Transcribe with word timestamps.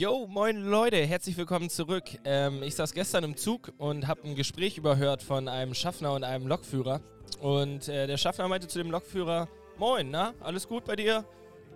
Yo, 0.00 0.28
moin 0.28 0.62
Leute, 0.62 1.04
herzlich 1.04 1.36
willkommen 1.36 1.68
zurück. 1.68 2.04
Ähm, 2.24 2.62
ich 2.62 2.76
saß 2.76 2.94
gestern 2.94 3.24
im 3.24 3.36
Zug 3.36 3.72
und 3.78 4.06
habe 4.06 4.22
ein 4.22 4.36
Gespräch 4.36 4.78
überhört 4.78 5.24
von 5.24 5.48
einem 5.48 5.74
Schaffner 5.74 6.12
und 6.12 6.22
einem 6.22 6.46
Lokführer. 6.46 7.00
Und 7.40 7.88
äh, 7.88 8.06
der 8.06 8.16
Schaffner 8.16 8.46
meinte 8.46 8.68
zu 8.68 8.78
dem 8.78 8.92
Lokführer, 8.92 9.48
moin, 9.76 10.08
na, 10.08 10.34
alles 10.38 10.68
gut 10.68 10.84
bei 10.84 10.94
dir? 10.94 11.24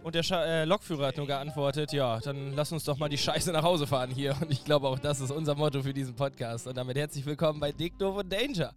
Und 0.04 0.14
der 0.14 0.22
Scha 0.22 0.44
äh, 0.44 0.64
Lokführer 0.64 1.08
hat 1.08 1.16
nur 1.16 1.26
geantwortet, 1.26 1.92
ja, 1.92 2.20
dann 2.20 2.54
lass 2.54 2.70
uns 2.70 2.84
doch 2.84 2.96
mal 2.96 3.08
die 3.08 3.18
Scheiße 3.18 3.50
nach 3.50 3.64
Hause 3.64 3.88
fahren 3.88 4.12
hier. 4.12 4.36
Und 4.40 4.52
ich 4.52 4.64
glaube 4.64 4.86
auch, 4.86 5.00
das 5.00 5.18
ist 5.18 5.32
unser 5.32 5.56
Motto 5.56 5.82
für 5.82 5.92
diesen 5.92 6.14
Podcast. 6.14 6.68
Und 6.68 6.76
damit 6.76 6.96
herzlich 6.96 7.26
willkommen 7.26 7.58
bei 7.58 7.72
Dick, 7.72 7.98
Doof 7.98 8.18
und 8.18 8.32
Danger. 8.32 8.72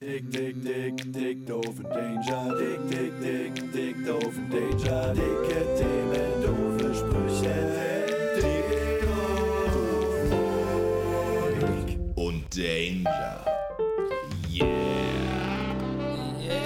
Dick, 0.00 0.28
dick, 0.32 0.60
dick, 0.64 1.12
dick, 1.12 1.46
doof 1.46 1.78
und 1.78 1.84
Danger. 1.84 2.56
Dick, 2.58 2.90
dick, 2.90 3.20
dick, 3.20 3.72
dick, 3.72 4.04
doof 4.04 4.36
und 4.36 4.52
Danger. 4.52 5.14
Dicke 5.14 5.76
Themen, 5.78 6.42
doof. 6.42 6.71
Und 12.14 12.56
Danger. 12.56 13.44
Yeah. 14.50 14.66
Yeah. 16.40 16.62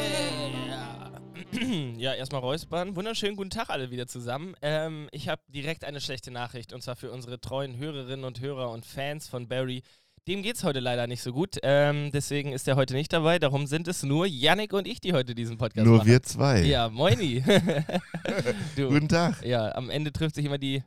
Ja, 1.97 2.15
erstmal 2.15 2.41
räuspern. 2.41 2.95
Wunderschönen 2.97 3.37
guten 3.37 3.51
Tag 3.51 3.71
alle 3.71 3.91
wieder 3.91 4.07
zusammen. 4.07 4.55
Ähm, 4.61 5.09
ich 5.13 5.29
habe 5.29 5.41
direkt 5.49 5.85
eine 5.85 6.01
schlechte 6.01 6.31
Nachricht 6.31 6.73
und 6.73 6.83
zwar 6.83 6.97
für 6.97 7.11
unsere 7.11 7.41
treuen 7.41 7.79
Hörerinnen 7.79 8.25
und 8.25 8.41
Hörer 8.41 8.71
und 8.71 8.85
Fans 8.85 9.29
von 9.29 9.49
Barry. 9.49 9.83
Dem 10.29 10.43
geht's 10.43 10.65
heute 10.65 10.81
leider 10.81 11.07
nicht 11.07 11.23
so 11.23 11.33
gut. 11.33 11.57
Ähm, 11.63 12.11
deswegen 12.13 12.51
ist 12.51 12.67
er 12.67 12.75
heute 12.75 12.95
nicht 12.95 13.13
dabei. 13.13 13.39
Darum 13.39 13.69
sind 13.69 13.87
es 13.87 14.03
nur 14.03 14.27
Yannick 14.27 14.73
und 14.73 14.89
ich, 14.89 15.01
die 15.01 15.13
heute 15.13 15.37
diesen 15.37 15.57
Podcast 15.57 15.87
Nur 15.87 15.99
machen. 15.99 16.09
wir 16.09 16.21
zwei. 16.25 16.63
Ja, 16.63 16.89
moini. 16.89 17.45
du, 18.77 18.89
Guten 18.89 19.07
Tag. 19.07 19.47
ja, 19.47 19.73
am 19.77 19.89
Ende 19.89 20.13
trifft 20.13 20.35
sich 20.35 20.45
immer 20.45 20.59
die 20.59 20.83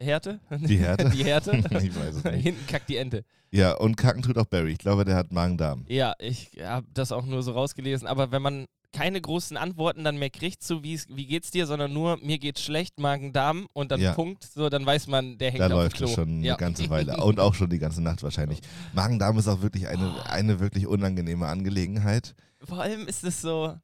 Härte. 0.00 0.40
Die 0.50 0.78
Härte? 0.78 1.10
die 1.14 1.24
Härte. 1.24 1.52
ich 1.70 1.94
weiß 1.94 2.16
es 2.16 2.24
nicht. 2.24 2.42
Hinten 2.42 2.66
kackt 2.66 2.88
die 2.88 2.96
Ente. 2.96 3.24
Ja, 3.52 3.72
und 3.76 3.96
kacken 3.96 4.22
tut 4.22 4.36
auch 4.36 4.46
Barry. 4.46 4.72
Ich 4.72 4.78
glaube, 4.78 5.04
der 5.04 5.14
hat 5.14 5.30
Magen-Darm. 5.30 5.84
Ja, 5.86 6.14
ich 6.18 6.50
habe 6.60 6.88
das 6.92 7.12
auch 7.12 7.24
nur 7.24 7.44
so 7.44 7.52
rausgelesen. 7.52 8.08
Aber 8.08 8.32
wenn 8.32 8.42
man 8.42 8.66
keine 8.92 9.20
großen 9.20 9.56
Antworten 9.56 10.04
dann 10.04 10.18
mehr 10.18 10.30
kriegt, 10.30 10.62
so 10.62 10.82
wie 10.82 11.00
wie 11.08 11.26
geht's 11.26 11.50
dir, 11.50 11.66
sondern 11.66 11.92
nur 11.92 12.16
mir 12.18 12.38
geht's 12.38 12.62
schlecht, 12.62 12.98
Magen-Darm 13.00 13.66
und 13.72 13.90
dann 13.90 14.00
Ja. 14.00 14.12
Punkt, 14.14 14.44
so 14.44 14.68
dann 14.68 14.84
weiß 14.86 15.06
man, 15.06 15.38
der 15.38 15.50
hängt 15.50 15.60
Da 15.60 15.66
auf 15.66 15.72
läuft 15.72 15.96
Klo. 15.96 16.06
es 16.06 16.14
schon 16.14 16.42
ja. 16.42 16.54
eine 16.54 16.60
ganze 16.60 16.88
Weile. 16.90 17.16
Und 17.22 17.40
auch 17.40 17.54
schon 17.54 17.70
die 17.70 17.78
ganze 17.78 18.02
Nacht 18.02 18.22
wahrscheinlich. 18.22 18.60
Magen-Darm 18.94 19.38
ist 19.38 19.48
auch 19.48 19.62
wirklich 19.62 19.88
eine, 19.88 20.24
eine 20.28 20.60
wirklich 20.60 20.86
unangenehme 20.86 21.46
Angelegenheit. 21.46 22.34
Vor 22.62 22.80
allem 22.80 23.06
ist 23.06 23.24
es 23.24 23.40
so, 23.40 23.76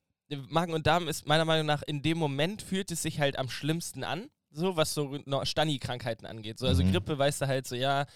Magen 0.49 0.73
und 0.73 0.87
Darm 0.87 1.09
ist 1.09 1.27
meiner 1.27 1.45
Meinung 1.45 1.67
nach 1.67 1.83
in 1.83 2.01
dem 2.03 2.17
Moment 2.19 2.63
fühlt 2.63 2.91
es 2.91 3.03
sich 3.03 3.21
halt 3.21 3.39
am 3.39 3.51
schlimmsten 3.51 4.03
an, 4.05 4.29
so 4.51 4.77
was 4.77 4.95
so 4.95 5.19
Stani-Krankheiten 5.45 6.27
angeht. 6.27 6.59
So, 6.59 6.67
also 6.67 6.83
Mhm. 6.83 6.93
Grippe 6.93 7.19
weißt 7.19 7.43
du 7.43 7.47
halt 7.49 7.67
so, 7.67 7.75
ja, 7.77 8.07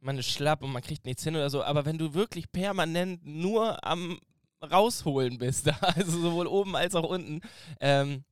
man 0.00 0.16
ist 0.18 0.30
schlapp 0.30 0.62
und 0.62 0.70
man 0.72 0.82
kriegt 0.82 1.04
nichts 1.04 1.24
hin 1.24 1.34
oder 1.34 1.50
so, 1.50 1.62
aber 1.64 1.84
wenn 1.84 1.98
du 1.98 2.14
wirklich 2.14 2.52
permanent 2.52 3.26
nur 3.26 3.84
am 3.84 4.18
rausholen 4.62 5.38
bist, 5.38 5.70
also 5.80 6.20
sowohl 6.20 6.46
oben 6.46 6.76
als 6.76 6.94
auch 6.94 7.08
unten, 7.08 7.40
ähm, 7.80 8.24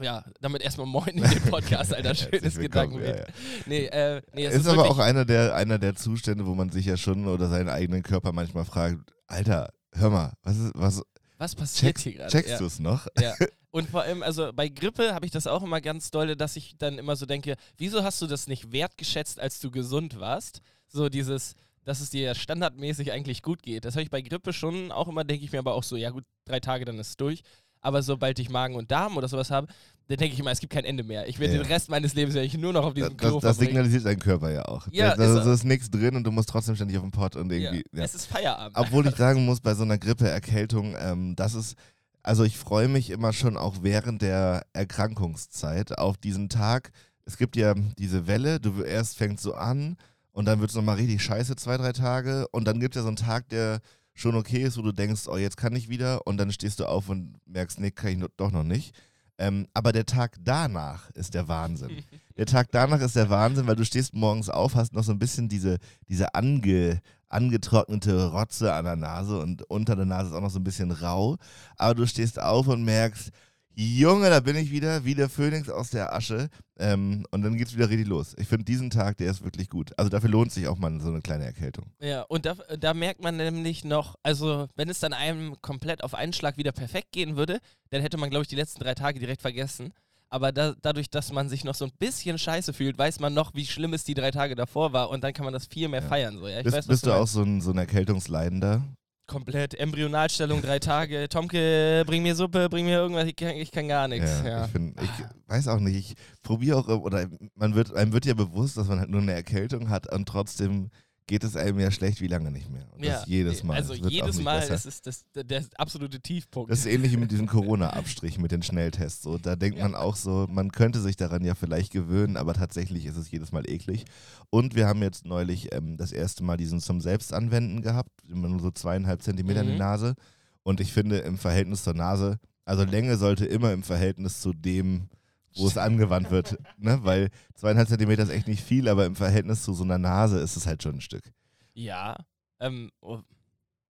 ja, 0.00 0.24
damit 0.40 0.62
erstmal 0.62 0.86
moin 0.86 1.08
in 1.08 1.22
den 1.22 1.42
Podcast, 1.42 1.94
Alter, 1.94 2.14
schönes 2.14 2.58
Gedankenbild. 2.58 3.16
ja, 3.16 3.24
ja. 3.24 3.32
Nee, 3.66 3.86
äh, 3.86 4.22
nee, 4.34 4.44
es 4.46 4.54
Ist, 4.54 4.60
ist, 4.62 4.68
aber 4.68 4.90
auch 4.90 4.98
einer 4.98 5.24
der, 5.24 5.54
einer 5.54 5.78
der 5.78 5.94
Zustände, 5.94 6.46
wo 6.46 6.54
man 6.54 6.70
sich 6.70 6.86
ja 6.86 6.96
schon 6.96 7.26
oder 7.26 7.48
seinen 7.48 7.68
eigenen 7.68 8.02
Körper 8.02 8.32
manchmal 8.32 8.64
fragt, 8.64 8.98
Alter, 9.26 9.72
hör 9.92 10.10
mal, 10.10 10.32
was, 10.42 10.58
ist, 10.58 10.72
was 10.74 11.02
was 11.38 11.54
passiert 11.54 11.96
checkst, 11.96 12.04
hier 12.04 12.12
gerade? 12.14 12.30
checkst 12.30 12.50
ja. 12.52 12.58
du 12.58 12.66
es 12.66 12.78
noch? 12.78 13.06
Ja. 13.20 13.34
Und 13.70 13.90
vor 13.90 14.02
allem, 14.02 14.22
also 14.22 14.52
bei 14.54 14.68
Grippe 14.68 15.14
habe 15.14 15.26
ich 15.26 15.32
das 15.32 15.46
auch 15.46 15.62
immer 15.62 15.82
ganz 15.82 16.10
dolle, 16.10 16.36
dass 16.36 16.56
ich 16.56 16.78
dann 16.78 16.98
immer 16.98 17.14
so 17.14 17.26
denke, 17.26 17.56
wieso 17.76 18.02
hast 18.02 18.22
du 18.22 18.26
das 18.26 18.46
nicht 18.46 18.72
wertgeschätzt, 18.72 19.38
als 19.38 19.60
du 19.60 19.70
gesund 19.70 20.18
warst? 20.18 20.62
So 20.88 21.10
dieses, 21.10 21.54
dass 21.86 22.00
es 22.00 22.10
dir 22.10 22.34
standardmäßig 22.34 23.12
eigentlich 23.12 23.42
gut 23.42 23.62
geht. 23.62 23.84
Das 23.84 23.94
habe 23.94 24.02
ich 24.02 24.10
bei 24.10 24.20
Grippe 24.20 24.52
schon 24.52 24.90
auch 24.90 25.06
immer, 25.06 25.22
denke 25.22 25.44
ich 25.44 25.52
mir 25.52 25.60
aber 25.60 25.74
auch 25.74 25.84
so, 25.84 25.96
ja 25.96 26.10
gut, 26.10 26.24
drei 26.44 26.58
Tage, 26.58 26.84
dann 26.84 26.98
ist 26.98 27.10
es 27.10 27.16
durch. 27.16 27.42
Aber 27.80 28.02
sobald 28.02 28.40
ich 28.40 28.50
Magen 28.50 28.74
und 28.74 28.90
Darm 28.90 29.16
oder 29.16 29.28
sowas 29.28 29.52
habe, 29.52 29.68
dann 30.08 30.18
denke 30.18 30.34
ich 30.34 30.40
immer, 30.40 30.50
es 30.50 30.58
gibt 30.58 30.72
kein 30.72 30.84
Ende 30.84 31.04
mehr. 31.04 31.28
Ich 31.28 31.38
werde 31.38 31.54
Ja. 31.54 31.62
den 31.62 31.70
Rest 31.70 31.88
meines 31.88 32.14
Lebens 32.14 32.34
werde 32.34 32.46
ich 32.46 32.58
nur 32.58 32.72
noch 32.72 32.84
auf 32.84 32.94
Das, 32.94 33.04
diesem 33.04 33.16
Klo 33.16 33.34
das, 33.34 33.42
das 33.42 33.58
signalisiert 33.58 34.04
dein 34.04 34.18
Körper 34.18 34.50
ja 34.50 34.64
auch. 34.64 34.88
Ja, 34.90 35.14
da, 35.14 35.38
ist 35.40 35.46
ist 35.46 35.64
nichts 35.64 35.88
drin 35.88 36.16
und 36.16 36.24
du 36.24 36.32
musst 36.32 36.48
trotzdem 36.48 36.74
ständig 36.74 36.96
auf 36.96 37.04
den 37.04 37.12
Pott 37.12 37.36
und 37.36 37.52
ja. 37.52 37.58
irgendwie. 37.58 37.84
Ja. 37.92 38.02
Es 38.02 38.16
ist 38.16 38.26
Feierabend. 38.26 38.76
Obwohl 38.76 39.06
ich 39.06 39.14
sagen 39.16 39.44
muss, 39.44 39.60
bei 39.60 39.74
so 39.74 39.84
einer 39.84 39.98
Grippe-Erkältung, 39.98 40.96
ähm, 40.98 41.36
das 41.36 41.54
ist, 41.54 41.76
also 42.24 42.42
ich 42.42 42.58
freue 42.58 42.88
mich 42.88 43.10
immer 43.10 43.32
schon 43.32 43.56
auch 43.56 43.76
während 43.82 44.22
der 44.22 44.66
Erkrankungszeit 44.72 45.96
auf 45.98 46.16
diesen 46.16 46.48
Tag. 46.48 46.90
Es 47.24 47.36
gibt 47.36 47.54
ja 47.54 47.74
diese 47.98 48.26
Welle, 48.26 48.58
du 48.58 48.82
erst 48.82 49.16
fängst 49.16 49.44
so 49.44 49.54
an 49.54 49.96
und 50.36 50.44
dann 50.44 50.60
wird 50.60 50.68
es 50.68 50.76
nochmal 50.76 50.96
richtig 50.96 51.22
scheiße, 51.22 51.56
zwei, 51.56 51.78
drei 51.78 51.92
Tage. 51.92 52.46
Und 52.48 52.68
dann 52.68 52.78
gibt 52.78 52.94
es 52.94 53.00
ja 53.00 53.02
so 53.04 53.08
einen 53.08 53.16
Tag, 53.16 53.48
der 53.48 53.80
schon 54.12 54.34
okay 54.36 54.64
ist, 54.64 54.76
wo 54.76 54.82
du 54.82 54.92
denkst, 54.92 55.28
oh, 55.28 55.38
jetzt 55.38 55.56
kann 55.56 55.74
ich 55.74 55.88
wieder. 55.88 56.26
Und 56.26 56.36
dann 56.36 56.52
stehst 56.52 56.78
du 56.78 56.84
auf 56.84 57.08
und 57.08 57.38
merkst, 57.46 57.80
nee, 57.80 57.90
kann 57.90 58.10
ich 58.10 58.28
doch 58.36 58.50
noch 58.52 58.62
nicht. 58.62 58.94
Ähm, 59.38 59.66
aber 59.72 59.92
der 59.92 60.04
Tag 60.04 60.36
danach 60.40 61.08
ist 61.12 61.32
der 61.32 61.48
Wahnsinn. 61.48 62.04
Der 62.36 62.44
Tag 62.44 62.70
danach 62.70 63.00
ist 63.00 63.16
der 63.16 63.30
Wahnsinn, 63.30 63.66
weil 63.66 63.76
du 63.76 63.84
stehst 63.86 64.12
morgens 64.12 64.50
auf, 64.50 64.74
hast 64.74 64.92
noch 64.92 65.04
so 65.04 65.10
ein 65.10 65.18
bisschen 65.18 65.48
diese, 65.48 65.78
diese 66.06 66.34
ange, 66.34 67.00
angetrocknete 67.30 68.30
Rotze 68.30 68.74
an 68.74 68.84
der 68.84 68.96
Nase 68.96 69.38
und 69.38 69.62
unter 69.70 69.96
der 69.96 70.04
Nase 70.04 70.28
ist 70.28 70.36
auch 70.36 70.42
noch 70.42 70.50
so 70.50 70.58
ein 70.58 70.64
bisschen 70.64 70.90
rau. 70.90 71.38
Aber 71.78 71.94
du 71.94 72.06
stehst 72.06 72.38
auf 72.38 72.68
und 72.68 72.84
merkst, 72.84 73.30
Junge, 73.78 74.30
da 74.30 74.40
bin 74.40 74.56
ich 74.56 74.70
wieder, 74.70 75.04
wie 75.04 75.14
der 75.14 75.28
Phönix 75.28 75.68
aus 75.68 75.90
der 75.90 76.14
Asche. 76.14 76.48
Ähm, 76.78 77.26
und 77.30 77.42
dann 77.42 77.56
geht's 77.58 77.74
wieder 77.76 77.90
richtig 77.90 78.06
los. 78.08 78.34
Ich 78.38 78.48
finde 78.48 78.64
diesen 78.64 78.88
Tag, 78.88 79.18
der 79.18 79.30
ist 79.30 79.44
wirklich 79.44 79.68
gut. 79.68 79.92
Also 79.98 80.08
dafür 80.08 80.30
lohnt 80.30 80.50
sich 80.50 80.66
auch 80.66 80.78
mal 80.78 80.98
so 80.98 81.08
eine 81.08 81.20
kleine 81.20 81.44
Erkältung. 81.44 81.84
Ja, 82.00 82.22
und 82.22 82.46
da, 82.46 82.54
da 82.80 82.94
merkt 82.94 83.22
man 83.22 83.36
nämlich 83.36 83.84
noch, 83.84 84.14
also 84.22 84.66
wenn 84.76 84.88
es 84.88 85.00
dann 85.00 85.12
einem 85.12 85.60
komplett 85.60 86.02
auf 86.02 86.14
einen 86.14 86.32
Schlag 86.32 86.56
wieder 86.56 86.72
perfekt 86.72 87.12
gehen 87.12 87.36
würde, 87.36 87.58
dann 87.90 88.00
hätte 88.00 88.16
man, 88.16 88.30
glaube 88.30 88.42
ich, 88.44 88.48
die 88.48 88.56
letzten 88.56 88.80
drei 88.82 88.94
Tage 88.94 89.18
direkt 89.20 89.42
vergessen. 89.42 89.92
Aber 90.30 90.52
da, 90.52 90.74
dadurch, 90.80 91.10
dass 91.10 91.30
man 91.30 91.48
sich 91.50 91.62
noch 91.62 91.74
so 91.74 91.84
ein 91.84 91.92
bisschen 91.98 92.38
scheiße 92.38 92.72
fühlt, 92.72 92.96
weiß 92.98 93.20
man 93.20 93.34
noch, 93.34 93.54
wie 93.54 93.66
schlimm 93.66 93.92
es 93.92 94.04
die 94.04 94.14
drei 94.14 94.30
Tage 94.30 94.54
davor 94.54 94.92
war 94.94 95.10
und 95.10 95.22
dann 95.22 95.34
kann 95.34 95.44
man 95.44 95.52
das 95.52 95.66
viel 95.66 95.88
mehr 95.88 96.00
Ja. 96.02 96.08
feiern. 96.08 96.38
So. 96.38 96.48
Ja, 96.48 96.58
ich 96.58 96.64
Bist, 96.64 96.76
weiß, 96.78 96.86
bist 96.86 97.06
du 97.06 97.12
auch 97.12 97.18
meinst. 97.18 97.32
so 97.34 97.42
ein, 97.42 97.60
so 97.60 97.70
ein 97.72 97.78
Erkältungsleidender? 97.78 98.82
Komplett 99.26 99.74
Embryonalstellung, 99.74 100.62
drei 100.62 100.78
Tage. 100.78 101.28
Tomke, 101.28 102.04
bring 102.06 102.22
mir 102.22 102.34
Suppe, 102.34 102.68
bring 102.68 102.86
mir 102.86 102.98
irgendwas, 102.98 103.26
ich 103.26 103.36
kann, 103.36 103.50
ich 103.50 103.70
kann 103.70 103.88
gar 103.88 104.08
nichts. 104.08 104.42
Ja, 104.42 104.48
Ja. 104.48 104.64
Ich, 104.66 104.70
find, 104.70 105.00
ich 105.00 105.10
weiß 105.48 105.68
auch 105.68 105.80
nicht, 105.80 105.96
ich 105.96 106.16
probiere 106.42 106.78
auch, 106.78 106.88
oder 106.88 107.26
man 107.54 107.74
wird, 107.74 107.94
einem 107.94 108.12
wird 108.12 108.26
ja 108.26 108.34
bewusst, 108.34 108.76
dass 108.76 108.88
man 108.88 109.00
halt 109.00 109.10
nur 109.10 109.20
eine 109.20 109.32
Erkältung 109.32 109.90
hat 109.90 110.12
und 110.12 110.26
trotzdem 110.28 110.90
geht 111.26 111.42
es 111.42 111.56
einem 111.56 111.80
ja 111.80 111.90
schlecht 111.90 112.20
wie 112.20 112.28
lange 112.28 112.50
nicht 112.50 112.70
mehr. 112.70 112.86
Und 112.94 113.04
Ja, 113.04 113.14
das 113.20 113.26
jedes 113.26 113.64
Mal. 113.64 113.74
Also 113.74 113.94
jedes 113.94 114.40
Mal 114.40 114.60
besser. 114.60 114.74
ist 114.74 114.86
es 114.86 115.02
das, 115.02 115.24
der, 115.34 115.64
absolute 115.76 116.20
Tiefpunkt. 116.20 116.70
Das 116.70 116.80
ist 116.80 116.86
ähnlich 116.86 117.12
wie 117.12 117.16
mit 117.16 117.30
diesem 117.32 117.46
Corona-Abstrich 117.48 118.38
mit 118.38 118.52
den 118.52 118.62
Schnelltests. 118.62 119.22
So. 119.22 119.36
Da 119.36 119.56
denkt 119.56 119.78
man 119.80 119.94
auch 119.94 120.14
so, 120.16 120.46
man 120.48 120.70
könnte 120.70 121.00
sich 121.00 121.16
daran 121.16 121.44
ja 121.44 121.54
vielleicht 121.54 121.92
gewöhnen, 121.92 122.36
aber 122.36 122.54
tatsächlich 122.54 123.06
ist 123.06 123.16
es 123.16 123.30
jedes 123.30 123.50
Mal 123.50 123.68
eklig. 123.68 124.04
Und 124.50 124.74
wir 124.76 124.86
haben 124.86 125.02
jetzt 125.02 125.24
neulich 125.24 125.74
ähm, 125.74 125.96
das 125.96 126.12
erste 126.12 126.44
Mal 126.44 126.56
diesen 126.56 126.80
zum 126.80 127.00
Selbstanwenden 127.00 127.82
gehabt, 127.82 128.10
immer 128.28 128.48
nur 128.48 128.60
so 128.60 128.70
zweieinhalb 128.70 129.22
Zentimeter 129.22 129.62
in 129.62 129.66
die 129.66 129.72
Mhm. 129.72 129.78
Nase. 129.78 130.14
Und 130.62 130.80
ich 130.80 130.92
finde 130.92 131.18
im 131.18 131.38
Verhältnis 131.38 131.82
zur 131.84 131.94
Nase, 131.94 132.38
also 132.64 132.84
Länge 132.84 133.16
sollte 133.16 133.46
immer 133.46 133.72
im 133.72 133.82
Verhältnis 133.82 134.40
zu 134.40 134.52
dem, 134.52 135.08
wo 135.56 135.66
es 135.66 135.78
angewandt 135.78 136.30
wird. 136.30 136.58
Ne? 136.78 136.98
Weil 137.02 137.30
zweieinhalb 137.54 137.88
Zentimeter 137.88 138.22
ist 138.22 138.30
echt 138.30 138.48
nicht 138.48 138.62
viel, 138.62 138.88
aber 138.88 139.06
im 139.06 139.16
Verhältnis 139.16 139.62
zu 139.62 139.72
so 139.74 139.84
einer 139.84 139.98
Nase 139.98 140.38
ist 140.38 140.56
es 140.56 140.66
halt 140.66 140.82
schon 140.82 140.96
ein 140.96 141.00
Stück. 141.00 141.32
Ja, 141.74 142.16
ähm, 142.60 142.90
oh, 143.00 143.20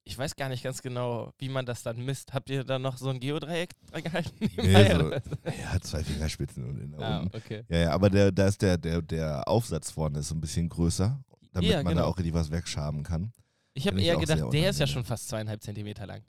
ich 0.05 0.17
weiß 0.17 0.37
gar 0.37 0.49
nicht 0.49 0.63
ganz 0.63 0.83
genau, 0.83 1.33
wie 1.39 1.49
man 1.49 1.67
das 1.67 1.83
dann 1.83 2.05
misst. 2.05 2.33
Habt 2.33 2.49
ihr 2.49 2.63
da 2.63 2.79
noch 2.79 2.97
so 2.97 3.11
ein 3.11 3.19
Geodreieck 3.19 3.71
dran 3.91 4.05
gehalten? 4.05 4.33
Nee, 4.57 4.95
so, 4.95 5.13
ja, 5.13 5.81
zwei 5.81 6.05
Fingerspitzen 6.05 6.65
und 6.65 6.81
in 6.81 6.95
ah, 6.95 7.21
unten. 7.21 7.37
okay. 7.37 7.65
Ja, 7.69 7.79
ja, 7.79 7.91
aber 7.91 8.09
der, 8.09 8.31
da 8.31 8.47
ist 8.47 8.63
der, 8.63 8.79
der, 8.79 9.03
der 9.03 9.49
Aufsatz 9.49 9.91
vorne 9.91 10.21
ist 10.21 10.29
so 10.29 10.35
ein 10.37 10.41
bisschen 10.41 10.69
größer, 10.69 11.19
damit 11.53 11.71
Ja, 11.71 11.79
man 11.79 11.87
da 11.87 11.91
genau. 11.91 12.05
auch 12.07 12.19
richtig 12.19 12.35
was 12.35 12.53
wegschaben 12.53 13.03
kann. 13.03 13.33
Ich 13.75 13.87
habe 13.89 14.01
eher 14.01 14.17
gedacht, 14.17 14.53
der 14.53 14.71
ist 14.71 14.79
ja 14.79 14.87
schon 14.87 15.05
fast 15.05 15.29
zweieinhalb 15.29 15.63
Zentimeter 15.63 16.07
lang. 16.07 16.23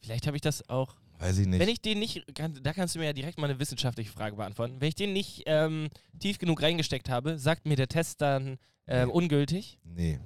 Vielleicht 0.00 0.26
habe 0.26 0.36
ich 0.36 0.40
das 0.40 0.68
auch. 0.68 0.96
Weiß 1.22 1.38
ich 1.38 1.46
nicht. 1.46 1.60
Wenn 1.60 1.68
ich 1.68 1.80
den 1.80 1.98
nicht, 2.00 2.34
kann, 2.34 2.58
da 2.62 2.72
kannst 2.72 2.94
du 2.94 2.98
mir 2.98 3.04
ja 3.06 3.12
direkt 3.12 3.38
mal 3.38 3.48
eine 3.48 3.58
wissenschaftliche 3.60 4.10
Frage 4.10 4.36
beantworten. 4.36 4.80
Wenn 4.80 4.88
ich 4.88 4.94
den 4.96 5.12
nicht 5.12 5.44
ähm, 5.46 5.88
tief 6.18 6.38
genug 6.38 6.60
reingesteckt 6.62 7.08
habe, 7.08 7.38
sagt 7.38 7.66
mir 7.66 7.76
der 7.76 7.88
Test 7.88 8.20
dann 8.20 8.58
ähm, 8.88 9.06
Nee. 9.08 9.12
ungültig. 9.14 9.78
nee, 9.84 10.18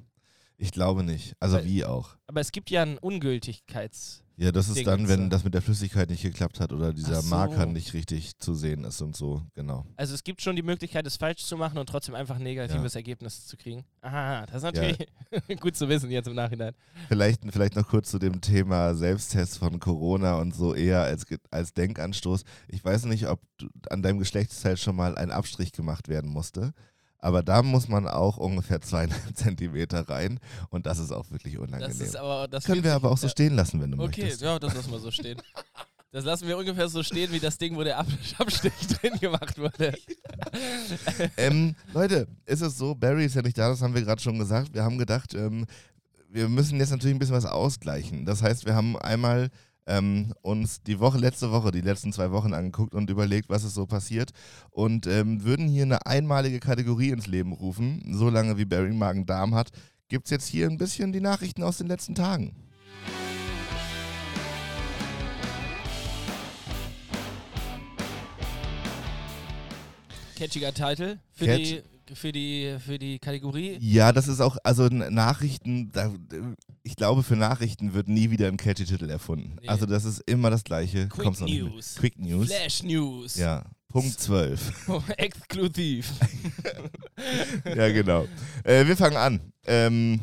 ich 0.56 0.70
glaube 0.72 1.02
nicht. 1.04 1.34
Also 1.38 1.56
Weil- 1.58 1.66
wie 1.66 1.84
auch. 1.84 2.16
Aber 2.26 2.40
es 2.40 2.50
gibt 2.50 2.70
ja 2.70 2.80
einen 2.82 2.96
Ja, 4.38 4.52
das 4.52 4.68
ist 4.68 4.86
dann, 4.86 5.08
wenn 5.08 5.30
das 5.30 5.44
mit 5.44 5.54
der 5.54 5.62
Flüssigkeit 5.62 6.10
nicht 6.10 6.22
geklappt 6.22 6.60
hat 6.60 6.70
oder 6.72 6.92
dieser 6.92 7.22
so. 7.22 7.28
Marker 7.28 7.64
nicht 7.64 7.94
richtig 7.94 8.36
zu 8.38 8.54
sehen 8.54 8.84
ist 8.84 9.00
und 9.00 9.16
so, 9.16 9.42
genau. 9.54 9.86
Also 9.96 10.14
es 10.14 10.24
gibt 10.24 10.42
schon 10.42 10.56
die 10.56 10.62
Möglichkeit, 10.62 11.06
es 11.06 11.16
falsch 11.16 11.44
zu 11.44 11.56
machen 11.56 11.78
und 11.78 11.88
trotzdem 11.88 12.14
einfach 12.14 12.36
ein 12.36 12.42
negatives 12.42 12.94
Ergebnis 12.94 13.46
zu 13.46 13.56
kriegen. 13.56 13.84
Aha, 14.02 14.44
das 14.44 14.56
ist 14.56 14.62
natürlich 14.62 14.98
gut 15.60 15.74
zu 15.74 15.88
wissen 15.88 16.10
jetzt 16.10 16.28
im 16.28 16.34
Nachhinein. 16.34 16.74
Vielleicht, 17.08 17.50
vielleicht 17.50 17.76
noch 17.76 17.88
kurz 17.88 18.10
zu 18.10 18.18
dem 18.18 18.42
Thema 18.42 18.94
Selbsttest 18.94 19.56
von 19.56 19.80
Corona 19.80 20.36
und 20.36 20.54
so 20.54 20.74
eher 20.74 21.00
als, 21.00 21.24
als 21.50 21.72
Denkanstoß. 21.72 22.42
Ich 22.68 22.84
weiß 22.84 23.06
nicht, 23.06 23.28
ob 23.28 23.40
du, 23.56 23.68
an 23.88 24.02
deinem 24.02 24.18
Geschlechtsteil 24.18 24.76
schon 24.76 24.96
mal 24.96 25.16
ein 25.16 25.30
Abstrich 25.30 25.72
gemacht 25.72 26.08
werden 26.08 26.30
musste. 26.30 26.74
Aber 27.18 27.42
da 27.42 27.62
muss 27.62 27.88
man 27.88 28.06
auch 28.06 28.36
ungefähr 28.36 28.80
zweieinhalb 28.82 29.36
Zentimeter 29.36 30.08
rein 30.08 30.38
und 30.70 30.86
das 30.86 30.98
ist 30.98 31.12
auch 31.12 31.30
wirklich 31.30 31.58
unangenehm. 31.58 31.98
Das 31.98 32.16
aber 32.16 32.48
das 32.48 32.64
Können 32.64 32.84
wir 32.84 32.94
aber 32.94 33.10
auch 33.10 33.18
so 33.18 33.28
stehen 33.28 33.54
lassen, 33.56 33.80
wenn 33.80 33.92
du 33.92 34.02
Okay, 34.02 34.22
möchtest. 34.22 34.42
ja, 34.42 34.58
das 34.58 34.74
lassen 34.74 34.90
wir 34.90 34.98
so 35.00 35.10
stehen. 35.10 35.40
Das 36.12 36.24
lassen 36.24 36.48
wir 36.48 36.56
ungefähr 36.56 36.88
so 36.88 37.02
stehen 37.02 37.30
wie 37.32 37.40
das 37.40 37.58
Ding, 37.58 37.76
wo 37.76 37.82
der 37.84 37.98
Ab 37.98 38.06
Abstich 38.38 38.72
drin 38.88 39.18
gemacht 39.20 39.58
wurde. 39.58 39.92
ähm, 41.36 41.74
Leute, 41.92 42.26
ist 42.46 42.62
es 42.62 42.78
so, 42.78 42.94
Barry 42.94 43.24
ist 43.26 43.34
ja 43.34 43.42
nicht 43.42 43.58
da, 43.58 43.68
das 43.68 43.82
haben 43.82 43.94
wir 43.94 44.02
gerade 44.02 44.22
schon 44.22 44.38
gesagt. 44.38 44.72
Wir 44.72 44.82
haben 44.82 44.98
gedacht, 44.98 45.34
ähm, 45.34 45.66
wir 46.30 46.48
müssen 46.48 46.78
jetzt 46.78 46.90
natürlich 46.90 47.14
ein 47.14 47.18
bisschen 47.18 47.34
was 47.34 47.44
ausgleichen. 47.44 48.24
Das 48.24 48.42
heißt, 48.42 48.66
wir 48.66 48.74
haben 48.74 48.96
einmal 48.98 49.50
ähm, 49.86 50.32
uns 50.42 50.82
die 50.82 50.98
Woche, 51.00 51.18
letzte 51.18 51.50
Woche, 51.52 51.70
die 51.70 51.80
letzten 51.80 52.12
zwei 52.12 52.30
Wochen 52.32 52.52
angeguckt 52.54 52.94
und 52.94 53.08
überlegt, 53.10 53.48
was 53.48 53.64
ist 53.64 53.74
so 53.74 53.86
passiert 53.86 54.30
und 54.70 55.06
ähm, 55.06 55.44
würden 55.44 55.68
hier 55.68 55.84
eine 55.84 56.04
einmalige 56.06 56.60
Kategorie 56.60 57.10
ins 57.10 57.26
Leben 57.26 57.52
rufen. 57.52 58.02
So 58.12 58.28
lange 58.30 58.58
wie 58.58 58.64
Barry 58.64 58.92
Magen-Darm 58.92 59.54
hat, 59.54 59.70
gibt 60.08 60.26
es 60.26 60.30
jetzt 60.30 60.46
hier 60.46 60.68
ein 60.68 60.78
bisschen 60.78 61.12
die 61.12 61.20
Nachrichten 61.20 61.62
aus 61.62 61.78
den 61.78 61.86
letzten 61.86 62.14
Tagen. 62.14 62.54
Catchiger 70.36 70.74
Titel 70.74 71.18
für, 71.32 71.46
Catch- 71.46 71.56
die, 71.56 71.82
für, 72.14 72.32
die, 72.32 72.76
für 72.84 72.98
die 72.98 73.18
Kategorie. 73.18 73.78
Ja, 73.80 74.12
das 74.12 74.28
ist 74.28 74.40
auch, 74.40 74.56
also 74.62 74.86
Nachrichten, 74.88 75.90
da, 75.92 76.12
ich 76.82 76.96
glaube, 76.96 77.22
für 77.22 77.36
Nachrichten 77.36 77.94
wird 77.94 78.08
nie 78.08 78.30
wieder 78.30 78.48
ein 78.48 78.56
catchy 78.56 78.84
Titel 78.84 79.10
erfunden. 79.10 79.56
Nee. 79.60 79.68
Also 79.68 79.86
das 79.86 80.04
ist 80.04 80.22
immer 80.26 80.50
das 80.50 80.64
Gleiche. 80.64 81.08
Quick 81.08 81.40
nicht 81.40 81.62
News. 81.62 81.94
Quick 81.96 82.18
News. 82.18 82.46
Flash 82.46 82.82
News. 82.82 83.36
Ja, 83.36 83.64
Punkt 83.88 84.20
12. 84.20 84.88
Exklusiv. 85.16 86.12
ja, 87.64 87.88
genau. 87.90 88.26
Äh, 88.64 88.86
wir 88.86 88.96
fangen 88.96 89.16
an. 89.16 89.40
Ähm, 89.66 90.20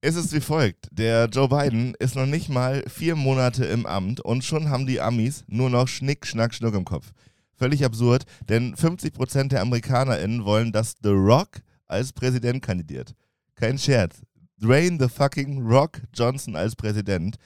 es 0.00 0.14
ist 0.14 0.32
wie 0.32 0.40
folgt. 0.40 0.88
Der 0.92 1.26
Joe 1.26 1.48
Biden 1.48 1.94
ist 1.98 2.14
noch 2.14 2.26
nicht 2.26 2.48
mal 2.48 2.84
vier 2.88 3.16
Monate 3.16 3.64
im 3.64 3.86
Amt 3.86 4.20
und 4.20 4.44
schon 4.44 4.68
haben 4.68 4.86
die 4.86 5.00
Amis 5.00 5.44
nur 5.48 5.70
noch 5.70 5.88
Schnick, 5.88 6.26
Schnack, 6.26 6.54
Schnuck 6.54 6.74
im 6.74 6.84
Kopf. 6.84 7.12
Völlig 7.56 7.84
absurd, 7.84 8.24
denn 8.48 8.74
50% 8.74 9.48
der 9.48 9.62
AmerikanerInnen 9.62 10.44
wollen, 10.44 10.72
dass 10.72 10.96
The 11.02 11.08
Rock 11.08 11.62
als 11.86 12.12
Präsident 12.12 12.62
kandidiert. 12.62 13.14
Kein 13.54 13.78
Scherz. 13.78 14.20
Dwayne 14.58 14.98
the 15.00 15.08
fucking 15.08 15.66
Rock 15.66 16.02
Johnson 16.14 16.54
als 16.54 16.76
Präsident. 16.76 17.36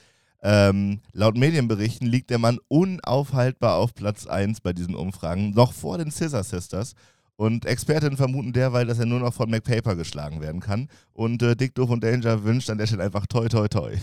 Ähm, 0.43 1.01
laut 1.13 1.37
Medienberichten 1.37 2.07
liegt 2.07 2.29
der 2.29 2.39
Mann 2.39 2.57
unaufhaltbar 2.67 3.75
auf 3.75 3.93
Platz 3.93 4.27
1 4.27 4.61
bei 4.61 4.73
diesen 4.73 4.95
Umfragen, 4.95 5.51
noch 5.51 5.71
vor 5.71 5.97
den 5.97 6.11
Scissor 6.11 6.43
Sisters. 6.43 6.93
Und 7.35 7.65
Expertinnen 7.65 8.17
vermuten 8.17 8.53
derweil, 8.53 8.85
dass 8.85 8.99
er 8.99 9.05
nur 9.05 9.19
noch 9.19 9.33
von 9.33 9.49
McPaper 9.49 9.95
geschlagen 9.95 10.41
werden 10.41 10.61
kann. 10.61 10.89
Und 11.13 11.41
äh, 11.41 11.55
Dick 11.55 11.73
Doof 11.73 11.89
und 11.89 12.03
Danger 12.03 12.43
wünscht 12.43 12.69
an 12.69 12.77
der 12.77 12.85
Stelle 12.85 13.03
einfach 13.03 13.25
toi 13.27 13.47
toi 13.47 13.67
toi. 13.67 13.95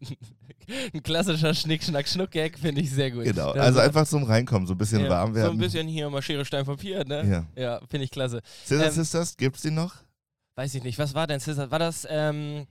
Ein 0.92 1.02
klassischer 1.02 1.54
Schnick-Schnack-Schnuck-Gag 1.54 2.58
finde 2.58 2.80
ich 2.80 2.90
sehr 2.90 3.10
gut. 3.10 3.24
genau. 3.24 3.50
Also 3.52 3.78
ist- 3.78 3.84
einfach 3.86 4.06
zum 4.06 4.22
Reinkommen, 4.24 4.66
so 4.66 4.74
ein 4.74 4.78
bisschen 4.78 5.02
ja, 5.04 5.08
warm 5.10 5.34
werden. 5.34 5.46
So 5.46 5.52
ein 5.52 5.58
bisschen 5.58 5.86
hier 5.88 6.08
mal 6.10 6.22
Schere, 6.22 6.44
Stein, 6.44 6.64
Papier, 6.64 7.04
ne? 7.04 7.46
Ja. 7.56 7.62
Ja, 7.62 7.80
finde 7.90 8.04
ich 8.04 8.10
klasse. 8.10 8.40
Scissor 8.64 8.86
Ähm, 8.86 8.92
Sisters, 8.92 9.36
gibt's 9.36 9.62
die 9.62 9.70
noch? 9.70 9.94
Weiß 10.56 10.74
ich 10.74 10.82
nicht, 10.84 10.98
was 10.98 11.14
war 11.14 11.26
denn 11.26 11.40
Scissor? 11.40 11.70
War 11.70 11.78
das, 11.78 12.06
ähm, 12.10 12.66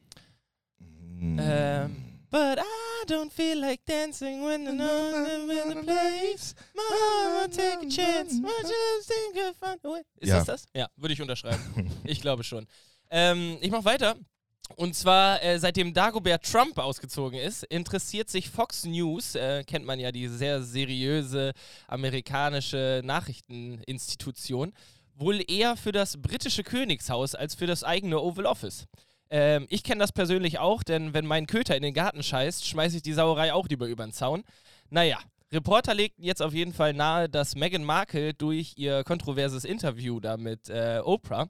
Hm. 1.20 1.40
ähm, 1.42 1.96
But 2.30 2.58
I 2.58 3.06
don't 3.14 3.30
feel 3.32 3.60
like 3.60 3.86
dancing 3.86 4.44
when 4.44 4.66
I'm 4.68 5.50
in 5.52 5.70
the 5.70 5.82
place. 5.84 6.56
Mama, 6.76 7.48
take 7.48 7.86
a 7.86 7.90
chance. 7.90 8.42
What 8.42 8.64
you 8.64 9.04
think 9.06 9.50
of 9.52 9.56
fun 9.58 9.78
away? 9.84 10.02
Ist 10.20 10.30
Ja. 10.30 10.38
das 10.38 10.46
das? 10.48 10.66
Ja, 10.74 10.88
würde 10.98 11.14
ich 11.14 11.22
unterschreiben. 11.22 11.60
ich 12.04 12.22
glaube 12.22 12.44
schon. 12.44 12.66
Ähm, 13.12 13.58
ich 13.62 13.70
mache 13.70 13.86
weiter. 13.86 14.16
Und 14.76 14.96
zwar, 14.96 15.42
äh, 15.44 15.60
seitdem 15.60 15.94
Dagobert 15.94 16.44
Trump 16.44 16.78
ausgezogen 16.78 17.40
ist, 17.40 17.64
interessiert 17.64 18.30
sich 18.30 18.50
Fox 18.50 18.86
News, 18.86 19.36
äh, 19.36 19.64
kennt 19.64 19.86
man 19.86 20.00
ja 20.00 20.12
die 20.12 20.28
sehr 20.28 20.64
seriöse 20.64 21.54
amerikanische 21.88 23.02
Nachrichteninstitution, 23.04 24.74
wohl 25.16 25.44
eher 25.48 25.78
für 25.78 25.92
das 25.92 26.18
britische 26.22 26.64
Königshaus 26.64 27.36
als 27.36 27.56
für 27.56 27.68
das 27.68 27.84
eigene 27.84 28.20
Oval 28.20 28.46
Office. 28.46 28.88
Ähm, 29.30 29.68
ich 29.70 29.84
kenne 29.84 30.00
das 30.00 30.12
persönlich 30.12 30.60
auch, 30.60 30.84
denn 30.84 31.14
wenn 31.14 31.26
mein 31.26 31.48
Köter 31.48 31.76
in 31.76 31.84
den 31.84 31.94
Garten 31.94 32.24
scheißt, 32.24 32.68
schmeiße 32.68 32.98
ich 32.98 33.04
die 33.04 33.14
Sauerei 33.14 33.54
auch 33.54 33.68
lieber 33.68 33.88
über 33.88 34.06
den 34.06 34.14
Zaun. 34.14 34.44
Naja, 34.90 35.20
Reporter 35.52 35.94
legten 35.94 36.24
jetzt 36.24 36.42
auf 36.42 36.54
jeden 36.54 36.74
Fall 36.74 36.94
nahe, 36.94 37.30
dass 37.30 37.56
Meghan 37.56 37.84
Markle 37.84 38.34
durch 38.34 38.74
ihr 38.76 39.04
kontroverses 39.04 39.66
Interview 39.66 40.20
da 40.20 40.36
mit 40.36 40.68
äh, 40.70 41.00
Oprah 41.04 41.48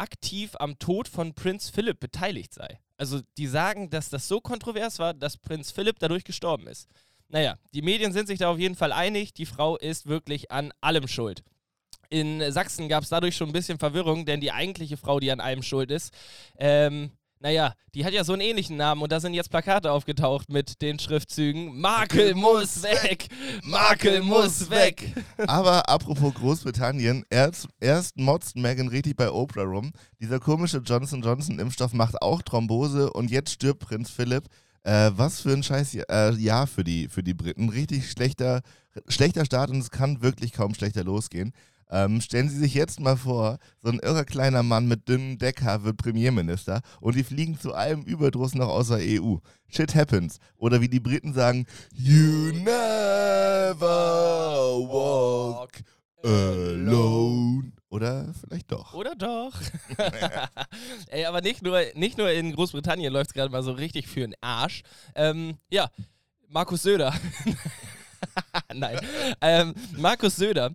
aktiv 0.00 0.56
am 0.58 0.78
Tod 0.78 1.08
von 1.08 1.34
Prinz 1.34 1.68
Philipp 1.68 2.00
beteiligt 2.00 2.54
sei. 2.54 2.80
Also 2.96 3.20
die 3.38 3.46
sagen, 3.46 3.90
dass 3.90 4.10
das 4.10 4.28
so 4.28 4.40
kontrovers 4.40 4.98
war, 4.98 5.14
dass 5.14 5.36
Prinz 5.36 5.70
Philipp 5.70 5.98
dadurch 5.98 6.24
gestorben 6.24 6.66
ist. 6.66 6.88
Naja, 7.28 7.58
die 7.72 7.82
Medien 7.82 8.12
sind 8.12 8.26
sich 8.26 8.38
da 8.38 8.50
auf 8.50 8.58
jeden 8.58 8.74
Fall 8.74 8.92
einig, 8.92 9.32
die 9.32 9.46
Frau 9.46 9.76
ist 9.76 10.06
wirklich 10.06 10.50
an 10.50 10.72
allem 10.80 11.06
schuld. 11.06 11.44
In 12.08 12.50
Sachsen 12.50 12.88
gab 12.88 13.04
es 13.04 13.08
dadurch 13.10 13.36
schon 13.36 13.50
ein 13.50 13.52
bisschen 13.52 13.78
Verwirrung, 13.78 14.26
denn 14.26 14.40
die 14.40 14.50
eigentliche 14.50 14.96
Frau, 14.96 15.20
die 15.20 15.30
an 15.30 15.38
allem 15.38 15.62
schuld 15.62 15.92
ist, 15.92 16.12
ähm, 16.58 17.12
naja, 17.40 17.72
die 17.94 18.04
hat 18.04 18.12
ja 18.12 18.22
so 18.22 18.34
einen 18.34 18.42
ähnlichen 18.42 18.76
Namen 18.76 19.00
und 19.02 19.10
da 19.10 19.18
sind 19.18 19.32
jetzt 19.32 19.50
Plakate 19.50 19.90
aufgetaucht 19.90 20.50
mit 20.50 20.82
den 20.82 20.98
Schriftzügen 20.98 21.80
Markel 21.80 22.34
muss 22.34 22.82
weg! 22.82 23.28
Markel 23.64 24.22
muss 24.22 24.68
weg! 24.70 25.14
Aber 25.46 25.88
apropos 25.88 26.34
Großbritannien, 26.34 27.24
erst, 27.30 27.68
erst 27.80 28.18
motzt 28.18 28.56
Meghan 28.56 28.88
richtig 28.88 29.16
bei 29.16 29.30
Oprah 29.30 29.62
rum. 29.62 29.92
Dieser 30.20 30.38
komische 30.38 30.78
Johnson 30.78 31.22
Johnson 31.22 31.58
Impfstoff 31.58 31.94
macht 31.94 32.20
auch 32.20 32.42
Thrombose 32.42 33.10
und 33.10 33.30
jetzt 33.30 33.52
stirbt 33.52 33.80
Prinz 33.80 34.10
Philipp. 34.10 34.44
Äh, 34.82 35.10
was 35.14 35.40
für 35.40 35.52
ein 35.52 35.62
scheiß 35.62 35.94
äh, 35.94 36.32
Jahr 36.34 36.66
für 36.66 36.84
die, 36.84 37.08
für 37.08 37.22
die 37.22 37.34
Briten. 37.34 37.68
Richtig 37.68 38.10
schlechter, 38.10 38.62
schlechter 39.08 39.44
Start 39.44 39.70
und 39.70 39.78
es 39.78 39.90
kann 39.90 40.22
wirklich 40.22 40.52
kaum 40.52 40.74
schlechter 40.74 41.04
losgehen. 41.04 41.52
Ähm, 41.90 42.20
stellen 42.20 42.48
Sie 42.48 42.58
sich 42.58 42.74
jetzt 42.74 43.00
mal 43.00 43.16
vor, 43.16 43.58
so 43.82 43.90
ein 43.90 43.98
irrer 43.98 44.24
kleiner 44.24 44.62
Mann 44.62 44.86
mit 44.86 45.08
dünnem 45.08 45.38
Deckhaar 45.38 45.82
wird 45.84 45.96
Premierminister 45.96 46.82
und 47.00 47.16
die 47.16 47.24
fliegen 47.24 47.58
zu 47.58 47.74
allem 47.74 48.02
Überdruss 48.02 48.54
noch 48.54 48.68
aus 48.68 48.88
der 48.88 48.98
EU. 49.00 49.36
Shit 49.68 49.94
happens. 49.94 50.38
Oder 50.56 50.80
wie 50.80 50.88
die 50.88 51.00
Briten 51.00 51.32
sagen, 51.32 51.66
You 51.92 52.52
never 52.52 53.76
walk 54.88 55.82
alone. 56.22 57.72
Oder 57.88 58.32
vielleicht 58.40 58.70
doch. 58.70 58.94
Oder 58.94 59.16
doch? 59.16 59.52
Ey, 61.08 61.24
aber 61.24 61.40
nicht 61.40 61.62
nur, 61.62 61.82
nicht 61.94 62.18
nur 62.18 62.30
in 62.30 62.52
Großbritannien 62.52 63.12
läuft 63.12 63.30
es 63.30 63.34
gerade 63.34 63.50
mal 63.50 63.64
so 63.64 63.72
richtig 63.72 64.06
für 64.06 64.20
den 64.20 64.36
Arsch. 64.40 64.82
Ähm, 65.16 65.56
ja, 65.70 65.90
Markus 66.48 66.82
Söder. 66.82 67.12
Nein. 68.74 69.00
Ähm, 69.40 69.74
Markus 69.96 70.36
Söder, 70.36 70.72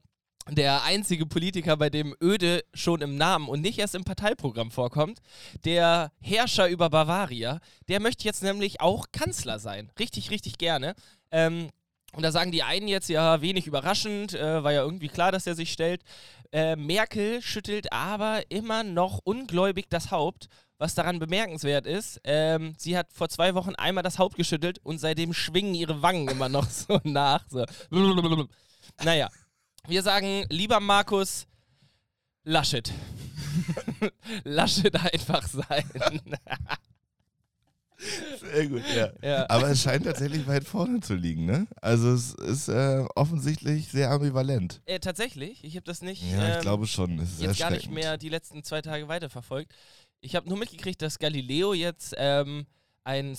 der 0.49 0.83
einzige 0.83 1.25
Politiker, 1.25 1.75
bei 1.77 1.89
dem 1.89 2.15
Öde 2.21 2.63
schon 2.73 3.01
im 3.01 3.15
Namen 3.17 3.47
und 3.47 3.61
nicht 3.61 3.79
erst 3.79 3.95
im 3.95 4.03
Parteiprogramm 4.03 4.69
vorkommt, 4.71 5.19
der 5.63 6.11
Herrscher 6.21 6.69
über 6.69 6.89
Bavaria, 6.89 7.59
der 7.87 7.99
möchte 7.99 8.25
jetzt 8.25 8.43
nämlich 8.43 8.79
auch 8.79 9.07
Kanzler 9.11 9.57
sein. 9.59 9.91
Richtig, 9.97 10.29
richtig 10.29 10.57
gerne. 10.57 10.93
Ähm, 11.31 11.69
und 12.13 12.23
da 12.23 12.31
sagen 12.31 12.51
die 12.51 12.63
einen 12.63 12.87
jetzt 12.87 13.09
ja 13.09 13.41
wenig 13.41 13.67
überraschend, 13.67 14.33
äh, 14.33 14.63
war 14.63 14.71
ja 14.71 14.83
irgendwie 14.83 15.09
klar, 15.09 15.31
dass 15.31 15.47
er 15.47 15.55
sich 15.55 15.71
stellt. 15.71 16.01
Äh, 16.51 16.75
Merkel 16.75 17.41
schüttelt 17.41 17.91
aber 17.91 18.43
immer 18.49 18.83
noch 18.83 19.19
ungläubig 19.23 19.87
das 19.89 20.11
Haupt. 20.11 20.47
Was 20.77 20.93
daran 20.93 21.19
bemerkenswert 21.19 21.85
ist, 21.85 22.19
ähm, 22.25 22.75
sie 22.77 22.97
hat 22.97 23.13
vor 23.13 23.29
zwei 23.29 23.55
Wochen 23.55 23.75
einmal 23.75 24.03
das 24.03 24.19
Haupt 24.19 24.35
geschüttelt 24.35 24.79
und 24.83 24.99
seitdem 24.99 25.33
schwingen 25.33 25.73
ihre 25.73 26.01
Wangen 26.01 26.27
immer 26.27 26.49
noch 26.49 26.69
so 26.69 26.99
nach. 27.03 27.45
So. 27.49 27.65
Naja, 29.03 29.29
wir 29.87 30.03
sagen, 30.03 30.45
lieber 30.49 30.79
Markus, 30.79 31.47
Laschet. 32.43 32.91
Laschet 34.43 34.95
einfach 34.95 35.47
sein. 35.47 35.89
Sehr 38.39 38.67
gut, 38.67 38.83
ja. 38.95 39.09
ja. 39.21 39.49
Aber 39.49 39.69
es 39.69 39.81
scheint 39.81 40.05
tatsächlich 40.05 40.45
weit 40.47 40.65
vorne 40.65 40.99
zu 40.99 41.15
liegen, 41.15 41.45
ne? 41.45 41.67
Also 41.81 42.13
es 42.13 42.33
ist 42.33 42.67
äh, 42.67 43.05
offensichtlich 43.15 43.87
sehr 43.87 44.11
ambivalent. 44.11 44.81
Äh, 44.85 44.99
tatsächlich, 44.99 45.63
ich 45.63 45.75
habe 45.75 45.85
das 45.85 46.01
nicht. 46.01 46.21
Ja, 46.23 46.49
ich 46.49 46.55
ähm, 46.55 46.61
glaube 46.61 46.87
schon. 46.87 47.19
Es 47.19 47.33
ist 47.33 47.41
jetzt 47.41 47.59
gar 47.59 47.71
nicht 47.71 47.89
mehr 47.89 48.17
die 48.17 48.29
letzten 48.29 48.63
zwei 48.63 48.81
Tage 48.81 49.07
weiterverfolgt. 49.07 49.73
Ich 50.21 50.35
habe 50.35 50.47
nur 50.49 50.57
mitgekriegt, 50.57 51.01
dass 51.01 51.19
Galileo 51.19 51.73
jetzt 51.73 52.13
ähm, 52.17 52.65
ein 53.05 53.35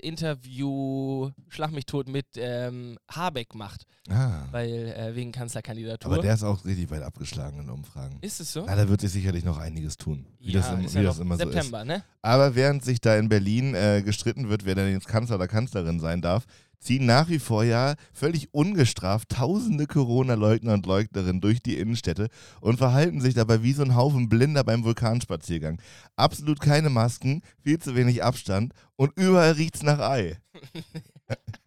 Special-Interview, 0.00 1.30
schlag 1.48 1.72
mich 1.72 1.86
tot, 1.86 2.08
mit 2.08 2.26
ähm, 2.36 2.98
Habeck 3.10 3.54
macht, 3.54 3.84
Ah. 4.08 4.42
weil 4.50 4.92
äh, 4.96 5.14
wegen 5.14 5.32
Kanzlerkandidatur. 5.32 6.12
Aber 6.12 6.20
der 6.22 6.34
ist 6.34 6.42
auch 6.42 6.64
richtig 6.64 6.90
weit 6.90 7.02
abgeschlagen 7.02 7.60
in 7.60 7.70
Umfragen. 7.70 8.18
ist 8.20 8.38
es 8.40 8.52
so? 8.52 8.64
Na, 8.66 8.76
da 8.76 8.88
wird 8.88 9.00
sich 9.00 9.10
sicherlich 9.12 9.44
noch 9.44 9.58
einiges 9.58 9.96
tun. 9.96 10.26
Wie 10.40 10.52
das, 10.52 10.70
im, 10.70 10.80
wie 10.82 10.96
ja 10.96 11.02
das 11.04 11.18
immer 11.20 11.36
so 11.38 11.44
ist. 11.44 11.52
September, 11.52 11.84
ne? 11.84 12.02
Aber 12.22 12.54
während 12.54 12.84
sich 12.84 13.00
da 13.00 13.16
in 13.16 13.28
Berlin 13.30 13.74
äh, 13.74 14.02
gestritten 14.04 14.48
wird, 14.50 14.64
wer 14.66 14.74
denn 14.74 14.92
jetzt 14.92 15.08
Kanzler 15.08 15.36
oder 15.36 15.48
Kanzlerin 15.48 15.98
sein 16.00 16.20
darf, 16.20 16.44
ziehen 16.80 17.06
nach 17.06 17.28
wie 17.28 17.38
vor 17.38 17.64
ja 17.64 17.94
völlig 18.12 18.52
ungestraft 18.52 19.28
tausende 19.28 19.86
Corona-Leugner 19.86 20.74
und 20.74 20.86
Leugnerinnen 20.86 21.40
durch 21.40 21.62
die 21.62 21.78
Innenstädte 21.78 22.28
und 22.60 22.78
verhalten 22.78 23.20
sich 23.20 23.34
dabei 23.34 23.62
wie 23.62 23.72
so 23.72 23.82
ein 23.82 23.94
Haufen 23.94 24.28
Blinder 24.28 24.64
beim 24.64 24.84
Vulkanspaziergang. 24.84 25.80
Absolut 26.16 26.60
keine 26.60 26.90
Masken, 26.90 27.42
viel 27.62 27.78
zu 27.78 27.94
wenig 27.94 28.24
Abstand 28.24 28.72
und 28.96 29.16
überall 29.16 29.52
riecht's 29.52 29.82
nach 29.82 30.00
Ei. 30.00 30.38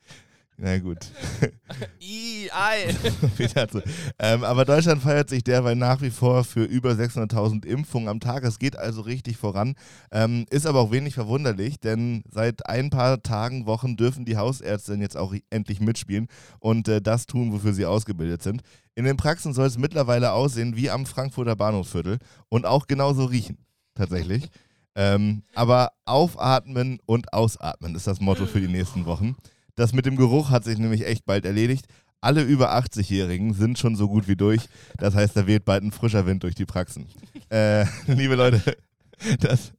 Na 0.58 0.78
gut. 0.78 1.00
I, 2.00 2.50
ei. 2.52 2.94
Ähm, 4.20 4.44
aber 4.44 4.66
Deutschland 4.66 5.02
feiert 5.02 5.30
sich 5.30 5.44
derweil 5.44 5.76
nach 5.76 6.02
wie 6.02 6.12
vor 6.12 6.44
für 6.44 6.64
über 6.64 6.92
600.000 6.92 7.66
Impfungen 7.66 8.08
am 8.08 8.20
Tag. 8.20 8.44
Es 8.44 8.60
geht 8.60 8.78
also 8.78 9.02
richtig 9.02 9.38
voran. 9.38 9.76
Ähm, 10.12 10.46
ist 10.50 10.66
aber 10.66 10.80
auch 10.80 10.92
wenig 10.92 11.16
verwunderlich, 11.16 11.80
denn 11.80 12.24
seit 12.30 12.68
ein 12.68 12.90
paar 12.90 13.22
Tagen, 13.24 13.66
Wochen 13.66 13.98
dürfen 13.98 14.26
die 14.26 14.38
Hausärztinnen 14.38 15.02
jetzt 15.02 15.18
auch 15.18 15.34
endlich 15.50 15.80
mitspielen 15.80 16.28
und 16.60 16.88
äh, 16.88 17.02
das 17.02 17.26
tun, 17.26 17.52
wofür 17.52 17.74
sie 17.74 17.86
ausgebildet 17.86 18.44
sind. 18.44 18.62
In 18.96 19.06
den 19.06 19.18
Praxen 19.18 19.54
soll 19.54 19.66
es 19.66 19.78
mittlerweile 19.78 20.32
aussehen 20.34 20.76
wie 20.76 20.90
am 20.90 21.06
Frankfurter 21.06 21.56
Bahnhofsviertel 21.56 22.20
und 22.50 22.66
auch 22.66 22.88
genauso 22.88 23.26
riechen, 23.26 23.58
tatsächlich. 23.96 24.50
ähm, 24.96 25.44
aber 25.56 25.92
aufatmen 26.06 27.00
und 27.06 27.34
ausatmen 27.34 27.96
ist 27.96 28.06
das 28.08 28.22
Motto 28.22 28.46
für 28.46 28.62
die 28.62 28.68
nächsten 28.68 29.06
Wochen. 29.06 29.36
Das 29.76 29.94
mit 29.94 30.06
dem 30.06 30.16
Geruch 30.16 30.50
hat 30.50 30.64
sich 30.64 30.78
nämlich 30.78 31.06
echt 31.06 31.26
bald 31.26 31.46
erledigt. 31.46 31.86
Alle 32.22 32.42
über 32.44 32.74
80-Jährigen 32.76 33.54
sind 33.54 33.78
schon 33.80 33.96
so 33.96 34.08
gut 34.08 34.28
wie 34.28 34.36
durch. 34.36 34.68
Das 34.98 35.14
heißt, 35.16 35.36
da 35.36 35.46
weht 35.48 35.66
bald 35.66 35.84
ein 35.84 35.92
frischer 35.92 36.26
Wind 36.26 36.44
durch 36.44 36.56
die 36.56 36.66
Praxen. 36.66 37.08
Äh, 37.50 37.86
liebe 38.08 38.36
Leute, 38.36 38.62
das, 39.40 39.74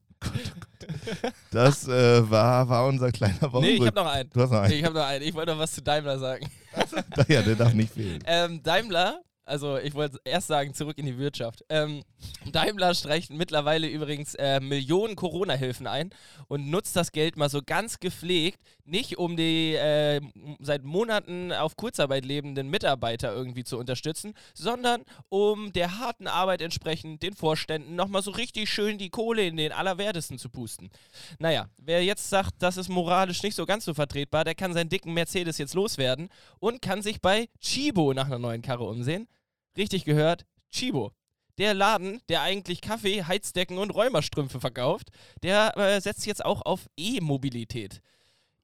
das 1.51 1.89
äh, 1.89 2.29
war, 2.31 2.69
war 2.69 2.87
unser 2.87 3.13
kleiner 3.13 3.35
Nee, 3.41 3.47
ich 3.47 3.53
Wochenrück. 3.53 3.87
habe 3.87 3.97
noch 4.01 4.13
einen. 4.13 4.31
Du 4.31 4.41
hast 4.43 4.51
noch 4.51 4.61
einen. 4.61 4.73
Ich 4.75 4.85
habe 4.85 4.95
noch 4.95 5.07
einen. 5.07 5.25
Ich 5.25 5.35
wollte 5.35 5.53
noch 5.53 5.59
was 5.59 5.73
zu 5.73 5.83
Daimler 5.83 6.19
sagen. 6.19 6.47
ja, 7.29 7.43
der 7.43 7.55
darf 7.55 7.73
nicht 7.73 7.95
fehlen. 7.95 8.19
Ähm, 8.27 8.63
Daimler, 8.63 9.21
also 9.45 9.79
ich 9.79 9.95
wollte 9.95 10.19
erst 10.25 10.49
sagen, 10.49 10.75
zurück 10.75 10.99
in 10.99 11.07
die 11.07 11.19
Wirtschaft. 11.19 11.65
Ähm, 11.69 12.03
Daimler 12.51 12.95
streicht 12.95 13.31
mittlerweile 13.31 13.87
übrigens 13.87 14.35
äh, 14.35 14.61
Millionen 14.61 15.17
Corona-Hilfen 15.17 15.87
ein 15.87 16.11
und 16.49 16.69
nutzt 16.71 16.97
das 16.97 17.13
Geld 17.13 17.37
mal 17.37 17.49
so 17.49 17.61
ganz 17.65 18.01
gepflegt, 18.01 18.61
nicht 18.85 19.19
um 19.19 19.37
die 19.37 19.75
äh, 19.75 20.21
seit 20.61 20.85
Monaten 20.85 21.53
auf 21.53 21.77
Kurzarbeit 21.77 22.25
lebenden 22.25 22.69
Mitarbeiter 22.69 23.33
irgendwie 23.33 23.65
zu 23.65 23.79
unterstützen, 23.79 24.35
sondern 24.55 25.05
um 25.29 25.73
der 25.73 25.99
harten 25.99 26.27
Arbeit 26.27 26.63
entsprechend 26.63 27.23
den 27.23 27.35
Vorständen 27.35 27.95
nochmal 27.97 28.23
so 28.23 28.31
richtig 28.31 28.71
schön 28.71 28.99
die 28.99 29.11
Kohle 29.11 29.47
in 29.47 29.57
den 29.57 29.73
Allerwertesten 29.73 30.39
zu 30.39 30.49
pusten. 30.49 30.91
Naja, 31.39 31.69
wer 31.77 32.05
jetzt 32.05 32.31
sagt, 32.31 32.55
das 32.61 32.77
ist 32.77 32.89
moralisch 32.89 33.43
nicht 33.43 33.55
so 33.55 33.67
ganz 33.67 33.85
so 33.85 33.95
vertretbar, 33.95 34.45
der 34.45 34.55
kann 34.55 34.73
seinen 34.73 34.89
dicken 34.89 35.13
Mercedes 35.13 35.59
jetzt 35.59 35.75
loswerden 35.75 36.29
und 36.61 36.83
kann 36.83 37.03
sich 37.03 37.21
bei 37.21 37.49
Chibo 37.61 38.15
nach 38.15 38.27
einer 38.27 38.39
neuen 38.39 38.63
Karre 38.63 38.85
umsehen. 38.85 39.29
Richtig 39.77 40.05
gehört, 40.05 40.47
Chibo. 40.71 41.13
Der 41.59 41.73
Laden, 41.73 42.21
der 42.29 42.43
eigentlich 42.43 42.81
Kaffee, 42.81 43.23
Heizdecken 43.23 43.79
und 43.79 43.91
Räumerstrümpfe 43.91 44.61
verkauft, 44.61 45.11
der 45.43 45.77
äh, 45.77 46.01
setzt 46.01 46.27
jetzt 46.27 46.45
auch 46.45 46.63
auf 46.63 46.89
E-Mobilität. 46.97 48.01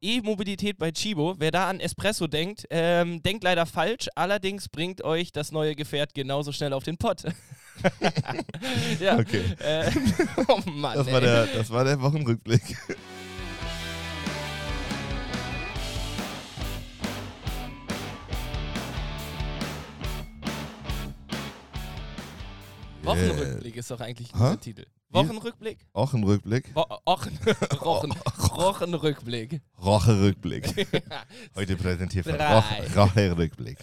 E-Mobilität 0.03 0.79
bei 0.79 0.91
Chibo. 0.91 1.37
Wer 1.39 1.51
da 1.51 1.69
an 1.69 1.79
Espresso 1.79 2.27
denkt, 2.27 2.67
ähm, 2.71 3.23
denkt 3.23 3.45
leider 3.45 3.67
falsch. 3.67 4.09
Allerdings 4.15 4.69
bringt 4.69 5.05
euch 5.05 5.31
das 5.31 5.53
neue 5.53 5.77
Gefährt 5.77 6.15
genauso 6.15 6.53
schnell 6.53 6.73
auf 6.73 6.85
den 6.85 6.97
Pott. 6.97 7.23
ja. 9.01 9.19
Okay. 9.19 9.43
Äh, 9.61 9.91
oh 10.49 10.61
Mann. 10.71 10.97
Das 10.97 11.07
ey. 11.07 11.13
war, 11.13 11.21
der, 11.21 11.47
das 11.47 11.71
war 11.71 11.85
der 11.85 12.01
Wochenrückblick. 12.01 12.77
Wochenrückblick 23.11 23.77
ist 23.77 23.91
doch 23.91 24.01
eigentlich 24.01 24.33
Hä? 24.33 24.39
der 24.39 24.61
Titel. 24.61 24.87
Wochenrückblick? 25.11 25.79
Wochenrückblick. 25.93 26.71
Wo 26.75 26.85
Ochen, 27.05 27.37
Rochen, 27.81 28.11
Wochenrückblick. 28.37 29.61
Roche-Rückblick. 29.83 30.87
Heute 31.57 31.77
präsentiert 31.77 32.27
von 32.27 32.37
Drei. 32.37 32.55
Roche- 32.55 32.95
Roche-Rückblick. 32.97 33.79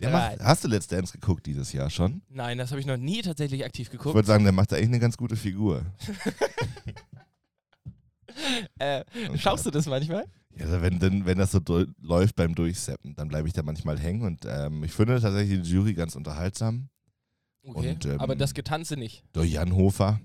Der 0.00 0.10
macht, 0.10 0.40
hast 0.40 0.64
du 0.64 0.68
Let's 0.68 0.86
Dance 0.88 1.12
geguckt 1.12 1.46
dieses 1.46 1.72
Jahr 1.72 1.88
schon? 1.90 2.22
Nein, 2.28 2.58
das 2.58 2.70
habe 2.72 2.80
ich 2.80 2.86
noch 2.86 2.96
nie 2.96 3.22
tatsächlich 3.22 3.64
aktiv 3.64 3.86
Ich 3.86 3.92
geguckt. 3.92 4.14
würde 4.14 4.26
sagen, 4.26 4.42
der 4.44 4.52
macht 4.52 4.72
da 4.72 4.76
echt 4.76 4.88
eine 4.88 4.98
ganz 4.98 5.16
gute 5.16 5.36
Figur. 5.36 5.82
Äh, 8.78 9.04
schaust 9.36 9.66
du 9.66 9.70
das 9.70 9.86
manchmal? 9.86 10.24
Ja, 10.56 10.64
also 10.66 10.82
wenn, 10.82 10.98
denn, 10.98 11.24
wenn 11.26 11.38
das 11.38 11.52
so 11.52 11.60
läuft 12.00 12.36
beim 12.36 12.54
Durchseppen, 12.54 13.14
dann 13.14 13.28
bleibe 13.28 13.48
ich 13.48 13.54
da 13.54 13.62
manchmal 13.62 13.98
hängen 13.98 14.22
und 14.22 14.44
ähm, 14.46 14.82
ich 14.84 14.92
finde 14.92 15.20
tatsächlich 15.20 15.62
die 15.62 15.68
Jury 15.70 15.94
ganz 15.94 16.16
unterhaltsam. 16.16 16.88
Okay. 17.62 17.90
Und, 17.90 18.04
ähm, 18.06 18.20
aber 18.20 18.36
das 18.36 18.54
Getanze 18.54 18.96
nicht. 18.96 19.22
Der 19.34 19.44
Jan 19.44 19.74
Hofer 19.74 20.20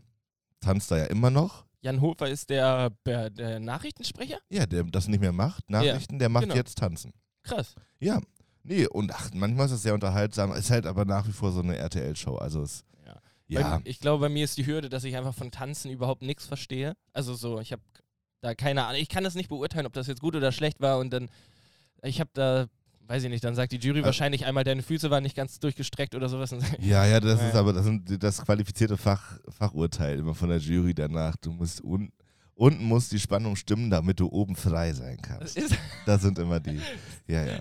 tanzt 0.62 0.92
da 0.92 0.98
ja 0.98 1.06
immer 1.06 1.30
noch. 1.30 1.66
Jan 1.82 2.02
Hofer 2.02 2.28
ist 2.30 2.50
der, 2.50 2.92
der, 3.06 3.30
der 3.30 3.60
Nachrichtensprecher? 3.60 4.40
Ja, 4.50 4.66
der 4.66 4.84
das 4.86 5.08
nicht 5.08 5.20
mehr 5.20 5.32
macht, 5.32 5.70
Nachrichten, 5.70 6.18
der 6.18 6.30
macht 6.30 6.46
genau. 6.46 6.56
jetzt 6.56 6.78
Tanzen. 6.78 7.14
Krass. 7.44 7.76
Ja, 8.00 8.20
nee, 8.64 8.88
und 8.88 9.14
ach, 9.14 9.30
manchmal 9.34 9.68
ist 9.68 9.74
es 9.74 9.84
sehr 9.84 9.94
unterhaltsam. 9.94 10.52
Ist 10.54 10.72
halt 10.72 10.88
aber 10.88 11.06
nach 11.06 11.28
wie 11.28 11.32
vor 11.32 11.52
so 11.52 11.62
eine 11.62 11.78
RTL-Show. 11.78 12.38
Also 12.38 12.64
es, 12.64 12.84
Ja. 13.06 13.60
ja, 13.60 13.82
ich 13.84 14.00
glaube, 14.00 14.22
bei 14.22 14.30
mir 14.30 14.44
ist 14.44 14.58
die 14.58 14.66
Hürde, 14.66 14.90
dass 14.90 15.04
ich 15.04 15.16
einfach 15.16 15.36
von 15.36 15.52
Tanzen 15.52 15.92
überhaupt 15.92 16.24
nichts 16.24 16.48
verstehe. 16.48 16.96
Also 17.14 17.36
so, 17.36 17.60
ich 17.60 17.72
habe 17.72 17.84
da 18.42 18.56
keine 18.56 18.86
Ahnung. 18.86 19.00
Ich 19.00 19.10
kann 19.10 19.24
das 19.24 19.36
nicht 19.36 19.50
beurteilen, 19.50 19.86
ob 19.86 19.94
das 19.94 20.08
jetzt 20.08 20.22
gut 20.22 20.36
oder 20.36 20.52
schlecht 20.52 20.80
war. 20.82 20.98
Und 20.98 21.12
dann, 21.12 21.30
ich 22.02 22.20
habe 22.20 22.32
da, 22.34 22.66
weiß 23.08 23.24
ich 23.24 23.30
nicht, 23.30 23.44
dann 23.44 23.56
sagt 23.56 23.72
die 23.72 23.78
Jury 23.78 24.00
Also- 24.00 24.08
wahrscheinlich 24.08 24.46
einmal, 24.46 24.64
deine 24.64 24.82
Füße 24.82 25.10
waren 25.10 25.24
nicht 25.24 25.36
ganz 25.36 25.60
durchgestreckt 25.60 26.16
oder 26.16 26.30
sowas. 26.30 26.56
Ja, 26.80 27.06
ja, 27.06 27.20
das 27.20 27.40
Ja. 27.42 27.48
ist 27.50 27.56
aber 27.56 27.74
das, 27.74 27.86
sind 27.86 28.24
das 28.24 28.44
qualifizierte 28.44 28.98
Fach, 28.98 29.40
Fachurteil 29.50 30.20
immer 30.20 30.36
von 30.36 30.50
der 30.50 30.58
Jury 30.60 30.94
danach. 30.94 31.36
Du 31.38 31.52
musst 31.52 31.84
un, 31.84 32.12
unten 32.56 32.84
muss 32.86 33.10
die 33.10 33.20
Spannung 33.20 33.56
stimmen, 33.56 33.90
damit 33.90 34.20
du 34.20 34.28
oben 34.30 34.56
frei 34.56 34.94
sein 34.94 35.18
das 35.22 35.28
kannst. 35.30 35.58
ist, 35.58 35.76
Das 36.06 36.22
sind 36.22 36.40
immer 36.40 36.60
die. 36.60 36.80
Ja, 37.28 37.44
ja. 37.46 37.60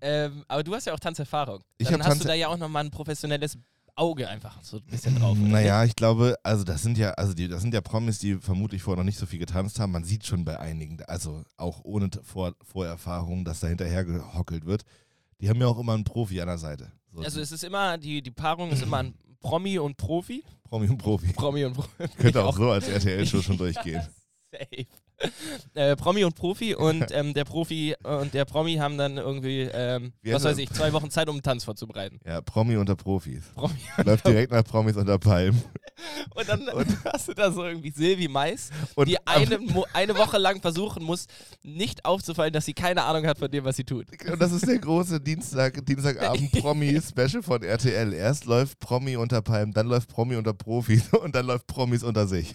ähm, 0.00 0.44
aber 0.48 0.62
du 0.64 0.74
hast 0.74 0.86
ja 0.86 0.94
auch 0.94 1.00
Tanzerfahrung. 1.00 1.62
Ich 1.78 1.86
Dann 1.88 1.94
hab 2.00 2.06
hast 2.06 2.08
Tanz- 2.14 2.22
du 2.22 2.28
da 2.28 2.34
ja 2.34 2.48
auch 2.48 2.56
nochmal 2.56 2.84
ein 2.84 2.90
professionelles 2.90 3.58
Auge 3.94 4.28
einfach 4.28 4.62
so 4.62 4.78
ein 4.78 4.84
bisschen 4.84 5.18
drauf. 5.18 5.38
oder 5.38 5.48
Naja, 5.48 5.84
ich 5.84 5.94
glaube, 5.94 6.36
also 6.42 6.64
das 6.64 6.82
sind 6.82 6.96
ja, 6.98 7.10
also 7.12 7.34
die, 7.34 7.48
das 7.48 7.62
sind 7.62 7.74
ja 7.74 7.80
Promis, 7.80 8.18
die 8.18 8.36
vermutlich 8.36 8.82
vorher 8.82 8.98
noch 8.98 9.06
nicht 9.06 9.18
so 9.18 9.26
viel 9.26 9.38
getanzt 9.38 9.78
haben. 9.78 9.92
Man 9.92 10.04
sieht 10.04 10.24
schon 10.26 10.44
bei 10.44 10.58
einigen, 10.58 11.02
also 11.04 11.44
auch 11.56 11.80
ohne 11.84 12.08
Vor 12.22 12.54
Vorerfahrung, 12.62 13.44
dass 13.44 13.60
da 13.60 13.66
hinterher 13.66 14.04
gehockelt 14.04 14.64
wird. 14.64 14.82
Die 15.40 15.48
haben 15.48 15.60
ja 15.60 15.66
auch 15.66 15.78
immer 15.78 15.94
einen 15.94 16.04
Profi 16.04 16.40
an 16.40 16.48
der 16.48 16.58
Seite. 16.58 16.92
So? 17.12 17.20
Also 17.22 17.40
es 17.40 17.52
ist 17.52 17.64
immer, 17.64 17.98
die, 17.98 18.22
die 18.22 18.30
Paarung 18.30 18.70
ist 18.70 18.82
immer 18.82 18.98
ein 18.98 19.14
Promi 19.40 19.78
und 19.78 19.96
Profi. 19.96 20.42
Promi 20.64 20.88
und 20.88 20.98
Profi. 20.98 21.32
Promi 21.32 21.64
und 21.64 21.74
Profi. 21.74 22.08
Könnte 22.16 22.42
auch 22.44 22.56
so 22.56 22.70
als 22.70 22.88
RTL-Show 22.88 23.42
schon 23.42 23.58
durchgehen. 23.58 24.00
Safe. 24.50 24.86
Äh, 25.74 25.96
Promi 25.96 26.22
und 26.24 26.34
Profi 26.34 26.74
und 26.74 27.06
ähm, 27.12 27.32
der 27.32 27.44
Profi 27.44 27.94
und 28.02 28.34
der 28.34 28.44
Promi 28.44 28.74
haben 28.74 28.98
dann 28.98 29.16
irgendwie, 29.16 29.62
ähm, 29.72 30.12
was 30.22 30.44
weiß 30.44 30.58
ich, 30.58 30.70
zwei 30.70 30.92
Wochen 30.92 31.10
Zeit, 31.10 31.28
um 31.28 31.36
einen 31.36 31.42
Tanz 31.42 31.64
vorzubereiten. 31.64 32.20
Ja, 32.26 32.42
Promi 32.42 32.76
unter 32.76 32.94
Profis. 32.94 33.44
Promi. 33.54 33.74
Läuft 34.04 34.26
direkt 34.26 34.52
nach 34.52 34.64
Promis 34.64 34.96
unter 34.96 35.18
Palmen. 35.18 35.62
Und 36.34 36.48
dann 36.48 36.68
hast 37.12 37.28
du 37.28 37.34
da 37.34 37.50
so 37.50 37.64
irgendwie 37.64 37.90
Silvi 37.90 38.28
Mais, 38.28 38.70
Und 38.96 39.08
die 39.08 39.24
eine, 39.26 39.58
eine 39.92 40.16
Woche 40.16 40.38
lang 40.38 40.60
versuchen 40.60 41.04
muss, 41.04 41.26
nicht 41.62 42.04
aufzufallen, 42.04 42.52
dass 42.52 42.64
sie 42.64 42.74
keine 42.74 43.04
Ahnung 43.04 43.26
hat 43.26 43.38
von 43.38 43.50
dem, 43.50 43.64
was 43.64 43.76
sie 43.76 43.84
tut. 43.84 44.06
Und 44.30 44.40
das 44.40 44.52
ist 44.52 44.66
der 44.66 44.78
große 44.78 45.20
Dienstag, 45.20 45.84
Dienstagabend 45.86 46.52
Promi-Special 46.52 47.42
von 47.42 47.62
RTL. 47.62 48.12
Erst 48.12 48.46
läuft 48.46 48.78
Promi 48.78 49.16
unter 49.16 49.42
Palmen, 49.42 49.72
dann 49.72 49.86
läuft 49.86 50.08
Promi 50.08 50.36
unter 50.36 50.54
Profis 50.54 51.08
und 51.12 51.34
dann 51.34 51.46
läuft 51.46 51.66
Promis 51.66 52.02
unter 52.02 52.26
sich. 52.26 52.54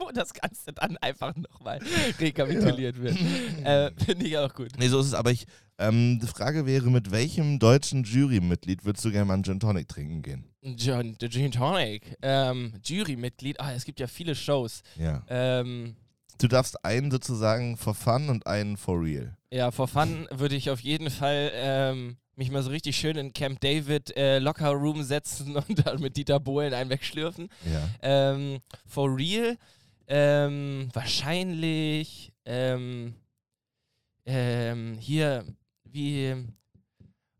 Wo 0.00 0.10
das 0.12 0.32
Ganze 0.34 0.72
dann 0.72 0.96
einfach 0.96 1.34
nochmal 1.36 1.78
rekapituliert 2.18 3.00
wird. 3.00 3.16
Äh, 3.64 3.90
Finde 4.04 4.26
ich 4.26 4.38
auch 4.38 4.52
gut. 4.54 4.70
Nee, 4.78 4.88
so 4.88 4.98
ist 5.00 5.06
es. 5.06 5.14
Aber 5.14 5.30
ich, 5.30 5.46
ähm, 5.78 6.18
die 6.20 6.26
Frage 6.26 6.64
wäre, 6.66 6.90
mit 6.90 7.10
welchem 7.10 7.58
deutschen 7.58 8.04
Jurymitglied 8.04 8.84
würdest 8.84 9.04
du 9.04 9.10
gerne 9.10 9.26
mal 9.26 9.34
einen 9.34 9.44
Gin 9.44 9.60
Tonic 9.60 9.88
trinken 9.88 10.22
gehen? 10.22 10.44
John, 10.62 11.16
der 11.18 11.30
Gin 11.30 11.52
Tonic, 11.52 12.16
ähm, 12.22 12.72
Jurymitglied, 12.84 13.60
ah, 13.60 13.72
es 13.72 13.84
gibt 13.84 14.00
ja 14.00 14.06
viele 14.06 14.34
Shows. 14.34 14.82
Ja. 14.96 15.22
Ähm, 15.28 15.96
Du 16.40 16.48
darfst 16.48 16.86
einen 16.86 17.10
sozusagen 17.10 17.76
for 17.76 17.94
fun 17.94 18.30
und 18.30 18.46
einen 18.46 18.78
for 18.78 18.98
real. 18.98 19.36
Ja, 19.52 19.70
for 19.70 19.86
fun 19.86 20.26
würde 20.30 20.56
ich 20.56 20.70
auf 20.70 20.80
jeden 20.80 21.10
Fall 21.10 21.50
ähm, 21.54 22.16
mich 22.34 22.50
mal 22.50 22.62
so 22.62 22.70
richtig 22.70 22.96
schön 22.96 23.16
in 23.18 23.34
Camp 23.34 23.60
David 23.60 24.16
äh, 24.16 24.38
Locker 24.38 24.70
Room 24.70 25.02
setzen 25.02 25.56
und 25.68 25.86
dann 25.86 26.00
mit 26.00 26.16
Dieter 26.16 26.40
Bohlen 26.40 26.72
einen 26.72 26.88
wegschlürfen. 26.88 27.50
Ja. 27.70 27.88
Ähm, 28.32 28.60
for 28.86 29.14
real 29.14 29.58
Ähm, 30.12 30.88
wahrscheinlich 30.92 32.32
ähm, 32.44 33.14
ähm, 34.26 34.96
hier, 34.98 35.44
wie. 35.84 36.34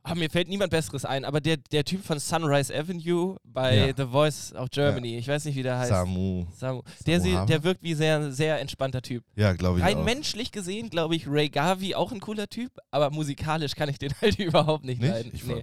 Ah, 0.02 0.14
mir 0.14 0.30
fällt 0.30 0.48
niemand 0.48 0.70
Besseres 0.70 1.04
ein, 1.04 1.26
aber 1.26 1.42
der, 1.42 1.58
der 1.58 1.84
Typ 1.84 2.02
von 2.02 2.18
Sunrise 2.18 2.74
Avenue 2.74 3.36
bei 3.44 3.88
Ja. 3.88 3.94
The 3.94 4.06
Voice 4.10 4.54
of 4.54 4.70
Germany, 4.70 5.18
ich 5.18 5.28
weiß 5.28 5.44
nicht, 5.44 5.56
wie 5.56 5.62
der 5.62 5.78
heißt. 5.78 5.90
Samu. 5.90 6.46
Samu. 6.56 6.82
Der, 7.06 7.20
sie, 7.20 7.34
Haber? 7.36 7.46
der 7.46 7.64
wirkt 7.64 7.82
wie 7.82 7.92
sehr, 7.94 8.32
sehr 8.32 8.60
entspannter 8.60 9.02
Typ. 9.02 9.24
Ja, 9.36 9.52
glaube 9.52 9.78
ich 9.80 9.84
Rein 9.84 9.98
auch. 9.98 10.04
menschlich 10.04 10.52
gesehen, 10.52 10.88
glaube 10.88 11.16
ich, 11.16 11.28
Ray 11.28 11.50
Garvey 11.50 11.94
auch 11.94 12.12
ein 12.12 12.20
cooler 12.20 12.48
Typ, 12.48 12.72
aber 12.90 13.10
musikalisch 13.10 13.74
kann 13.74 13.90
ich 13.90 13.98
den 13.98 14.12
halt 14.22 14.38
überhaupt 14.38 14.84
nicht, 14.84 15.02
Nicht? 15.02 15.10
leiden. 15.10 15.32
Ich, 15.34 15.44
nee. 15.44 15.62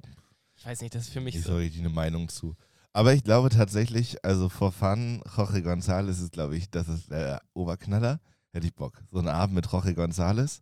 Ich 0.56 0.66
weiß 0.66 0.82
nicht, 0.82 0.94
das 0.94 1.04
ist 1.06 1.14
für 1.14 1.22
mich 1.22 1.36
ich 1.36 1.42
so. 1.44 1.54
so 1.54 1.58
richtig 1.58 1.80
eine 1.82 1.90
Meinung 1.90 2.30
zu. 2.30 2.56
Aber 2.94 3.14
ich 3.14 3.24
glaube 3.24 3.50
tatsächlich, 3.50 4.24
also 4.26 4.50
for 4.50 4.72
fun, 4.72 5.22
Jorge 5.36 5.60
González 5.60 6.10
ist, 6.24 6.32
glaube 6.32 6.58
ich, 6.58 6.70
das 6.70 6.88
ist 6.88 7.12
der 7.12 7.42
Oberknaller. 7.54 8.20
Hätte 8.54 8.66
ich 8.68 8.74
Bock. 8.74 9.04
So 9.12 9.20
ein 9.20 9.28
Abend 9.28 9.56
mit 9.56 9.72
Jorge 9.72 9.92
González. 9.92 10.62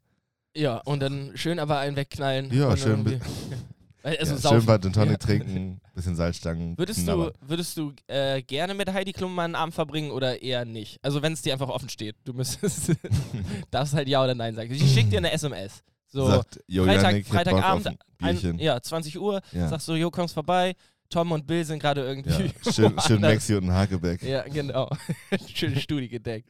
Ja, 0.56 0.78
und 0.86 1.02
dann 1.02 1.32
schön 1.36 1.60
aber 1.60 1.80
einen 1.80 1.96
wegknallen. 1.96 2.52
Ja, 2.52 2.70
und 2.70 2.80
schön 2.80 3.22
Also 4.04 4.36
ja, 4.36 4.60
schön 4.60 4.66
Bad 4.68 4.84
Tonic 4.84 5.12
Ja. 5.12 5.18
trinken, 5.18 5.82
bisschen 5.96 6.16
Salzstangen. 6.16 6.76
Würdest 6.78 7.08
du, 7.08 7.32
würdest 7.42 7.76
du 7.76 7.92
äh, 8.06 8.44
gerne 8.44 8.76
mit 8.76 8.94
Heidi 8.94 9.14
Klum 9.14 9.34
mal 9.34 9.46
einen 9.46 9.56
Abend 9.56 9.74
verbringen 9.74 10.12
oder 10.12 10.44
eher 10.44 10.64
nicht? 10.64 11.00
Also 11.02 11.24
wenn 11.24 11.34
es 11.34 11.42
dir 11.42 11.54
einfach 11.54 11.70
offen 11.70 11.90
steht. 11.90 12.16
Du 12.24 12.34
müsstest, 12.34 12.92
darfst 13.72 13.96
halt 13.96 14.08
ja 14.08 14.24
oder 14.24 14.36
nein 14.36 14.54
sagen. 14.54 14.72
Ich 14.72 14.94
schicke 14.94 15.10
dir 15.10 15.18
eine 15.18 15.32
SMS. 15.32 15.82
So, 16.06 16.28
Sagt, 16.28 16.60
Freitag, 16.72 17.26
Freitagabend, 17.26 17.98
ein 18.22 18.60
ja, 18.60 18.80
20 18.80 19.20
Uhr, 19.20 19.42
Ja. 19.52 19.70
sagst 19.70 19.88
du, 19.88 19.96
jo, 19.96 20.12
kommst 20.12 20.36
vorbei. 20.36 20.76
Tom 21.10 21.32
und 21.32 21.46
Bill 21.48 21.64
sind 21.64 21.80
gerade 21.80 22.02
irgendwie. 22.02 22.52
Ja, 22.66 22.72
schön, 22.74 23.00
schön. 23.00 23.22
Maxi 23.22 23.56
und 23.56 23.66
ein 23.66 23.74
Hakebeck. 23.74 24.22
Ja, 24.24 24.44
genau. 24.44 24.90
Schöne 25.54 25.80
Studie 25.80 26.10
gedeckt. 26.10 26.50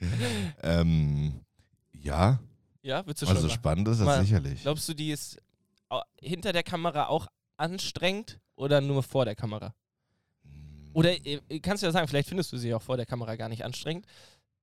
Ähm, 0.64 1.42
ja, 1.94 2.40
Ja, 2.82 3.06
würdest 3.06 3.24
du 3.24 3.26
schon 3.28 3.36
also 3.36 3.50
spannend 3.50 3.88
ist 3.90 4.00
das 4.00 4.06
Mal- 4.06 4.22
sicherlich. 4.22 4.62
Glaubst 4.62 4.88
du, 4.90 4.94
die 4.94 5.12
ist 5.12 5.38
hinter 6.20 6.52
der 6.54 6.64
Kamera 6.64 7.08
auch 7.08 7.28
anstrengend 7.58 8.40
oder 8.56 8.82
nur 8.82 9.04
vor 9.04 9.26
der 9.26 9.36
Kamera? 9.36 9.74
Oder 10.94 11.12
äh, 11.26 11.40
kannst 11.62 11.84
du 11.84 11.88
ja 11.88 11.92
sagen, 11.92 12.08
vielleicht 12.08 12.30
findest 12.30 12.52
du 12.54 12.58
sie 12.58 12.74
auch 12.74 12.82
vor 12.82 12.96
der 12.98 13.06
Kamera 13.06 13.36
gar 13.36 13.50
nicht 13.50 13.66
anstrengend. 13.66 14.06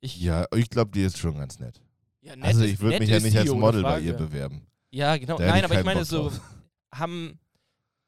Ich, 0.01 0.19
Ja, 0.21 0.47
ich 0.57 0.71
glaube, 0.71 0.91
die 0.91 1.03
ist 1.03 1.19
schon 1.19 1.37
ganz 1.37 1.59
nett. 1.59 1.81
ja, 2.23 2.35
nett 2.35 2.47
also 2.47 2.65
ich 2.65 2.81
würde 2.81 2.99
mich 2.99 3.11
ja 3.11 3.21
nicht 3.21 3.37
als 3.37 3.51
Model 3.51 3.83
bei 3.83 4.01
ihr 4.01 4.15
bewerben. 4.15 4.67
Ja, 4.91 5.17
genau. 5.17 5.37
Da 5.39 5.47
Nein, 5.47 5.65
aber 5.65 5.79
ich 5.79 5.85
meine 5.85 6.05
so, 6.05 6.33
haben, 6.93 7.39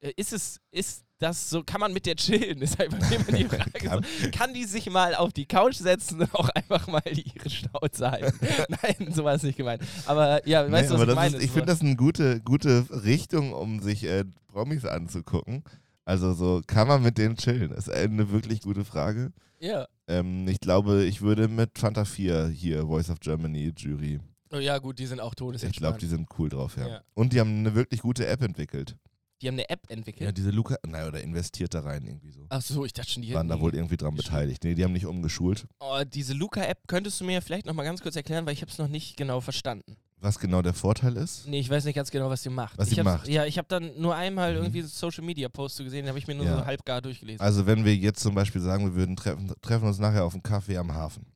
äh, 0.00 0.12
ist 0.16 0.32
es, 0.32 0.60
ist 0.70 1.04
das 1.24 1.50
so, 1.50 1.62
kann 1.64 1.80
man 1.80 1.92
mit 1.92 2.06
der 2.06 2.16
chillen? 2.16 2.58
Ist 2.62 2.78
einfach 2.80 3.10
immer 3.10 3.36
die 3.38 3.44
Frage. 3.48 3.70
Kann- 3.72 4.04
so, 4.22 4.30
kann 4.30 4.54
die 4.54 4.64
sich 4.64 4.88
mal 4.90 5.14
auf 5.14 5.32
die 5.32 5.46
Couch 5.46 5.76
setzen 5.76 6.20
und 6.20 6.34
auch 6.34 6.48
einfach 6.50 6.86
mal 6.86 7.02
ihre 7.10 7.50
Schnauze 7.50 8.10
halten? 8.10 8.38
Nein, 8.68 9.12
so 9.12 9.24
war 9.24 9.34
es 9.34 9.42
nicht 9.42 9.56
gemeint. 9.56 9.82
Aber 10.06 10.46
ja, 10.46 10.62
Nee, 10.64 10.72
weißt 10.72 10.90
du, 10.90 10.94
was 10.94 11.00
ich 11.02 11.06
das 11.06 11.14
meine? 11.16 11.36
ist, 11.36 11.42
ich 11.42 11.48
So- 11.50 11.54
finde 11.54 11.66
das 11.72 11.80
eine 11.80 11.96
gute, 11.96 12.40
gute 12.42 12.86
Richtung, 13.04 13.52
um 13.52 13.80
sich 13.80 14.04
äh, 14.04 14.24
Promis 14.48 14.84
anzugucken. 14.84 15.64
Also 16.04 16.34
so, 16.34 16.60
kann 16.66 16.86
man 16.86 17.02
mit 17.02 17.16
denen 17.18 17.36
chillen? 17.36 17.70
Das 17.70 17.88
ist 17.88 17.94
eine 17.94 18.30
wirklich 18.30 18.60
gute 18.60 18.84
Frage. 18.84 19.32
ja. 19.60 19.86
Ähm, 20.06 20.46
ich 20.48 20.60
glaube, 20.60 21.04
ich 21.04 21.22
würde 21.22 21.48
mit 21.48 21.78
Fanta 21.78 22.04
4 22.04 22.48
hier, 22.48 22.82
Voice 22.86 23.08
of 23.08 23.20
Germany, 23.20 23.72
Jury. 23.74 24.20
Oh, 24.52 24.58
ja, 24.58 24.76
gut, 24.76 24.98
die 24.98 25.06
sind 25.06 25.18
auch 25.18 25.30
Ich 25.30 25.36
glaube, 25.36 25.52
todesentspannt. 25.52 26.02
die 26.02 26.06
sind 26.06 26.28
cool 26.38 26.50
drauf, 26.50 26.76
ja. 26.76 26.86
Ja. 26.86 27.00
Und 27.14 27.32
die 27.32 27.40
haben 27.40 27.60
eine 27.60 27.74
wirklich 27.74 28.02
gute 28.02 28.26
App 28.26 28.42
entwickelt. 28.42 28.96
Die 29.44 29.48
haben 29.48 29.54
eine 29.56 29.68
App 29.68 29.82
Ja, 29.90 29.96
entwickelt. 29.96 30.38
diese 30.38 30.50
Luca, 30.50 30.76
naja, 30.86 31.06
oder 31.06 31.20
investiert 31.22 31.74
da 31.74 31.80
rein 31.80 32.06
irgendwie 32.06 32.30
so. 32.30 32.46
Ach 32.48 32.62
so, 32.62 32.86
ich 32.86 32.94
dachte 32.94 33.10
schon, 33.10 33.22
die 33.22 33.34
Waren 33.34 33.48
da 33.48 33.60
wohl 33.60 33.74
irgendwie 33.74 33.98
dran 33.98 34.14
beteiligt. 34.14 34.64
Nee, 34.64 34.74
die 34.74 34.82
haben 34.82 34.94
nicht 34.94 35.04
umgeschult. 35.04 35.66
Oh, 35.80 36.00
diese 36.10 36.32
Luca-App 36.32 36.78
könntest 36.88 37.20
du 37.20 37.24
mir 37.26 37.42
vielleicht 37.42 37.66
noch 37.66 37.74
mal 37.74 37.84
ganz 37.84 38.00
kurz 38.00 38.16
erklären, 38.16 38.46
weil 38.46 38.54
ich 38.54 38.62
habe 38.62 38.72
es 38.72 38.78
noch 38.78 38.88
nicht 38.88 39.18
genau 39.18 39.42
verstanden. 39.42 39.96
Was 40.18 40.38
genau 40.38 40.62
der 40.62 40.72
Vorteil 40.72 41.18
ist? 41.18 41.46
Nee, 41.46 41.60
ich 41.60 41.68
weiß 41.68 41.84
nicht 41.84 41.94
ganz 41.96 42.10
genau, 42.10 42.30
was 42.30 42.42
die 42.42 42.48
macht. 42.48 42.78
Was 42.78 42.90
ich 42.90 42.98
hab's- 42.98 43.04
macht? 43.04 43.28
Ja, 43.28 43.44
ich 43.44 43.58
habe 43.58 43.68
dann 43.68 43.90
nur 44.00 44.14
einmal 44.16 44.52
Mhm. 44.52 44.58
irgendwie 44.60 44.78
einen 44.78 44.88
Social-Media-Post 44.88 45.76
gesehen, 45.78 46.04
den 46.04 46.08
habe 46.08 46.18
ich 46.18 46.26
mir 46.26 46.34
nur 46.36 46.46
Ja. 46.46 46.56
so 46.56 46.64
halbgar 46.64 47.02
durchgelesen. 47.02 47.40
Also 47.42 47.66
wenn 47.66 47.84
wir 47.84 47.94
jetzt 47.94 48.20
zum 48.20 48.34
Beispiel 48.34 48.62
sagen, 48.62 48.86
wir 48.86 48.94
würden 48.94 49.14
treffen, 49.16 49.52
treffen 49.60 49.86
uns 49.86 49.98
nachher 49.98 50.24
auf 50.24 50.32
einen 50.32 50.42
Kaffee 50.42 50.78
am 50.78 50.94
Hafen, 50.94 51.26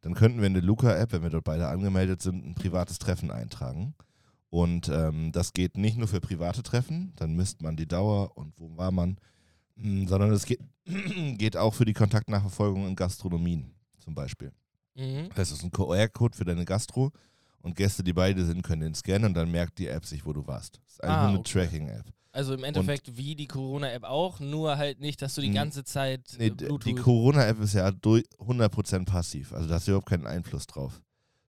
dann 0.00 0.14
könnten 0.14 0.40
wir 0.40 0.46
in 0.46 0.54
der 0.54 0.62
Luca-App, 0.62 1.12
wenn 1.12 1.22
wir 1.22 1.28
dort 1.28 1.44
beide 1.44 1.68
angemeldet 1.68 2.22
sind, 2.22 2.46
ein 2.46 2.54
privates 2.54 2.98
Treffen 2.98 3.30
eintragen. 3.30 3.94
Und 4.52 4.90
ähm, 4.90 5.32
das 5.32 5.54
geht 5.54 5.78
nicht 5.78 5.96
nur 5.96 6.06
für 6.08 6.20
private 6.20 6.62
Treffen, 6.62 7.14
dann 7.16 7.32
misst 7.34 7.62
man 7.62 7.74
die 7.74 7.88
Dauer 7.88 8.36
und 8.36 8.52
wo 8.58 8.76
war 8.76 8.90
man, 8.92 9.16
mm, 9.76 10.06
sondern 10.08 10.30
es 10.30 10.44
geht, 10.44 10.60
geht 11.38 11.56
auch 11.56 11.72
für 11.72 11.86
die 11.86 11.94
Kontaktnachverfolgung 11.94 12.86
in 12.86 12.94
Gastronomien 12.94 13.72
zum 13.98 14.14
Beispiel. 14.14 14.52
mhm. 14.94 15.30
Das 15.34 15.52
ist 15.52 15.62
ein 15.64 15.70
QR-Code 15.70 16.36
für 16.36 16.44
deine 16.44 16.66
Gastro 16.66 17.12
und 17.62 17.76
Gäste, 17.76 18.04
die 18.04 18.12
beide 18.12 18.44
sind, 18.44 18.60
können 18.62 18.82
den 18.82 18.94
scannen 18.94 19.24
und 19.28 19.34
dann 19.34 19.50
merkt 19.50 19.78
die 19.78 19.86
App 19.88 20.04
sich, 20.04 20.26
wo 20.26 20.34
du 20.34 20.46
warst. 20.46 20.80
Das 20.84 20.92
ist 20.92 21.04
Ah, 21.04 21.28
eine 21.28 21.38
okay. 21.38 21.50
Tracking-App. 21.50 22.04
Also 22.32 22.52
im 22.52 22.64
Endeffekt 22.64 23.16
wie 23.16 23.34
die 23.34 23.46
Corona-App 23.46 24.04
auch, 24.04 24.38
nur 24.38 24.76
halt 24.76 25.00
nicht, 25.00 25.22
dass 25.22 25.34
du 25.34 25.40
die 25.40 25.48
Mhm. 25.48 25.54
ganze 25.54 25.82
Zeit 25.84 26.36
Nee, 26.38 26.50
Bluetooth... 26.50 26.84
die 26.84 26.94
Corona-App 26.94 27.58
ist 27.60 27.72
ja 27.72 27.90
durch 27.90 28.24
100% 28.38 29.06
passiv. 29.06 29.54
Also 29.54 29.66
da 29.66 29.76
hast 29.76 29.86
du 29.86 29.92
überhaupt 29.92 30.10
keinen 30.10 30.26
Einfluss 30.26 30.66
drauf. 30.66 31.00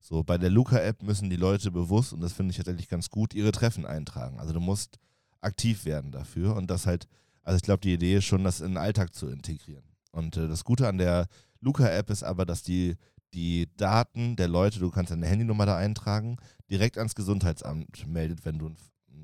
So, 0.07 0.23
bei 0.23 0.37
der 0.37 0.51
Luca-App 0.51 1.03
müssen 1.03 1.31
die 1.31 1.37
Leute 1.37 1.71
bewusst, 1.71 2.13
und 2.13 2.21
das 2.21 2.35
finde 2.35 2.51
ich 2.51 2.59
tatsächlich 2.59 2.91
ganz 2.91 3.09
gut, 3.09 3.33
ihre 3.33 3.53
Treffen 3.53 3.87
eintragen. 3.87 4.39
Also 4.39 4.53
du 4.53 4.61
musst 4.61 4.99
aktiv 5.41 5.87
werden 5.87 6.13
dafür 6.13 6.57
und 6.57 6.69
das 6.71 6.87
halt, 6.87 7.09
also 7.43 7.57
ich 7.57 7.63
glaube, 7.63 7.81
die 7.81 7.95
Idee 7.95 8.17
ist 8.17 8.27
schon, 8.27 8.45
das 8.45 8.61
in 8.61 8.73
den 8.73 8.77
Alltag 8.77 9.15
zu 9.15 9.29
integrieren. 9.29 9.85
Und 10.13 10.37
äh, 10.37 10.47
das 10.47 10.63
Gute 10.65 10.89
an 10.89 10.99
der 10.99 11.27
Luca-App 11.61 12.11
ist 12.11 12.23
aber, 12.23 12.45
dass 12.45 12.63
die, 12.63 12.97
die 13.33 13.67
Daten 13.79 14.37
der 14.37 14.49
Leute, 14.49 14.79
du 14.79 14.91
kannst 14.91 15.11
deine 15.11 15.27
Handynummer 15.27 15.65
da 15.65 15.79
eintragen, 15.79 16.37
direkt 16.71 16.99
ans 16.99 17.15
Gesundheitsamt 17.15 18.07
meldet, 18.07 18.45
wenn 18.45 18.59
du 18.59 18.67
einen, 18.67 18.77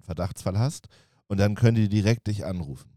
Verdachtsfall 0.03 0.59
hast. 0.59 0.89
Und 1.27 1.39
dann 1.39 1.55
können 1.57 1.77
die 1.77 1.91
direkt 1.91 2.27
dich 2.27 2.47
anrufen. 2.47 2.97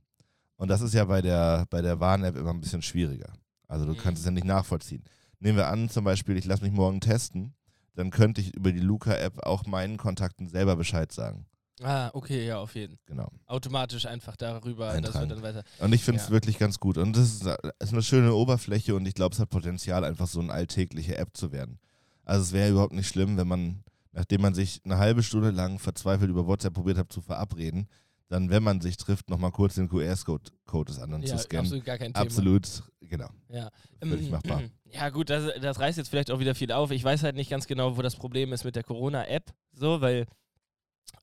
Und 0.56 0.70
das 0.70 0.80
ist 0.80 0.94
ja 0.94 1.04
bei 1.04 1.22
der, 1.22 1.66
bei 1.70 1.82
der 1.82 2.00
Warn-App 2.00 2.38
immer 2.38 2.52
ein 2.52 2.62
bisschen 2.62 2.82
schwieriger. 2.82 3.34
Also 3.68 3.86
du 3.86 3.92
Mhm. 3.92 3.98
kannst 3.98 4.22
es 4.22 4.26
ja 4.26 4.32
nicht 4.32 4.46
nachvollziehen. 4.46 5.04
Nehmen 5.40 5.58
wir 5.58 5.68
an, 5.68 5.90
zum 5.90 6.06
Beispiel, 6.06 6.38
ich 6.38 6.46
lasse 6.46 6.64
mich 6.64 6.72
morgen 6.72 7.02
testen, 7.02 7.54
dann 7.96 8.12
könnte 8.12 8.42
ich 8.42 8.56
über 8.56 8.72
die 8.72 8.80
Luca-App 8.80 9.46
auch 9.46 9.66
meinen 9.66 9.98
Kontakten 9.98 10.48
selber 10.48 10.76
Bescheid 10.76 11.12
sagen. 11.12 11.46
Ah, 11.82 12.12
okay, 12.14 12.46
ja, 12.46 12.60
auf 12.60 12.76
jeden. 12.76 12.98
Genau. 13.08 13.30
Automatisch 13.48 14.06
einfach 14.06 14.36
darüber, 14.36 14.86
dass 14.88 14.94
wir 14.94 15.08
Eintragen. 15.22 15.30
dann 15.30 15.42
weiter... 15.42 15.64
Und 15.80 15.94
ich 15.94 16.04
finde 16.04 16.22
es 16.22 16.28
Ja. 16.28 16.32
wirklich 16.32 16.58
ganz 16.60 16.80
gut. 16.80 16.98
Und 16.98 17.18
das 17.18 17.34
ist, 17.34 17.46
ist 17.80 17.92
eine 17.94 18.04
schöne 18.04 18.34
Oberfläche 18.34 18.96
und 18.96 19.06
ich 19.08 19.16
glaube, 19.16 19.34
es 19.34 19.40
hat 19.40 19.50
Potenzial, 19.50 20.06
einfach 20.06 20.28
so 20.28 20.40
eine 20.40 20.54
alltägliche 20.54 21.18
App 21.18 21.36
zu 21.36 21.52
werden. 21.52 21.80
Also 22.26 22.44
es 22.44 22.52
wäre 22.54 22.70
überhaupt 22.72 22.94
nicht 22.94 23.08
schlimm, 23.10 23.38
wenn 23.38 23.48
man, 23.48 23.84
nachdem 24.12 24.42
man 24.42 24.54
sich 24.54 24.82
eine 24.86 24.98
halbe 24.98 25.24
Stunde 25.24 25.50
lang 25.50 25.80
verzweifelt 25.80 26.30
über 26.30 26.48
WhatsApp 26.48 26.74
probiert 26.76 26.98
hat 26.98 27.12
zu 27.12 27.22
verabreden, 27.22 27.88
dann, 28.34 28.50
wenn 28.50 28.64
man 28.64 28.82
sich 28.82 28.98
trifft, 28.98 29.30
nochmal 29.30 29.52
kurz 29.52 29.76
den 29.76 29.88
QR-Code 29.88 30.52
Code 30.66 30.92
des 30.92 31.00
anderen 31.02 31.24
Ja, 31.24 31.30
zu 31.38 31.44
scannen. 31.44 31.66
absolut 31.66 31.86
gar 31.86 31.98
kein 31.98 32.14
Thema. 32.14 32.26
Absolut, 32.26 32.84
genau. 33.02 33.30
Ja. 33.50 33.70
Völlig 34.02 34.26
Ähm, 34.26 34.32
machbar. 34.32 34.62
Ja, 34.94 35.10
gut, 35.10 35.32
das, 35.32 35.52
das 35.60 35.80
reißt 35.80 35.98
jetzt 35.98 36.10
vielleicht 36.10 36.30
auch 36.30 36.40
wieder 36.40 36.54
viel 36.54 36.72
auf. 36.72 36.92
Ich 36.92 37.04
weiß 37.04 37.24
halt 37.24 37.36
nicht 37.36 37.50
ganz 37.50 37.66
genau, 37.66 37.98
wo 37.98 38.04
das 38.04 38.16
Problem 38.16 38.54
ist 38.54 38.64
mit 38.64 38.76
der 38.76 38.84
Corona-App. 38.84 39.52
So, 39.72 40.02
weil. 40.02 40.28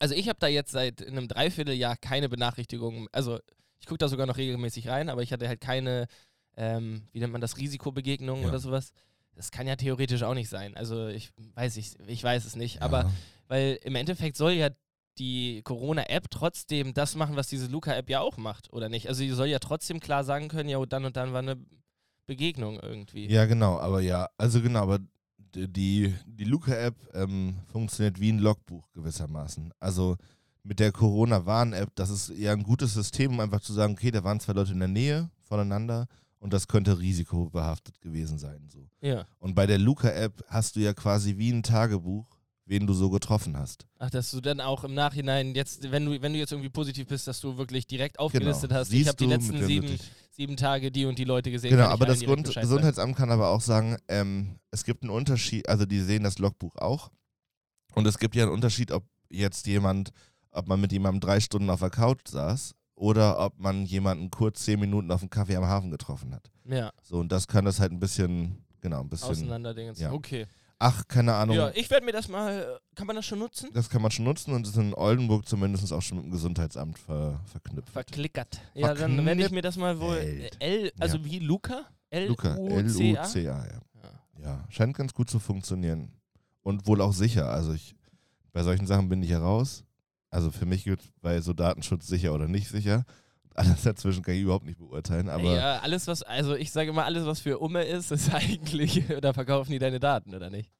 Also, 0.00 0.16
ich 0.16 0.28
habe 0.28 0.38
da 0.40 0.48
jetzt 0.48 0.72
seit 0.72 1.06
einem 1.06 1.28
Dreivierteljahr 1.28 1.96
keine 1.96 2.28
Benachrichtigungen. 2.28 3.06
Also, 3.12 3.38
ich 3.78 3.86
gucke 3.86 3.98
da 3.98 4.08
sogar 4.08 4.26
noch 4.26 4.38
regelmäßig 4.38 4.88
rein, 4.88 5.08
aber 5.08 5.22
ich 5.22 5.32
hatte 5.32 5.46
halt 5.46 5.60
keine, 5.60 6.08
ähm, 6.56 7.06
wie 7.12 7.20
nennt 7.20 7.30
man 7.32 7.40
das, 7.40 7.58
Risikobegegnungen 7.58 8.42
Ja. 8.42 8.48
oder 8.48 8.58
sowas. 8.58 8.90
Das 9.36 9.52
kann 9.52 9.68
ja 9.68 9.76
theoretisch 9.76 10.24
auch 10.24 10.34
nicht 10.34 10.48
sein. 10.48 10.76
Also, 10.76 11.06
ich 11.06 11.30
weiß, 11.54 11.76
ich, 11.76 11.92
ich 12.08 12.24
weiß 12.24 12.44
es 12.46 12.56
nicht. 12.56 12.82
Aber 12.82 13.02
Ja. 13.04 13.12
weil 13.46 13.78
im 13.84 13.94
Endeffekt 13.94 14.36
soll 14.36 14.52
ja 14.52 14.70
die 15.20 15.62
Corona-App 15.62 16.30
trotzdem 16.30 16.94
das 16.94 17.14
machen, 17.14 17.36
was 17.36 17.48
diese 17.48 17.66
Luca-App 17.68 18.10
ja 18.10 18.20
auch 18.20 18.36
macht, 18.36 18.72
oder 18.72 18.88
nicht? 18.88 19.08
Also, 19.08 19.22
die 19.22 19.30
soll 19.30 19.48
ja 19.48 19.58
trotzdem 19.58 20.00
klar 20.00 20.24
sagen 20.24 20.48
können, 20.48 20.68
ja, 20.68 20.84
dann 20.86 21.04
und 21.04 21.16
dann 21.16 21.32
war 21.32 21.40
eine 21.40 21.56
Begegnung 22.26 22.80
irgendwie. 22.80 23.28
Ja, 23.28 23.46
genau, 23.46 23.78
aber 23.78 24.00
ja, 24.00 24.28
also 24.38 24.60
genau, 24.60 24.82
aber 24.82 24.98
die, 25.54 26.14
die 26.26 26.44
Luca-App 26.44 26.94
ähm, 27.14 27.56
funktioniert 27.72 28.20
wie 28.20 28.32
ein 28.32 28.38
Logbuch 28.38 28.88
gewissermaßen. 28.92 29.72
Also 29.78 30.16
mit 30.62 30.78
der 30.78 30.92
Corona-Warn-App, 30.92 31.90
das 31.94 32.10
ist 32.10 32.30
eher 32.30 32.52
ein 32.52 32.62
gutes 32.62 32.94
System, 32.94 33.32
um 33.32 33.40
einfach 33.40 33.60
zu 33.60 33.72
sagen, 33.72 33.94
okay, 33.94 34.10
da 34.10 34.22
waren 34.24 34.40
zwei 34.40 34.52
Leute 34.52 34.72
in 34.72 34.78
der 34.78 34.88
Nähe 34.88 35.30
voneinander 35.42 36.06
und 36.38 36.52
das 36.52 36.68
könnte 36.68 36.98
risikobehaftet 36.98 38.00
gewesen 38.00 38.38
sein. 38.38 38.68
So. 38.68 38.88
Ja. 39.00 39.26
Und 39.38 39.54
bei 39.54 39.66
der 39.66 39.78
Luca-App 39.78 40.44
hast 40.48 40.76
du 40.76 40.80
ja 40.80 40.92
quasi 40.92 41.36
wie 41.36 41.50
ein 41.50 41.62
Tagebuch, 41.62 42.39
wen 42.70 42.86
du 42.86 42.94
so 42.94 43.10
getroffen 43.10 43.58
hast. 43.58 43.84
Ach, 43.98 44.10
dass 44.10 44.30
du 44.30 44.40
dann 44.40 44.60
auch 44.60 44.84
im 44.84 44.94
Nachhinein 44.94 45.54
jetzt, 45.56 45.90
wenn 45.90 46.06
du, 46.06 46.22
wenn 46.22 46.32
du 46.32 46.38
jetzt 46.38 46.52
irgendwie 46.52 46.70
positiv 46.70 47.08
bist, 47.08 47.26
dass 47.26 47.40
du 47.40 47.58
wirklich 47.58 47.86
direkt 47.86 48.18
aufgelistet 48.20 48.72
hast. 48.72 48.92
ich 48.92 48.92
Genau. 48.92 48.98
Siehst 48.98 49.08
habe 49.08 49.16
die 49.18 49.26
letzten 49.26 49.66
sieben, 49.66 49.98
sieben 50.30 50.56
Tage 50.56 50.92
die 50.92 51.04
und 51.04 51.18
die 51.18 51.24
Leute 51.24 51.50
gesehen. 51.50 51.70
Genau, 51.70 51.86
ich 51.86 51.90
aber 51.90 52.06
das 52.06 52.20
Grund. 52.20 52.54
Gesundheitsamt 52.54 53.16
kann 53.16 53.30
aber 53.32 53.48
auch 53.48 53.60
sagen, 53.60 53.96
ähm, 54.08 54.60
es 54.70 54.84
gibt 54.84 55.02
einen 55.02 55.10
Unterschied, 55.10 55.68
also 55.68 55.84
die 55.84 56.00
sehen 56.00 56.22
das 56.22 56.38
Logbuch 56.38 56.76
auch. 56.76 57.10
Und 57.94 58.06
es 58.06 58.18
gibt 58.18 58.36
ja 58.36 58.44
einen 58.44 58.52
Unterschied, 58.52 58.92
ob 58.92 59.04
jetzt 59.28 59.66
jemand, 59.66 60.12
ob 60.52 60.68
man 60.68 60.80
mit 60.80 60.92
jemandem 60.92 61.20
drei 61.20 61.40
Stunden 61.40 61.70
auf 61.70 61.80
der 61.80 61.90
Couch 61.90 62.28
saß 62.28 62.76
oder 62.94 63.40
ob 63.40 63.58
man 63.58 63.84
jemanden 63.84 64.30
kurz 64.30 64.64
zehn 64.64 64.78
Minuten 64.78 65.10
auf 65.10 65.20
dem 65.20 65.30
Kaffee 65.30 65.56
am 65.56 65.66
Hafen 65.66 65.90
getroffen 65.90 66.32
hat. 66.32 66.52
Ja, 66.66 66.92
So, 67.02 67.18
und 67.18 67.32
das 67.32 67.48
kann 67.48 67.64
das 67.64 67.80
halt 67.80 67.90
ein 67.90 67.98
bisschen 67.98 68.64
genau, 68.80 69.00
ein 69.00 69.08
bisschen. 69.08 69.30
Auseinanderdingens. 69.30 69.98
ja. 69.98 70.12
Okay. 70.12 70.46
Ach, 70.82 71.06
keine 71.08 71.34
Ahnung. 71.34 71.56
Ja, 71.56 71.70
ich 71.74 71.90
werde 71.90 72.06
mir 72.06 72.12
das 72.12 72.26
mal. 72.28 72.62
äh, 72.62 72.94
Kann 72.96 73.06
man 73.06 73.14
das 73.14 73.26
schon 73.26 73.38
nutzen? 73.38 73.68
Das 73.74 73.90
kann 73.90 74.00
man 74.00 74.10
schon 74.10 74.24
nutzen 74.24 74.54
und 74.54 74.66
ist 74.66 74.76
in 74.76 74.94
Oldenburg 74.94 75.46
zumindest 75.46 75.92
auch 75.92 76.00
schon 76.00 76.16
mit 76.16 76.26
dem 76.26 76.32
Gesundheitsamt 76.32 76.98
ver 76.98 77.38
verknüpft. 77.44 77.90
Verklickert. 77.90 78.60
Ja, 78.74 78.94
dann 78.94 79.24
werde 79.26 79.44
ich 79.44 79.50
mir 79.50 79.60
das 79.62 79.76
mal 79.76 80.00
wohl. 80.00 80.16
Verknippelt. 80.16 80.56
L, 80.62 80.92
also 80.98 81.18
Ja. 81.18 81.24
wie 81.26 81.38
Luca? 81.38 81.84
L 82.08 82.28
Luca, 82.28 82.56
U 82.56 82.68
C 82.88 83.16
A. 83.16 83.20
L-U-C-A, 83.22 83.42
ja. 83.42 83.80
Ja. 84.02 84.42
Ja, 84.42 84.64
scheint 84.70 84.96
ganz 84.96 85.12
gut 85.12 85.28
zu 85.28 85.38
funktionieren. 85.38 86.12
Und 86.62 86.86
wohl 86.86 87.02
auch 87.02 87.12
sicher. 87.12 87.50
Also 87.50 87.74
ich, 87.74 87.94
bei 88.52 88.62
solchen 88.62 88.86
Sachen 88.86 89.08
bin 89.10 89.22
ich 89.22 89.30
heraus. 89.30 89.84
Also 90.30 90.50
für 90.50 90.64
mich 90.64 90.84
gilt 90.84 91.00
bei 91.20 91.40
so 91.42 91.52
Datenschutz 91.52 92.06
sicher 92.06 92.32
oder 92.32 92.48
nicht 92.48 92.68
sicher. 92.68 93.04
Alles 93.54 93.82
dazwischen 93.82 94.22
kann 94.22 94.34
ich 94.34 94.42
überhaupt 94.42 94.64
nicht 94.64 94.78
beurteilen. 94.78 95.28
Aber 95.28 95.56
ja, 95.56 95.78
alles 95.80 96.06
was, 96.06 96.22
also 96.22 96.54
ich 96.54 96.70
sage 96.70 96.90
immer, 96.90 97.04
alles 97.04 97.26
was 97.26 97.40
für 97.40 97.58
Umme 97.58 97.84
ist, 97.84 98.10
ist 98.10 98.32
eigentlich, 98.34 99.04
da 99.20 99.32
verkaufen 99.32 99.72
die 99.72 99.78
deine 99.78 100.00
Daten, 100.00 100.34
oder 100.34 100.50
nicht? 100.50 100.70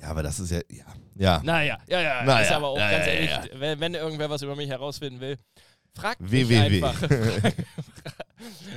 ja, 0.00 0.08
aber 0.08 0.22
das 0.22 0.38
ist 0.38 0.50
ja, 0.50 0.60
ja, 0.70 0.84
ja. 1.16 1.40
Naja, 1.42 1.78
ja, 1.88 2.00
ja, 2.00 2.24
Naja, 2.24 2.40
ist 2.40 2.52
aber 2.52 2.68
auch 2.68 2.78
ja, 2.78 2.90
ganz 2.90 3.06
ja, 3.06 3.12
ehrlich, 3.12 3.30
ja. 3.30 3.60
Wenn, 3.60 3.80
wenn 3.80 3.94
irgendwer 3.94 4.30
was 4.30 4.42
über 4.42 4.54
mich 4.54 4.68
herausfinden 4.68 5.20
will, 5.20 5.36
fragt 5.94 6.20
mich 6.20 6.56
einfach. 6.56 7.02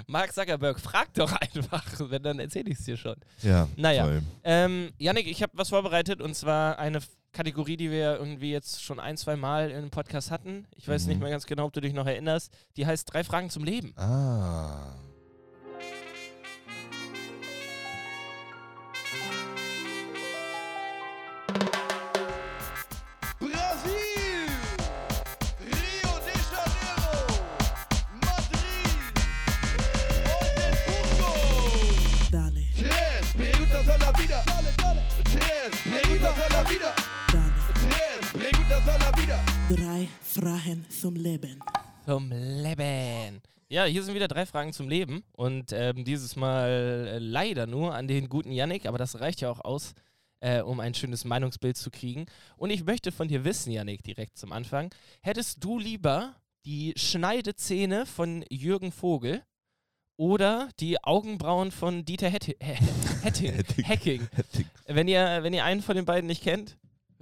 Mark 0.07 0.33
Zuckerberg, 0.33 0.79
frag 0.79 1.13
doch 1.13 1.31
einfach, 1.41 1.83
wenn 2.09 2.23
dann 2.23 2.39
erzähle 2.39 2.69
ich 2.71 2.79
es 2.79 2.85
dir 2.85 2.97
schon. 2.97 3.15
ja, 3.41 3.67
Naja. 3.75 4.05
toll. 4.05 4.21
Ähm, 4.43 4.91
Yannick, 4.97 5.27
ich 5.27 5.41
habe 5.43 5.53
was 5.55 5.69
vorbereitet 5.69 6.21
und 6.21 6.35
zwar 6.35 6.79
eine 6.79 6.99
Kategorie, 7.33 7.77
die 7.77 7.89
wir 7.91 8.17
irgendwie 8.17 8.51
jetzt 8.51 8.83
schon 8.83 8.99
ein, 8.99 9.15
zwei 9.15 9.35
Mal 9.37 9.71
im 9.71 9.89
Podcast 9.89 10.31
hatten. 10.31 10.65
Ich 10.75 10.87
weiß 10.87 11.03
Mhm. 11.03 11.09
nicht 11.09 11.21
mehr 11.21 11.29
ganz 11.29 11.45
genau, 11.45 11.65
ob 11.65 11.73
du 11.73 11.79
dich 11.81 11.93
noch 11.93 12.05
erinnerst. 12.07 12.51
Die 12.77 12.85
heißt 12.85 13.13
Drei 13.13 13.23
Fragen 13.23 13.49
zum 13.49 13.63
Leben. 13.63 13.93
Ah. 13.97 14.93
Drei 39.75 40.05
Fragen 40.21 40.85
zum 40.89 41.15
Leben. 41.15 41.61
Zum 42.05 42.29
Leben. 42.29 43.41
Ja, 43.69 43.85
hier 43.85 44.03
sind 44.03 44.15
wieder 44.15 44.27
drei 44.27 44.45
Fragen 44.45 44.73
zum 44.73 44.89
Leben 44.89 45.23
und 45.31 45.71
ähm, 45.71 46.03
dieses 46.03 46.35
Mal 46.35 46.67
äh, 47.07 47.19
leider 47.19 47.67
nur 47.67 47.95
an 47.95 48.05
den 48.09 48.27
guten 48.27 48.51
Yannick, 48.51 48.85
aber 48.85 48.97
das 48.97 49.21
reicht 49.21 49.39
ja 49.39 49.49
auch 49.49 49.61
aus, 49.63 49.93
äh, 50.41 50.59
um 50.61 50.81
ein 50.81 50.93
schönes 50.93 51.23
Meinungsbild 51.23 51.77
zu 51.77 51.89
kriegen. 51.89 52.25
Und 52.57 52.69
ich 52.69 52.83
möchte 52.83 53.13
von 53.13 53.29
dir 53.29 53.45
wissen, 53.45 53.71
Yannick, 53.71 54.03
direkt 54.03 54.37
zum 54.37 54.51
Anfang, 54.51 54.93
hättest 55.21 55.63
du 55.63 55.79
lieber 55.79 56.35
die 56.65 56.93
Schneidezähne 56.97 58.05
von 58.05 58.43
Jürgen 58.49 58.91
Vogel 58.91 59.41
oder 60.17 60.67
die 60.81 61.01
Augenbrauen 61.01 61.71
von 61.71 62.03
Dieter 62.03 62.27
Hetti- 62.27 62.57
Hetting? 62.61 63.53
Hetting. 63.53 63.85
Hacking? 63.85 64.27
Wenn 64.87 65.07
ihr, 65.07 65.43
wenn 65.43 65.53
ihr 65.53 65.63
einen 65.63 65.81
von 65.81 65.95
den 65.95 66.05
beiden 66.05 66.27
nicht 66.27 66.43
kennt, 66.43 66.77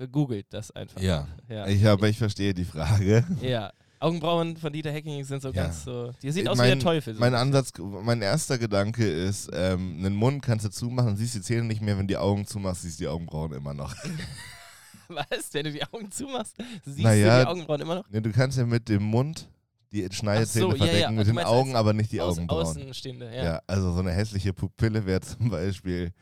googelt 0.07 0.47
das 0.51 0.71
einfach. 0.71 1.01
Ja. 1.01 1.27
Ja. 1.49 1.67
Ich, 1.67 1.85
aber 1.85 2.07
ich 2.09 2.17
verstehe 2.17 2.53
die 2.53 2.65
Frage. 2.65 3.23
ja. 3.41 3.71
Augenbrauen 4.01 4.55
von 4.55 4.71
Dieter 4.71 4.93
Hacking 4.93 5.21
sind 5.25 5.41
so 5.41 5.49
Ja. 5.49 5.63
ganz 5.63 5.83
so. 5.83 6.12
Die 6.21 6.31
sieht 6.31 6.43
Ich 6.43 6.49
aus 6.49 6.57
mein- 6.57 6.67
wie 6.67 6.75
der 6.75 6.79
Teufel. 6.79 7.13
So. 7.15 7.19
Mein 7.19 7.35
Ansatz, 7.35 7.73
mein 7.77 8.21
erster 8.21 8.57
Gedanke 8.57 9.05
ist, 9.05 9.49
ähm, 9.51 9.97
einen 9.99 10.15
Mund 10.15 10.41
kannst 10.41 10.63
du 10.65 10.69
zumachen 10.69 11.17
siehst 11.17 11.35
die 11.35 11.41
Zähne 11.41 11.63
nicht 11.63 11.81
mehr, 11.81 11.97
wenn 11.97 12.07
du 12.07 12.13
die 12.13 12.17
Augen 12.17 12.45
zumachst, 12.45 12.83
siehst 12.83 12.99
du 12.99 13.03
die 13.03 13.07
Augenbrauen 13.09 13.51
immer 13.51 13.73
noch. 13.73 13.93
Was? 15.09 15.53
Wenn 15.53 15.65
du 15.65 15.71
die 15.73 15.83
Augen 15.83 16.09
zumachst, 16.12 16.55
siehst 16.85 16.99
Naja, 16.99 17.39
du 17.39 17.43
die 17.45 17.49
Augenbrauen 17.49 17.81
immer 17.81 17.95
noch? 17.95 18.09
Ne, 18.09 18.21
du 18.21 18.31
kannst 18.31 18.57
ja 18.57 18.65
mit 18.65 18.88
dem 18.88 19.03
Mund 19.03 19.49
die 19.91 20.07
Schneidezähne 20.12 20.65
so, 20.71 20.75
ja, 20.77 20.85
ja, 20.85 20.91
verdecken, 20.91 21.12
du 21.17 21.19
mit 21.19 21.27
den 21.27 21.39
Augen 21.39 21.75
aber 21.75 21.93
nicht 21.93 22.12
die 22.12 22.21
Aus, 22.21 22.38
Augenbrauen. 22.38 22.67
Außenstehende, 22.67 23.35
ja. 23.35 23.43
Ja. 23.43 23.62
also 23.67 23.91
so 23.91 23.99
eine 23.99 24.12
hässliche 24.12 24.53
Pupille 24.53 25.03
wäre 25.05 25.19
zum 25.21 25.49
Beispiel 25.49 26.13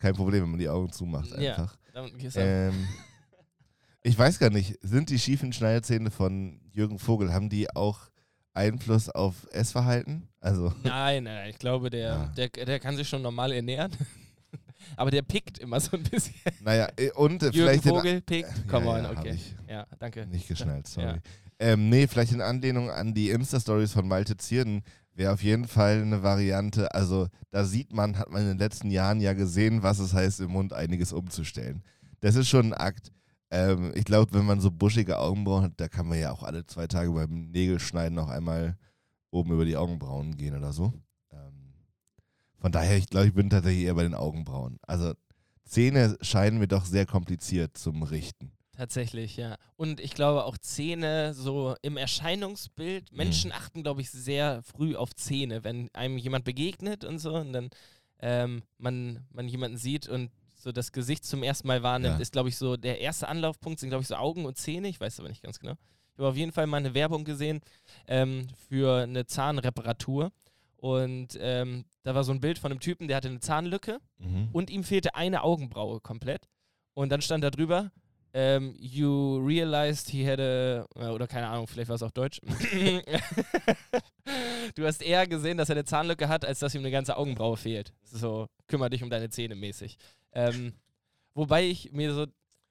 kein 0.00 0.14
Problem, 0.14 0.42
wenn 0.42 0.50
man 0.50 0.58
die 0.60 0.68
Augen 0.68 0.90
zumacht 0.92 1.30
Ja. 1.38 1.52
einfach. 1.54 1.76
Ähm, 2.36 2.88
ich 4.02 4.18
weiß 4.18 4.38
gar 4.38 4.50
nicht, 4.50 4.78
sind 4.82 5.10
die 5.10 5.18
schiefen 5.18 5.52
Schneidezähne 5.52 6.10
von 6.10 6.60
Jürgen 6.72 6.98
Vogel, 6.98 7.32
haben 7.32 7.48
die 7.48 7.74
auch 7.74 8.10
Einfluss 8.52 9.08
auf 9.08 9.46
Essverhalten? 9.52 10.28
Also, 10.40 10.72
Nein, 10.82 11.24
nein, 11.24 11.24
nein, 11.24 11.50
ich 11.50 11.58
glaube, 11.58 11.90
der, 11.90 12.08
Ja. 12.08 12.26
der, 12.36 12.48
der 12.48 12.80
kann 12.80 12.96
sich 12.96 13.08
schon 13.08 13.22
normal 13.22 13.52
ernähren. 13.52 13.92
Aber 14.96 15.10
der 15.10 15.22
pickt 15.22 15.58
immer 15.58 15.80
so 15.80 15.96
ein 15.96 16.02
bisschen. 16.02 16.34
naja, 16.60 16.88
äh, 16.96 17.10
und 17.12 17.42
äh, 17.42 17.46
Jürgen 17.46 17.80
vielleicht 17.80 17.84
Vogel 17.84 18.20
pickt. 18.20 18.68
Come 18.68 18.86
ja, 18.86 18.92
on, 18.92 19.02
ja, 19.02 19.08
hab 19.08 19.18
okay. 19.18 19.38
Ja, 19.68 19.86
danke. 19.98 20.26
nicht 20.26 20.46
geschnallt, 20.46 20.86
sorry. 20.86 21.06
Ja. 21.06 21.18
Ähm, 21.58 21.88
nee, 21.88 22.06
vielleicht 22.06 22.32
in 22.32 22.40
Anlehnung 22.40 22.90
an 22.90 23.14
die 23.14 23.30
Insta-Stories 23.30 23.92
von 23.92 24.06
Malte 24.06 24.36
Zierden 24.36 24.82
wäre 25.14 25.32
auf 25.32 25.42
jeden 25.42 25.66
Fall 25.66 26.02
eine 26.02 26.22
Variante. 26.22 26.94
Also 26.94 27.28
da 27.50 27.64
sieht 27.64 27.92
man, 27.92 28.18
hat 28.18 28.30
man 28.30 28.42
in 28.42 28.48
den 28.48 28.58
letzten 28.58 28.90
Jahren 28.90 29.20
ja 29.20 29.32
gesehen, 29.32 29.82
was 29.82 29.98
es 29.98 30.12
heißt, 30.12 30.40
im 30.40 30.50
Mund 30.50 30.72
einiges 30.72 31.12
umzustellen. 31.12 31.82
Das 32.20 32.36
ist 32.36 32.48
schon 32.48 32.72
ein 32.72 32.74
Akt. 32.74 33.12
Ähm, 33.50 33.92
ich 33.94 34.04
glaube, 34.04 34.32
wenn 34.34 34.46
man 34.46 34.60
so 34.60 34.70
buschige 34.70 35.18
Augenbrauen 35.18 35.64
hat, 35.64 35.72
da 35.76 35.88
kann 35.88 36.08
man 36.08 36.18
ja 36.18 36.32
auch 36.32 36.42
alle 36.42 36.66
zwei 36.66 36.86
Tage 36.86 37.10
beim 37.12 37.50
Nägelschneiden 37.50 38.14
noch 38.14 38.28
einmal 38.28 38.76
oben 39.30 39.52
über 39.52 39.64
die 39.64 39.76
Augenbrauen 39.76 40.36
gehen 40.36 40.56
oder 40.56 40.72
so. 40.72 40.92
Ähm, 41.32 41.74
von 42.58 42.72
daher, 42.72 42.96
ich 42.96 43.08
glaube, 43.08 43.28
ich 43.28 43.34
bin 43.34 43.50
tatsächlich 43.50 43.84
eher 43.84 43.94
bei 43.94 44.02
den 44.02 44.14
Augenbrauen. 44.14 44.78
Also 44.82 45.12
Zähne 45.64 46.16
scheinen 46.20 46.58
mir 46.58 46.68
doch 46.68 46.84
sehr 46.84 47.06
kompliziert 47.06 47.76
zum 47.76 48.02
Richten. 48.02 48.52
Tatsächlich, 48.76 49.36
ja. 49.36 49.56
Und 49.76 50.00
ich 50.00 50.14
glaube 50.14 50.44
auch 50.44 50.58
Zähne, 50.58 51.32
so 51.34 51.76
im 51.82 51.96
Erscheinungsbild, 51.96 53.12
Mhm. 53.12 53.16
Menschen 53.16 53.52
achten, 53.52 53.82
glaube 53.82 54.00
ich, 54.00 54.10
sehr 54.10 54.62
früh 54.62 54.96
auf 54.96 55.14
Zähne, 55.14 55.62
wenn 55.64 55.88
einem 55.94 56.18
jemand 56.18 56.44
begegnet 56.44 57.04
und 57.04 57.18
so 57.18 57.34
und 57.34 57.52
dann 57.52 57.70
ähm, 58.20 58.62
man, 58.78 59.26
man 59.32 59.48
jemanden 59.48 59.76
sieht 59.76 60.08
und 60.08 60.30
so 60.54 60.72
das 60.72 60.92
Gesicht 60.92 61.24
zum 61.24 61.42
ersten 61.42 61.68
Mal 61.68 61.82
wahrnimmt, 61.82 62.14
Ja. 62.16 62.20
ist, 62.22 62.32
glaube 62.32 62.48
ich, 62.48 62.56
so 62.56 62.76
der 62.76 63.00
erste 63.00 63.28
Anlaufpunkt, 63.28 63.78
sind, 63.80 63.90
glaube 63.90 64.02
ich, 64.02 64.08
so 64.08 64.16
Augen 64.16 64.46
und 64.46 64.56
Zähne, 64.56 64.88
ich 64.88 64.98
weiß 64.98 65.20
aber 65.20 65.28
nicht 65.28 65.42
ganz 65.42 65.58
genau. 65.58 65.74
Ich 66.12 66.18
habe 66.18 66.28
auf 66.28 66.36
jeden 66.36 66.52
Fall 66.52 66.66
mal 66.66 66.78
eine 66.78 66.94
Werbung 66.94 67.24
gesehen 67.24 67.60
ähm, 68.06 68.46
für 68.68 69.02
eine 69.02 69.26
Zahnreparatur 69.26 70.32
und 70.76 71.36
ähm, 71.40 71.84
da 72.02 72.14
war 72.14 72.24
so 72.24 72.32
ein 72.32 72.40
Bild 72.40 72.58
von 72.58 72.70
einem 72.70 72.80
Typen, 72.80 73.08
der 73.08 73.16
hatte 73.18 73.28
eine 73.28 73.40
Zahnlücke 73.40 73.98
Mhm. 74.18 74.48
und 74.52 74.70
ihm 74.70 74.84
fehlte 74.84 75.14
eine 75.16 75.42
Augenbraue 75.42 76.00
komplett. 76.00 76.48
Und 76.94 77.10
dann 77.10 77.20
stand 77.20 77.42
da 77.44 77.50
drüber, 77.50 77.90
ähm, 78.34 78.74
you 78.78 79.38
realized 79.38 80.10
he 80.10 80.28
had 80.28 80.40
a, 80.40 80.84
äh, 80.96 81.08
oder 81.08 81.28
keine 81.28 81.46
Ahnung, 81.46 81.68
vielleicht 81.68 81.88
war 81.88 81.94
es 81.94 82.02
auch 82.02 82.10
Deutsch. 82.10 82.40
du 84.74 84.84
hast 84.84 85.02
eher 85.02 85.28
gesehen, 85.28 85.56
dass 85.56 85.68
er 85.68 85.76
eine 85.76 85.84
Zahnlücke 85.84 86.28
hat, 86.28 86.44
als 86.44 86.58
dass 86.58 86.74
ihm 86.74 86.80
eine 86.80 86.90
ganze 86.90 87.16
Augenbraue 87.16 87.56
fehlt. 87.56 87.92
So, 88.02 88.48
kümmere 88.66 88.90
dich 88.90 89.04
um 89.04 89.10
deine 89.10 89.30
Zähne 89.30 89.54
mäßig. 89.54 89.96
Ähm, 90.32 90.72
wobei 91.32 91.64
ich 91.64 91.92
mir 91.92 92.12
so, 92.12 92.26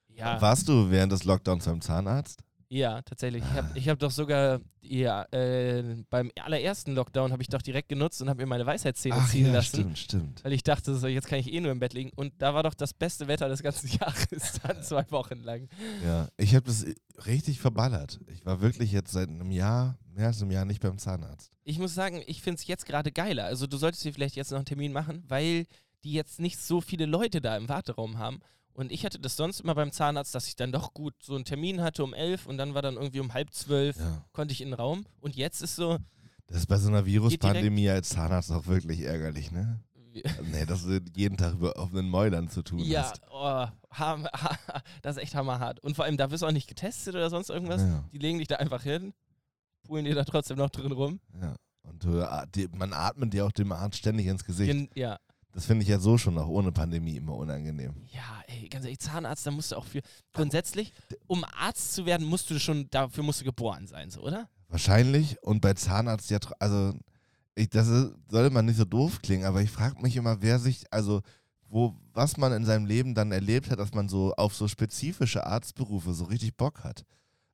ja, 0.08 0.38
Warst 0.40 0.68
du 0.68 0.90
während 0.90 1.12
des 1.12 1.24
Lockdowns 1.24 1.64
beim 1.64 1.80
Zahnarzt? 1.80 2.44
Ja, 2.74 3.02
tatsächlich. 3.02 3.44
Ich 3.44 3.52
habe 3.52 3.78
ich 3.78 3.88
hab 3.88 3.98
doch 4.00 4.10
sogar, 4.10 4.60
ja, 4.80 5.22
äh, 5.30 6.02
beim 6.10 6.32
allerersten 6.36 6.96
Lockdown 6.96 7.30
habe 7.30 7.40
ich 7.40 7.48
doch 7.48 7.62
direkt 7.62 7.88
genutzt 7.88 8.20
und 8.20 8.28
habe 8.28 8.42
mir 8.42 8.46
meine 8.46 8.66
Weisheitszähne 8.66 9.24
ziehen 9.28 9.52
lassen. 9.52 9.76
stimmt, 9.76 9.98
stimmt. 9.98 10.44
Weil 10.44 10.52
ich 10.52 10.64
dachte, 10.64 10.96
so, 10.96 11.06
jetzt 11.06 11.28
kann 11.28 11.38
ich 11.38 11.52
eh 11.52 11.60
nur 11.60 11.70
im 11.70 11.78
Bett 11.78 11.92
liegen. 11.94 12.10
Und 12.16 12.32
da 12.38 12.52
war 12.52 12.64
doch 12.64 12.74
das 12.74 12.92
beste 12.92 13.28
Wetter 13.28 13.48
des 13.48 13.62
ganzen 13.62 13.86
Jahres, 14.00 14.60
dann 14.60 14.82
zwei 14.82 15.08
Wochen 15.12 15.44
lang. 15.44 15.68
Ja, 16.04 16.26
ich 16.36 16.56
habe 16.56 16.66
das 16.66 16.84
richtig 17.26 17.60
verballert. 17.60 18.18
Ich 18.26 18.44
war 18.44 18.60
wirklich 18.60 18.90
jetzt 18.90 19.12
seit 19.12 19.28
einem 19.28 19.52
Jahr, 19.52 19.96
mehr 20.12 20.26
als 20.26 20.42
einem 20.42 20.50
Jahr 20.50 20.64
nicht 20.64 20.80
beim 20.80 20.98
Zahnarzt. 20.98 21.52
Ich 21.62 21.78
muss 21.78 21.94
sagen, 21.94 22.24
ich 22.26 22.42
finde 22.42 22.58
es 22.58 22.66
jetzt 22.66 22.86
gerade 22.86 23.12
geiler. 23.12 23.44
Also 23.44 23.68
du 23.68 23.76
solltest 23.76 24.04
dir 24.04 24.12
vielleicht 24.12 24.34
jetzt 24.34 24.50
noch 24.50 24.58
einen 24.58 24.66
Termin 24.66 24.92
machen, 24.92 25.22
weil 25.28 25.66
die 26.02 26.12
jetzt 26.12 26.40
nicht 26.40 26.58
so 26.58 26.80
viele 26.80 27.06
Leute 27.06 27.40
da 27.40 27.56
im 27.56 27.68
Warteraum 27.68 28.18
haben. 28.18 28.40
Und 28.74 28.90
ich 28.92 29.04
hatte 29.04 29.18
das 29.20 29.36
sonst 29.36 29.60
immer 29.60 29.74
beim 29.74 29.92
Zahnarzt, 29.92 30.34
dass 30.34 30.48
ich 30.48 30.56
dann 30.56 30.72
doch 30.72 30.92
gut 30.94 31.14
so 31.22 31.34
einen 31.36 31.44
Termin 31.44 31.80
hatte 31.80 32.02
um 32.04 32.12
elf 32.12 32.46
und 32.46 32.58
dann 32.58 32.74
war 32.74 32.82
dann 32.82 32.96
irgendwie 32.96 33.20
um 33.20 33.32
halb 33.32 33.52
zwölf, 33.54 33.96
Ja. 33.96 34.24
konnte 34.32 34.52
ich 34.52 34.60
in 34.60 34.68
den 34.68 34.74
Raum. 34.74 35.06
Und 35.20 35.36
jetzt 35.36 35.62
ist 35.62 35.76
so, 35.76 35.98
Das 36.48 36.58
ist 36.58 36.66
bei 36.66 36.76
so 36.78 36.88
einer 36.88 37.06
Viruspandemie 37.06 37.88
als 37.88 38.10
Zahnarzt 38.10 38.50
auch 38.52 38.66
wirklich 38.66 39.00
ärgerlich, 39.00 39.50
ne? 39.52 39.80
Also, 40.24 40.42
nee, 40.44 40.64
dass 40.64 40.84
du 40.84 41.00
jeden 41.16 41.36
Tag 41.36 41.54
über 41.54 41.76
offenen 41.76 42.08
Mäulern 42.08 42.48
zu 42.48 42.62
tun 42.62 42.78
ja, 42.80 43.02
hast. 43.02 43.20
oh, 43.32 43.66
ham, 43.98 44.28
das 45.02 45.16
ist 45.16 45.22
echt 45.22 45.34
hammerhart. 45.34 45.80
Und 45.80 45.96
vor 45.96 46.04
allem, 46.04 46.16
da 46.16 46.30
wirst 46.30 46.42
du 46.42 46.46
auch 46.46 46.52
nicht 46.52 46.68
getestet 46.68 47.14
oder 47.16 47.30
sonst 47.30 47.50
irgendwas. 47.50 47.80
Ja, 47.82 48.04
Die 48.12 48.18
legen 48.18 48.38
dich 48.38 48.46
da 48.46 48.56
einfach 48.56 48.82
hin, 48.84 49.12
poolen 49.84 50.04
dir 50.04 50.14
da 50.14 50.22
trotzdem 50.24 50.56
noch 50.58 50.70
drin 50.70 50.92
rum. 50.92 51.20
ja. 51.40 51.54
Und 51.82 52.02
du, 52.02 52.22
a- 52.26 52.46
die, 52.46 52.66
man 52.68 52.92
atmet 52.94 53.32
dir 53.34 53.44
auch 53.44 53.52
dem 53.52 53.70
Arzt 53.70 53.98
ständig 53.98 54.26
ins 54.26 54.42
Gesicht. 54.44 54.70
Gen 54.70 54.88
ja, 54.94 55.18
Das 55.54 55.66
finde 55.66 55.84
ich 55.84 55.88
ja 55.88 56.00
so 56.00 56.18
schon 56.18 56.36
auch 56.36 56.48
ohne 56.48 56.72
Pandemie 56.72 57.16
immer 57.16 57.36
unangenehm. 57.36 57.94
Ja, 58.08 58.42
ey, 58.48 58.68
ganz 58.68 58.84
ehrlich, 58.84 58.98
Zahnarzt, 58.98 59.46
da 59.46 59.52
musst 59.52 59.70
du 59.70 59.76
auch 59.76 59.84
für. 59.84 60.00
Grundsätzlich, 60.32 60.92
um 61.28 61.44
Arzt 61.44 61.94
zu 61.94 62.06
werden, 62.06 62.26
musst 62.26 62.50
du 62.50 62.58
schon, 62.58 62.90
dafür 62.90 63.22
musst 63.22 63.40
du 63.40 63.44
geboren 63.44 63.86
sein, 63.86 64.10
so, 64.10 64.20
oder? 64.20 64.48
Wahrscheinlich. 64.68 65.40
Und 65.42 65.60
bei 65.60 65.74
Zahnarzt 65.74 66.28
ja, 66.30 66.38
also 66.58 66.92
ich, 67.54 67.70
das 67.70 67.86
ist, 67.86 68.14
soll 68.28 68.50
man 68.50 68.66
nicht 68.66 68.76
so 68.76 68.84
doof 68.84 69.22
klingen, 69.22 69.44
aber 69.44 69.62
ich 69.62 69.70
frage 69.70 70.02
mich 70.02 70.16
immer, 70.16 70.42
wer 70.42 70.58
sich, 70.58 70.92
also 70.92 71.22
wo, 71.68 71.94
was 72.12 72.36
man 72.36 72.52
in 72.52 72.64
seinem 72.64 72.86
Leben 72.86 73.14
dann 73.14 73.30
erlebt 73.30 73.70
hat, 73.70 73.78
dass 73.78 73.94
man 73.94 74.08
so 74.08 74.34
auf 74.34 74.56
so 74.56 74.66
spezifische 74.66 75.46
Arztberufe 75.46 76.14
so 76.14 76.24
richtig 76.24 76.56
Bock 76.56 76.82
hat. 76.82 77.04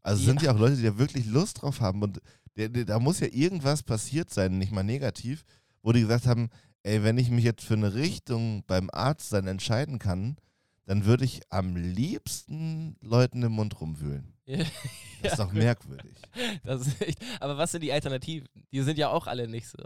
Also 0.02 0.20
es 0.20 0.26
sind 0.26 0.40
ja 0.40 0.52
auch 0.52 0.58
Leute, 0.58 0.76
die 0.76 0.82
da 0.84 0.96
wirklich 0.96 1.26
Lust 1.26 1.60
drauf 1.60 1.80
haben 1.80 2.02
und 2.02 2.22
der, 2.56 2.70
der, 2.70 2.86
da 2.86 2.98
muss 2.98 3.20
ja 3.20 3.28
irgendwas 3.30 3.82
passiert 3.82 4.32
sein, 4.32 4.58
nicht 4.58 4.72
mal 4.72 4.82
negativ, 4.82 5.44
wo 5.82 5.92
die 5.92 6.00
gesagt 6.00 6.26
haben, 6.26 6.48
ey, 6.82 7.02
wenn 7.02 7.18
ich 7.18 7.30
mich 7.30 7.44
jetzt 7.44 7.64
für 7.64 7.74
eine 7.74 7.94
Richtung 7.94 8.64
beim 8.66 8.90
Arzt 8.92 9.32
dann 9.32 9.46
entscheiden 9.46 9.98
kann, 9.98 10.36
dann 10.86 11.04
würde 11.04 11.24
ich 11.24 11.40
am 11.50 11.76
liebsten 11.76 12.96
Leuten 13.00 13.42
im 13.42 13.52
Mund 13.52 13.80
rumwühlen. 13.80 14.34
Das 15.22 15.32
ist 15.32 15.38
doch 15.38 15.52
merkwürdig. 15.52 16.16
Das 16.64 16.86
ist 16.86 17.00
echt, 17.02 17.18
aber 17.40 17.58
was 17.58 17.72
sind 17.72 17.82
die 17.82 17.92
Alternativen? 17.92 18.48
Die 18.72 18.80
sind 18.80 18.96
ja 18.96 19.10
auch 19.10 19.26
alle 19.26 19.46
nicht 19.46 19.68
so. 19.68 19.76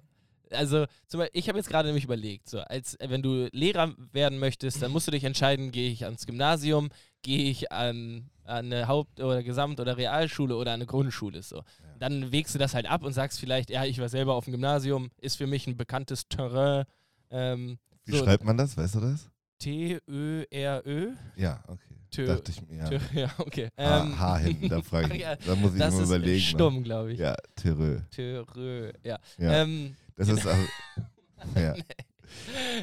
Also, 0.51 0.87
zum 1.09 1.19
Beispiel, 1.19 1.41
ich 1.41 1.49
habe 1.49 1.59
jetzt 1.59 1.69
gerade 1.69 1.89
nämlich 1.89 2.05
überlegt, 2.05 2.49
so, 2.49 2.61
als 2.61 2.97
wenn 3.01 3.21
du 3.21 3.49
Lehrer 3.51 3.95
werden 4.13 4.39
möchtest, 4.39 4.81
dann 4.81 4.93
musst 4.93 5.09
du 5.09 5.11
dich 5.11 5.25
entscheiden, 5.25 5.73
gehe 5.73 5.91
ich 5.91 6.05
ans 6.05 6.27
Gymnasium, 6.27 6.91
gehe 7.23 7.51
ich 7.51 7.73
an 7.73 8.31
eine 8.45 8.87
Haupt- 8.89 9.21
oder 9.21 9.43
Gesamt- 9.43 9.81
oder 9.81 9.97
Realschule 9.97 10.57
oder 10.57 10.71
an 10.73 10.77
eine 10.77 10.87
Grundschule. 10.87 11.43
So. 11.43 11.63
Dann 11.99 12.33
wägst 12.33 12.55
du 12.55 12.59
das 12.59 12.75
halt 12.75 12.87
ab 12.91 13.03
und 13.03 13.13
sagst 13.13 13.41
vielleicht, 13.41 13.71
ja, 13.71 13.85
ich 13.85 13.99
war 13.99 14.09
selber 14.09 14.35
auf 14.35 14.45
dem 14.45 14.53
Gymnasium, 14.53 15.11
ist 15.21 15.37
für 15.37 15.47
mich 15.47 15.67
ein 15.67 15.77
bekanntes 15.77 16.29
Terrain. 16.29 16.85
Ähm, 17.31 17.79
Wie 18.05 18.17
so, 18.17 18.25
schreibt 18.25 18.45
man 18.45 18.57
das? 18.57 18.77
Weißt 18.77 18.95
du 18.97 19.01
das? 19.01 19.31
T-Ö-R-Ö. 19.59 21.13
Ja, 21.37 21.63
okay. 21.67 21.81
Tö- 22.13 22.27
Dachte 22.27 22.53
ich 22.53 22.63
mir. 22.69 22.77
Ja. 22.79 22.85
Tö- 22.89 23.01
Ja, 23.21 23.31
okay. 23.39 23.69
H, 23.79 24.01
Ähm, 24.03 24.19
H 24.21 24.37
hinten, 24.39 24.69
da 24.69 24.83
frage 24.83 25.15
ich. 25.15 25.21
ja, 25.23 25.37
da 25.37 25.55
muss 25.57 25.73
ich 25.73 25.79
das 25.81 25.95
immer 25.95 26.03
ist 26.03 26.09
überlegen. 26.09 26.35
ne? 26.35 26.41
stumm, 26.41 26.83
glaube 26.85 27.13
ich. 27.13 27.19
Ja, 27.19 27.35
Terö. 27.57 28.01
Terö, 28.11 28.93
ja. 29.03 29.19
Ja. 29.39 29.63
Ähm, 29.63 29.97
Das 30.17 30.29
ist 30.29 30.47
auch, 30.47 30.55
ja. 31.57 31.75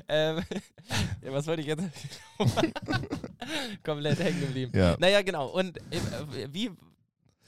Ähm, 0.07 0.43
ja, 1.21 1.31
was 1.31 1.47
wollte 1.47 1.61
ich 1.61 1.67
jetzt? 1.67 1.83
Komplett 3.83 4.19
hängen 4.19 4.41
geblieben. 4.41 4.71
Ja. 4.75 4.95
Naja, 4.99 5.21
genau. 5.21 5.47
Und 5.49 5.77
äh, 5.77 5.99
wie 6.51 6.71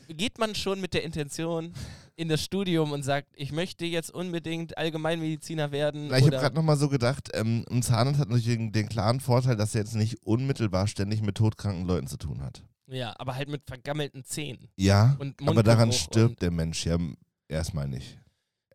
geht 0.08 0.38
man 0.38 0.56
schon 0.56 0.82
mit 0.82 0.94
der 0.94 1.04
Intention 1.04 1.74
in 2.16 2.30
das 2.30 2.44
Studium 2.44 2.92
und 2.92 3.04
sagt, 3.04 3.28
ich 3.36 3.52
möchte 3.52 3.86
jetzt 3.86 4.14
unbedingt 4.14 4.78
Allgemeinmediziner 4.78 5.72
werden? 5.72 6.08
Na, 6.10 6.18
ich 6.18 6.26
habe 6.26 6.38
gerade 6.38 6.56
nochmal 6.56 6.78
so 6.78 6.90
gedacht, 6.90 7.30
ähm, 7.34 7.66
ein 7.72 7.82
Zahnarzt 7.82 8.20
hat 8.20 8.30
natürlich 8.30 8.56
den, 8.58 8.72
den 8.72 8.90
klaren 8.90 9.20
Vorteil, 9.20 9.56
dass 9.56 9.74
er 9.76 9.82
jetzt 9.82 9.96
nicht 9.96 10.24
unmittelbar 10.24 10.88
ständig 10.88 11.22
mit 11.22 11.36
todkranken 11.36 11.86
Leuten 11.86 12.08
zu 12.08 12.18
tun 12.18 12.42
hat. 12.42 12.64
ja, 12.88 13.16
aber 13.18 13.36
halt 13.36 13.50
mit 13.50 13.64
vergammelten 13.66 14.24
Zähnen. 14.24 14.70
Ja, 14.76 15.18
aber 15.46 15.64
daran 15.64 15.92
stirbt 15.92 16.42
der 16.42 16.52
Mensch 16.52 16.86
ja 16.86 16.98
erstmal 17.48 17.88
nicht. 17.88 18.20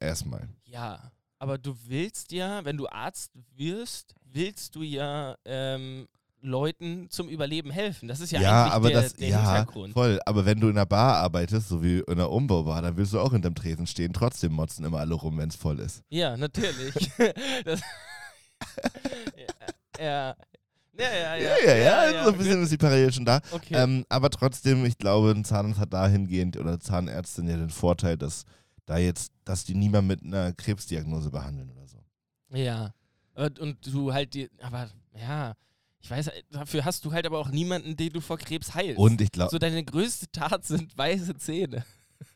Erstmal. 0.00 0.48
Ja, 0.64 1.12
aber 1.38 1.59
du 1.59 1.74
willst 1.87 2.33
ja, 2.33 2.64
wenn 2.64 2.77
du 2.77 2.88
Arzt 2.88 3.33
wirst, 3.57 4.14
willst 4.24 4.74
du 4.74 4.83
ja 4.83 5.37
ähm, 5.44 6.09
Leuten 6.40 7.09
zum 7.11 7.29
Überleben 7.29 7.70
helfen. 7.70 8.09
Das 8.09 8.20
ist 8.20 8.31
ja, 8.31 8.40
Ja, 8.40 8.62
eigentlich 8.64 8.72
aber 8.74 8.88
der, 8.90 9.03
das, 9.03 9.14
der 9.14 9.29
ja, 9.29 9.38
Hintergrund. 9.57 9.92
voll. 9.92 10.20
Aber 10.24 10.46
wenn 10.46 10.61
du 10.61 10.68
in 10.68 10.77
einer 10.77 10.87
Bar 10.87 11.16
arbeitest, 11.16 11.68
so 11.68 11.83
wie 11.83 11.98
in 11.98 12.09
einer 12.12 12.31
Umbaubar, 12.31 12.81
dann 12.83 12.96
willst 12.96 13.12
du 13.12 13.20
auch 13.20 13.33
hinterm 13.33 13.55
Tresen 13.55 13.87
stehen. 13.87 14.12
Trotzdem 14.12 14.53
motzen 14.53 14.85
immer 14.85 14.98
alle 15.01 15.14
rum, 15.14 15.38
wenn 15.38 15.48
es 15.48 15.57
voll 15.57 15.81
ist. 15.81 16.03
Ja, 16.09 16.37
natürlich. 16.37 16.94
das, 17.64 17.81
ja, 19.37 20.05
ja. 20.05 20.37
Ja, 21.01 21.05
ja, 21.14 21.37
ja. 21.37 21.51
Ja, 21.64 21.77
ja, 21.77 22.11
ja, 22.11 22.24
so 22.24 22.33
ein 22.33 22.38
bisschen 22.38 22.62
ist 22.64 22.72
die 22.72 22.77
Parallel 22.77 23.12
schon 23.12 23.24
da. 23.24 23.40
Okay. 23.53 23.74
Ähm, 23.74 24.05
aber 24.09 24.31
trotzdem, 24.31 24.85
ich 24.85 24.98
glaube, 24.98 25.31
ein 25.31 25.44
Zahnarzt 25.44 25.79
hat 25.79 25.92
dahingehend 25.92 26.57
oder 26.57 26.81
Zahnärztin 26.81 27.48
ja 27.48 27.57
den 27.57 27.70
Vorteil, 27.70 28.16
dass 28.16 28.44
da 28.88 28.96
jetzt, 28.98 29.33
dass 29.44 29.64
die 29.64 29.74
niemand 29.74 30.09
mit 30.09 30.22
einer 30.22 30.53
Krebsdiagnose 30.53 31.31
behandeln 31.31 31.70
oder 31.70 31.87
so. 31.87 31.98
ja. 32.51 32.94
Und, 33.35 33.87
du 33.87 34.12
halt 34.12 34.35
die, 34.35 34.51
aber 34.61 34.90
ja, 35.16 35.55
ich 36.01 36.11
weiß, 36.11 36.31
dafür 36.51 36.85
hast 36.85 37.05
du 37.05 37.12
halt 37.12 37.24
aber 37.24 37.38
auch 37.38 37.51
niemanden, 37.51 37.96
den 37.96 38.12
du 38.12 38.20
vor 38.20 38.37
Krebs 38.37 38.74
heilst. 38.74 38.98
Und 38.98 39.20
ich 39.20 39.31
glaube, 39.31 39.51
so 39.51 39.59
deine 39.59 39.85
größte 39.85 40.29
Tat 40.33 40.64
sind 40.64 40.96
weiße 40.98 41.37
Zähne. 41.37 41.85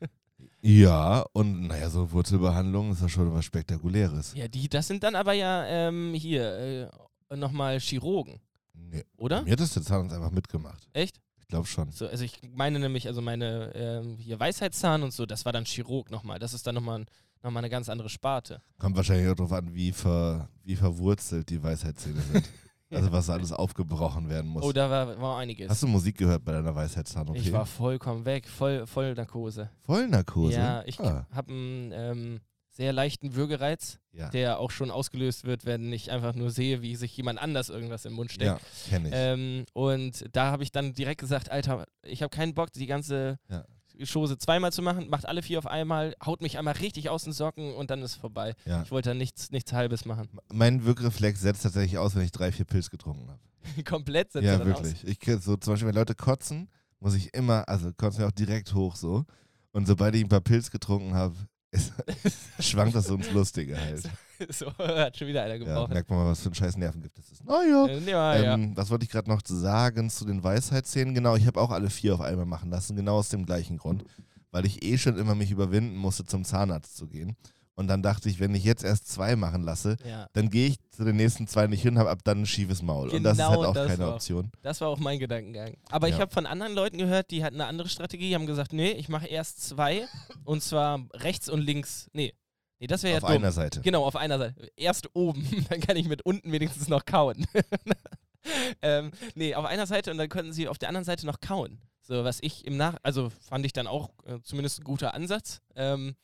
ja, 0.61 1.25
und 1.33 1.67
naja, 1.67 1.91
so 1.91 2.13
Wurzelbehandlung 2.13 2.93
ist 2.93 3.03
ja 3.03 3.09
schon 3.09 3.33
was 3.33 3.45
Spektakuläres. 3.45 4.35
Ja, 4.35 4.47
die, 4.47 4.69
das 4.69 4.87
sind 4.87 5.03
dann 5.03 5.17
aber 5.17 5.33
ja 5.33 5.65
ähm, 5.67 6.15
hier 6.15 6.91
äh, 7.29 7.37
nochmal 7.37 7.81
Chirurgen, 7.81 8.41
Nee, 8.75 9.05
oder? 9.17 9.43
mir 9.43 9.53
hat 9.53 9.61
das 9.61 9.73
der 9.73 9.83
Zahnarzt 9.83 10.15
einfach 10.15 10.31
mitgemacht. 10.31 10.89
Echt? 10.93 11.21
Ich 11.53 11.55
glaube 11.55 11.69
schon. 11.69 11.91
So, 11.93 12.07
also 12.07 12.25
ich 12.25 12.41
meine 12.55 12.79
nämlich, 12.79 13.07
also 13.09 13.21
meine 13.21 13.73
ähm, 13.75 14.17
hier 14.17 14.41
Weisheitszahn 14.41 15.03
und 15.03 15.13
so, 15.13 15.27
das 15.27 15.45
war 15.45 15.53
dann 15.53 15.67
Chirurg 15.67 16.11
nochmal. 16.11 16.39
Das 16.39 16.55
ist 16.55 16.67
dann 16.67 16.75
nochmal 16.75 17.05
noch 17.43 17.51
mal 17.51 17.59
eine 17.59 17.69
ganz 17.69 17.91
andere 17.91 18.09
Sparte. 18.09 18.63
Kommt 18.79 18.97
wahrscheinlich 18.97 19.29
auch 19.29 19.35
darauf 19.35 19.53
an, 19.53 19.75
wie, 19.75 19.93
ver, 19.93 20.49
wie 20.65 20.77
verwurzelt 20.77 21.51
die 21.51 21.63
Weisheitszähne 21.63 22.21
sind. 22.21 22.49
Also 22.95 23.11
was 23.11 23.31
alles 23.31 23.53
aufgebrochen 23.53 24.29
werden 24.29 24.51
muss. 24.51 24.63
Oh, 24.63 24.71
da 24.71 24.91
war, 24.91 25.19
war 25.19 25.39
einiges. 25.39 25.71
Hast 25.71 25.83
du 25.83 25.87
Musik 25.87 26.19
gehört 26.19 26.45
bei 26.45 26.53
deiner 26.53 26.75
Weisheitszahn-OP? 26.75 27.37
Ich 27.37 27.51
war 27.51 27.65
vollkommen 27.65 28.27
weg, 28.27 28.47
voll, 28.47 28.87
voll 28.87 29.15
Narkose. 29.15 29.71
Vollnarkose? 29.81 30.59
Ja, 30.59 30.83
ich 30.85 31.01
ah, 31.01 31.27
habe 31.33 31.53
einen 31.53 31.93
ähm, 31.95 32.41
sehr 32.75 32.93
leichten 32.93 33.35
Würgereiz, 33.35 33.99
ja. 34.13 34.31
der 34.31 34.59
auch 34.59 34.71
schon 34.71 34.91
ausgelöst 34.91 35.45
wird, 35.45 35.67
wenn 35.67 35.93
ich 35.93 36.11
einfach 36.11 36.35
nur 36.35 36.51
sehe, 36.51 36.81
wie 36.83 36.97
sich 36.97 37.15
jemand 37.17 37.39
anders 37.39 37.69
irgendwas 37.69 38.05
im 38.07 38.15
Mund 38.15 38.33
steckt. 38.33 38.47
ja, 38.51 38.61
kenne 38.89 39.09
ich. 39.09 39.15
Ähm, 39.17 39.67
und 39.75 40.25
da 40.33 40.51
habe 40.51 40.63
ich 40.63 40.73
dann 40.73 40.95
direkt 40.95 41.21
gesagt, 41.21 41.51
Alter, 41.51 41.87
ich 42.03 42.23
habe 42.23 42.35
keinen 42.35 42.55
Bock, 42.55 42.73
die 42.73 42.87
ganze 42.87 43.39
Ja. 43.49 43.65
Chose 44.11 44.39
zweimal 44.39 44.73
zu 44.73 44.81
machen, 44.81 45.11
macht 45.11 45.27
alle 45.27 45.43
vier 45.43 45.59
auf 45.59 45.67
einmal, 45.67 46.15
haut 46.25 46.41
mich 46.41 46.57
einmal 46.57 46.75
richtig 46.75 47.11
aus 47.11 47.25
den 47.25 47.35
Socken 47.35 47.75
und 47.75 47.91
dann 47.91 48.01
ist 48.01 48.15
vorbei. 48.17 48.55
ja. 48.65 48.83
Ich 48.83 48.91
wollte 48.91 49.11
da 49.11 49.15
nichts, 49.15 49.51
nichts 49.51 49.73
Halbes 49.75 50.07
machen. 50.07 50.29
Mein 50.51 50.87
Wirkreflex 50.87 51.43
setzt 51.43 51.63
tatsächlich 51.63 51.99
aus, 51.99 52.17
wenn 52.17 52.23
ich 52.23 52.33
drei, 52.33 52.51
vier 52.53 52.65
Pilz 52.65 52.89
getrunken 52.89 53.29
habe. 53.29 53.41
Komplett 53.85 54.33
setzt 54.33 54.47
Ja, 54.47 54.65
wirklich. 54.65 55.05
Ich 55.05 55.21
krieg 55.21 55.41
so, 55.43 55.57
zum 55.57 55.75
Beispiel, 55.75 55.89
wenn 55.89 55.95
Leute 55.95 56.15
kotzen, 56.15 56.71
muss 57.01 57.15
ich 57.15 57.35
immer, 57.35 57.69
also 57.69 57.93
kotzen 57.93 58.21
wir 58.21 58.29
auch 58.29 58.33
direkt 58.33 58.73
hoch 58.75 58.97
so. 58.97 59.25
Und 59.73 59.87
sobald 59.87 60.15
ich 60.15 60.23
ein 60.23 60.29
paar 60.29 60.41
Pilz 60.41 60.71
getrunken 60.71 61.15
habe, 61.15 61.35
schwankt 62.61 62.95
das 62.95 63.07
so 63.07 63.15
ins 63.15 63.31
Lustige 63.33 63.79
halt. 63.79 64.03
so, 64.51 64.67
hat 64.79 65.17
schon 65.17 65.29
wieder 65.29 65.43
einer 65.43 65.55
Ja, 65.55 65.59
gebrochen. 65.65 65.93
merkt 65.93 66.11
man 66.11 66.19
mal, 66.21 66.31
was 66.31 66.41
für 66.41 66.51
ein 66.51 66.55
scheiß 66.55 66.77
Nervengift 66.77 67.17
das 67.17 67.31
ist. 67.33 67.45
Naja. 67.45 67.87
Äh, 67.87 67.99
ja, 68.11 68.37
ja. 68.37 68.55
Ähm, 68.55 68.77
was 68.77 68.91
wollte 68.91 69.05
ich 69.05 69.11
gerade 69.11 69.31
noch 69.31 69.41
sagen 69.45 70.11
zu 70.11 70.25
den 70.25 70.43
Weisheitszähnen? 70.43 71.15
Genau, 71.15 71.37
ich 71.37 71.47
habe 71.47 71.61
auch 71.61 71.71
alle 71.71 71.91
vier 71.91 72.15
auf 72.15 72.21
einmal 72.21 72.47
machen 72.47 72.71
lassen, 72.71 72.97
genau 72.97 73.17
aus 73.17 73.29
dem 73.31 73.47
gleichen 73.47 73.79
Grund. 73.79 74.05
Weil 74.51 74.67
ich 74.67 74.85
eh 74.85 74.99
schon 74.99 75.17
immer 75.17 75.35
mich 75.35 75.51
überwinden 75.51 75.97
musste, 75.97 76.25
zum 76.25 76.45
Zahnarzt 76.45 76.97
zu 76.97 77.07
gehen. 77.07 77.37
Und 77.75 77.89
dann 77.89 78.03
dachte 78.03 78.29
ich, 78.29 78.39
wenn 78.39 78.55
ich 78.55 78.65
jetzt 78.65 78.85
erst 78.85 79.09
zwei 79.11 79.35
machen 79.35 79.63
lasse, 79.63 79.97
ja. 80.07 80.27
dann 80.35 80.51
gehe 80.51 80.69
ich 80.69 80.77
zu 80.91 81.05
den 81.05 81.17
nächsten 81.17 81.47
zwei 81.47 81.67
nicht 81.67 81.81
hin, 81.83 81.99
habe 81.99 82.11
ab 82.11 82.19
dann 82.23 82.43
ein 82.43 82.47
schiefes 82.47 82.83
Maul. 82.83 83.09
Und 83.09 83.23
das 83.23 83.39
ist 83.39 83.45
halt 83.45 83.57
Genau 83.59 83.69
auch 83.71 83.75
das 83.75 83.87
keine 83.89 83.99
war- 84.07 84.15
Option. 84.15 84.51
Das 84.63 84.81
war 84.83 84.89
auch 84.89 84.99
mein 84.99 85.19
Gedankengang. 85.19 85.77
Aber 85.91 86.09
ich 86.09 86.17
Ja. 86.17 86.21
habe 86.21 86.31
von 86.33 86.45
anderen 86.45 86.75
Leuten 86.75 86.99
gehört, 86.99 87.31
die 87.31 87.43
hatten 87.43 87.57
eine 87.57 87.67
andere 87.67 87.89
Strategie, 87.89 88.29
die 88.29 88.35
haben 88.35 88.47
gesagt, 88.47 88.73
nee, 88.75 88.91
ich 88.93 89.09
mache 89.09 89.27
erst 89.27 89.63
zwei 89.67 90.07
und 90.45 90.63
zwar 90.63 91.01
rechts 91.15 91.49
und 91.49 91.61
links. 91.61 92.09
Nee. 92.13 92.35
Nee, 92.79 92.89
das 92.89 93.05
wäre 93.05 93.13
ja 93.15 93.23
auf 93.23 93.29
dumm. 93.29 93.37
einer 93.43 93.53
Seite. 93.53 93.81
Genau, 93.81 94.05
auf 94.05 94.17
einer 94.17 94.39
Seite. 94.39 94.71
Erst 94.77 95.09
oben, 95.15 95.47
dann 95.71 95.81
kann 95.81 95.97
ich 95.97 96.09
mit 96.09 96.23
unten 96.27 96.53
wenigstens 96.53 96.89
noch 96.89 97.07
kauen. 97.07 97.47
ähm, 98.83 99.13
nee, 99.35 99.55
auf 99.55 99.65
einer 99.65 99.87
Seite 99.87 100.11
und 100.11 100.19
dann 100.19 100.29
könnten 100.29 100.53
sie 100.53 100.69
auf 100.69 100.79
der 100.79 100.89
anderen 100.89 101.05
Seite 101.05 101.27
noch 101.27 101.41
kauen. 101.41 101.81
So, 102.03 102.25
was 102.25 102.39
ich 102.43 102.67
im 102.67 102.77
Nach... 102.77 102.97
Also 103.03 103.31
fand 103.49 103.65
ich 103.65 103.73
dann 103.73 103.87
auch 103.87 104.11
äh, 104.27 104.41
zumindest 104.43 104.81
ein 104.81 104.85
guter 104.85 105.15
Ansatz. 105.15 105.61
Ähm, 105.77 106.17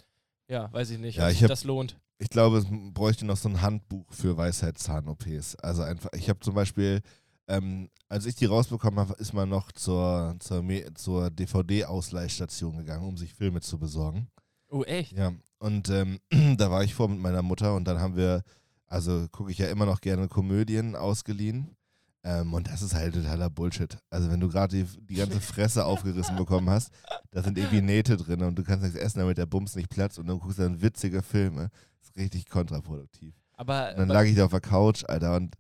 ja, 0.49 0.73
weiß 0.73 0.91
ich 0.91 0.99
nicht, 0.99 1.19
Ja, 1.19 1.27
ob 1.27 1.33
ich 1.33 1.39
sich 1.39 1.49
das 1.49 1.65
lohnt. 1.65 1.99
Ich 2.19 2.31
glaube, 2.31 2.59
es 2.59 2.67
bräuchte 2.93 3.25
noch 3.25 3.37
so 3.37 3.49
ein 3.49 3.63
Handbuch 3.63 4.13
für 4.13 4.37
Weisheitszahn-OPs. 4.37 5.55
Also 5.57 5.83
einfach, 5.83 6.11
ich 6.15 6.29
habe 6.29 6.41
zum 6.41 6.55
Beispiel, 6.55 7.01
ähm, 7.47 7.91
als 8.09 8.27
ich 8.27 8.35
die 8.35 8.47
rausbekommen 8.47 8.99
habe, 8.99 9.15
ist 9.19 9.33
man 9.33 9.49
noch 9.49 9.71
zur, 9.71 10.35
zur, 10.41 10.65
zur 10.95 11.31
DVD-Ausleihstation 11.31 12.77
gegangen, 12.79 13.07
um 13.07 13.17
sich 13.17 13.35
Filme 13.35 13.61
zu 13.61 13.79
besorgen. 13.79 14.29
Oh, 14.69 14.83
echt? 14.83 15.13
Ja, 15.13 15.33
und 15.59 15.89
ähm, 15.91 16.19
da 16.57 16.71
war 16.71 16.83
ich 16.83 16.95
vor 16.95 17.09
mit 17.09 17.21
meiner 17.21 17.43
Mutter 17.43 17.75
und 17.75 17.85
dann 17.87 18.01
haben 18.01 18.17
wir, 18.17 18.43
also 18.87 19.27
gucke 19.31 19.51
ich 19.51 19.59
ja 19.59 19.69
immer 19.69 19.87
noch 19.87 20.01
gerne 20.01 20.29
Komödien 20.29 20.97
ausgeliehen. 20.97 21.77
Ähm, 22.25 22.53
und 22.53 22.69
das 22.69 22.83
ist 22.83 22.95
halt 22.95 23.15
totaler 23.15 23.49
Bullshit. 23.49 23.97
Also 24.11 24.31
wenn 24.31 24.41
du 24.41 24.49
gerade 24.49 24.77
die, 24.77 24.85
die 25.07 25.15
ganze 25.15 25.41
Fresse 25.41 25.85
aufgerissen 25.85 26.37
bekommen 26.37 26.69
hast, 26.69 26.91
da 27.31 27.43
sind 27.43 27.59
irgendwie 27.59 27.81
Nähte 27.81 28.17
drin 28.17 28.43
und 28.43 28.57
du 28.59 28.65
kannst 28.65 28.83
nichts 28.83 28.99
essen, 28.99 29.21
damit 29.21 29.39
der 29.39 29.47
Bums 29.47 29.77
nicht 29.77 29.89
platzt 29.89 30.19
und 30.19 30.27
dann 30.27 30.39
guckst 30.39 30.59
du 30.59 30.63
dann 30.63 30.83
witzige 30.83 31.23
Filme. 31.23 31.71
Das 32.01 32.11
ist 32.11 32.17
richtig 32.17 32.49
kontraproduktiv. 32.49 33.35
Aber, 33.55 33.91
Und 33.91 33.99
dann 33.99 34.11
aber 34.11 34.21
lag 34.21 34.25
ich 34.25 34.37
da 34.37 34.45
auf 34.45 34.51
der 34.51 34.61
Couch, 34.61 35.05
Alter, 35.07 35.37
und 35.37 35.55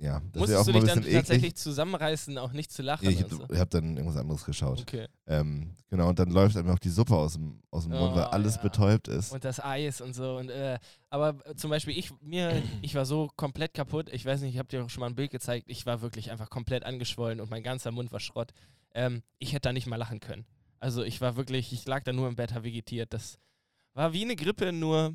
ja, 0.00 0.20
das 0.32 0.40
musstest 0.40 0.60
auch 0.60 0.64
du 0.66 0.72
dich 0.72 0.84
dann 0.84 0.98
bisschen 1.00 1.14
tatsächlich 1.14 1.44
eklig. 1.52 1.56
zusammenreißen, 1.56 2.38
auch 2.38 2.52
nicht 2.52 2.72
zu 2.72 2.82
lachen? 2.82 3.04
Ja, 3.04 3.10
ich 3.10 3.22
und 3.22 3.30
so? 3.30 3.42
habe 3.42 3.58
hab 3.58 3.70
dann 3.70 3.96
irgendwas 3.96 4.16
anderes 4.16 4.44
geschaut. 4.44 4.80
Okay. 4.80 5.06
Ähm, 5.26 5.74
genau, 5.90 6.08
und 6.08 6.18
dann 6.18 6.30
läuft 6.30 6.56
einem 6.56 6.70
auch 6.70 6.78
die 6.78 6.88
Suppe 6.88 7.14
aus 7.14 7.34
dem, 7.34 7.62
aus 7.70 7.84
dem 7.84 7.92
Mund, 7.92 8.14
weil 8.14 8.24
Oh, 8.24 8.28
alles 8.28 8.56
ja. 8.56 8.62
betäubt 8.62 9.08
ist. 9.08 9.30
Und 9.32 9.44
das 9.44 9.60
Eis 9.60 10.00
und 10.00 10.14
so. 10.14 10.36
Und, 10.38 10.48
äh, 10.48 10.78
aber 11.10 11.36
äh, 11.44 11.54
zum 11.54 11.68
Beispiel, 11.68 11.96
ich, 11.98 12.10
mir, 12.22 12.62
ich 12.82 12.94
war 12.94 13.04
so 13.04 13.28
komplett 13.36 13.74
kaputt. 13.74 14.08
Ich 14.10 14.24
weiß 14.24 14.40
nicht, 14.40 14.54
ich 14.54 14.58
habe 14.58 14.68
dir 14.68 14.84
auch 14.84 14.90
schon 14.90 15.02
mal 15.02 15.08
ein 15.08 15.14
Bild 15.14 15.30
gezeigt. 15.30 15.66
Ich 15.68 15.84
war 15.84 16.00
wirklich 16.00 16.30
einfach 16.30 16.48
komplett 16.48 16.84
angeschwollen 16.84 17.40
und 17.40 17.50
mein 17.50 17.62
ganzer 17.62 17.90
Mund 17.90 18.10
war 18.10 18.20
Schrott. 18.20 18.52
Ähm, 18.94 19.22
ich 19.38 19.52
hätte 19.52 19.68
da 19.68 19.72
nicht 19.72 19.86
mal 19.86 19.96
lachen 19.96 20.20
können. 20.20 20.46
Also 20.78 21.02
ich 21.04 21.20
war 21.20 21.36
wirklich, 21.36 21.74
ich 21.74 21.84
lag 21.86 22.04
da 22.04 22.12
nur 22.14 22.26
im 22.26 22.36
Bett, 22.36 22.54
habe 22.54 22.64
vegetiert. 22.64 23.12
Das 23.12 23.38
war 23.92 24.14
wie 24.14 24.24
eine 24.24 24.34
Grippe, 24.34 24.72
nur 24.72 25.14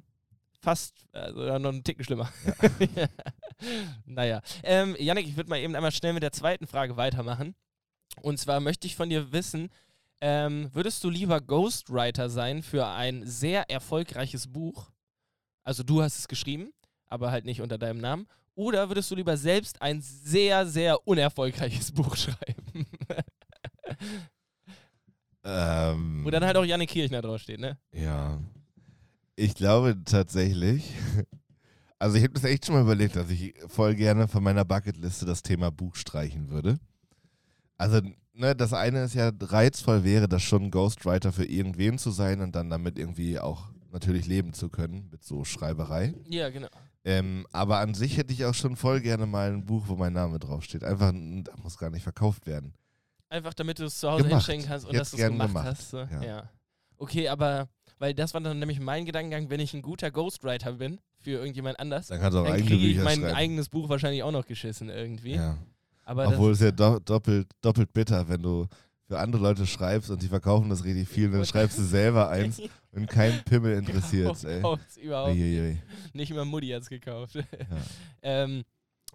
fast, 0.61 1.07
also 1.11 1.57
noch 1.59 1.69
einen 1.69 1.83
Ticken 1.83 2.03
schlimmer. 2.03 2.29
naja. 4.05 4.41
Ähm, 4.63 4.95
Yannick, 4.99 5.27
ich 5.27 5.37
würde 5.37 5.49
mal 5.49 5.59
eben 5.59 5.75
einmal 5.75 5.91
schnell 5.91 6.13
mit 6.13 6.23
der 6.23 6.31
zweiten 6.31 6.67
Frage 6.67 6.97
weitermachen. 6.97 7.55
Und 8.21 8.39
zwar 8.39 8.59
möchte 8.59 8.87
ich 8.87 8.95
von 8.95 9.09
dir 9.09 9.31
wissen, 9.31 9.69
ähm, 10.21 10.69
würdest 10.73 11.03
du 11.03 11.09
lieber 11.09 11.41
Ghostwriter 11.41 12.29
sein 12.29 12.63
für 12.63 12.87
ein 12.87 13.25
sehr 13.25 13.69
erfolgreiches 13.69 14.47
Buch? 14.47 14.91
Also 15.63 15.83
du 15.83 16.01
hast 16.01 16.19
es 16.19 16.27
geschrieben, 16.27 16.71
aber 17.07 17.31
halt 17.31 17.45
nicht 17.45 17.61
unter 17.61 17.77
deinem 17.77 17.99
Namen. 17.99 18.27
Oder 18.55 18.89
würdest 18.89 19.11
du 19.11 19.15
lieber 19.15 19.35
selbst 19.35 19.81
ein 19.81 20.01
sehr, 20.01 20.65
sehr 20.65 21.05
unerfolgreiches 21.07 21.91
Buch 21.93 22.15
schreiben? 22.15 22.85
Ähm, 25.43 26.21
Wo 26.23 26.31
dann 26.31 26.43
halt 26.43 26.57
auch 26.57 26.65
Janne 26.65 26.87
Kirchner 26.87 27.21
draufsteht, 27.21 27.59
ne? 27.59 27.77
Ja. 27.91 28.39
Ich 29.35 29.53
glaube 29.53 29.97
tatsächlich. 30.03 30.91
Also 31.99 32.17
ich 32.17 32.23
habe 32.23 32.33
das 32.33 32.43
echt 32.43 32.65
schon 32.65 32.75
mal 32.75 32.81
überlegt, 32.81 33.15
dass 33.15 33.29
ich 33.29 33.53
voll 33.67 33.95
gerne 33.95 34.27
von 34.27 34.43
meiner 34.43 34.65
Bucketliste 34.65 35.25
das 35.25 35.41
Thema 35.41 35.71
Buch 35.71 35.95
streichen 35.95 36.49
würde. 36.49 36.77
Also, 37.77 38.01
ne, 38.33 38.55
das 38.55 38.73
eine 38.73 39.03
ist 39.03 39.15
ja 39.15 39.31
reizvoll 39.39 40.03
wäre, 40.03 40.27
das 40.27 40.43
schon 40.43 40.71
Ghostwriter 40.71 41.31
für 41.31 41.45
irgendwen 41.45 41.97
zu 41.97 42.11
sein 42.11 42.41
und 42.41 42.55
dann 42.55 42.69
damit 42.69 42.97
irgendwie 42.99 43.39
auch 43.39 43.69
natürlich 43.91 44.27
leben 44.27 44.53
zu 44.53 44.69
können 44.69 45.07
mit 45.09 45.23
so 45.23 45.45
Schreiberei. 45.45 46.13
Ja, 46.27 46.49
genau. 46.49 46.67
Ähm, 47.05 47.45
aber 47.51 47.79
an 47.79 47.93
sich 47.93 48.17
hätte 48.17 48.33
ich 48.33 48.43
auch 48.45 48.53
schon 48.53 48.75
voll 48.75 48.99
gerne 48.99 49.25
mal 49.25 49.51
ein 49.51 49.65
Buch, 49.65 49.83
wo 49.87 49.95
mein 49.95 50.13
Name 50.13 50.39
draufsteht. 50.39 50.83
Einfach, 50.83 51.13
da 51.13 51.55
muss 51.61 51.77
gar 51.77 51.91
nicht 51.91 52.03
verkauft 52.03 52.45
werden. 52.45 52.73
Einfach 53.29 53.53
damit 53.53 53.79
du 53.79 53.85
es 53.85 53.99
zu 53.99 54.09
Hause 54.09 54.23
Gemacht. 54.23 54.45
hinschenken 54.45 54.69
kannst 54.69 54.85
und 54.85 54.93
Jetzt 54.93 55.01
dass 55.01 55.11
du 55.11 55.17
es 55.17 55.29
gemacht, 55.29 55.47
gemacht. 55.49 55.65
hast. 55.65 55.89
So. 55.91 55.99
Ja. 55.99 56.23
Ja. 56.23 56.49
Okay, 56.97 57.29
aber 57.29 57.69
weil 57.99 58.13
das 58.13 58.33
war 58.33 58.41
dann 58.41 58.59
nämlich 58.59 58.79
mein 58.79 59.05
Gedankengang, 59.05 59.49
wenn 59.49 59.59
ich 59.59 59.73
ein 59.73 59.81
guter 59.81 60.11
Ghostwriter 60.11 60.73
bin 60.73 60.99
für 61.25 61.31
irgendjemand 61.31 61.79
anders, 61.79 62.07
Dann 62.07 62.19
kannst 62.21 62.35
du 62.35 62.39
auch 62.39 62.45
dann 62.45 62.53
eigene 62.53 62.69
kriege 62.69 62.85
ich 62.87 62.93
Bücher 62.93 63.03
mein 63.03 63.19
schreiben. 63.19 63.35
eigenes 63.35 63.67
Buch 63.69 63.89
wahrscheinlich 63.89 64.23
auch 64.23 64.31
noch 64.31 64.45
geschissen 64.45 64.89
irgendwie. 64.89 65.35
ja. 65.35 65.57
Aber 66.05 66.27
Obwohl 66.27 66.51
es 66.51 66.59
ja 66.59 66.71
do 66.71 66.99
doppelt, 66.99 67.47
doppelt 67.61 67.91
bitter, 67.91 68.29
wenn 68.29 68.41
du 68.43 68.67
für 69.07 69.17
andere 69.19 69.41
Leute 69.41 69.65
schreibst 69.65 70.09
und 70.11 70.21
die 70.21 70.27
verkaufen 70.27 70.69
das 70.69 70.83
richtig 70.83 71.07
viel 71.09 71.29
dann 71.31 71.43
schreibst 71.51 71.77
du 71.79 71.83
selber 71.83 72.29
eins 72.29 72.61
und 72.91 73.07
kein 73.07 73.43
Pimmel 73.43 73.77
interessiert 73.77 74.43
ey. 74.43 74.61
Kauft's 74.61 74.97
überhaupt 74.97 75.35
nicht. 75.35 75.81
Nicht 76.13 76.33
mal 76.33 76.45
Mutti 76.45 76.69
hat's 76.69 76.89
gekauft. 76.89 77.35
Ja. 77.35 77.43
ähm, 78.21 78.63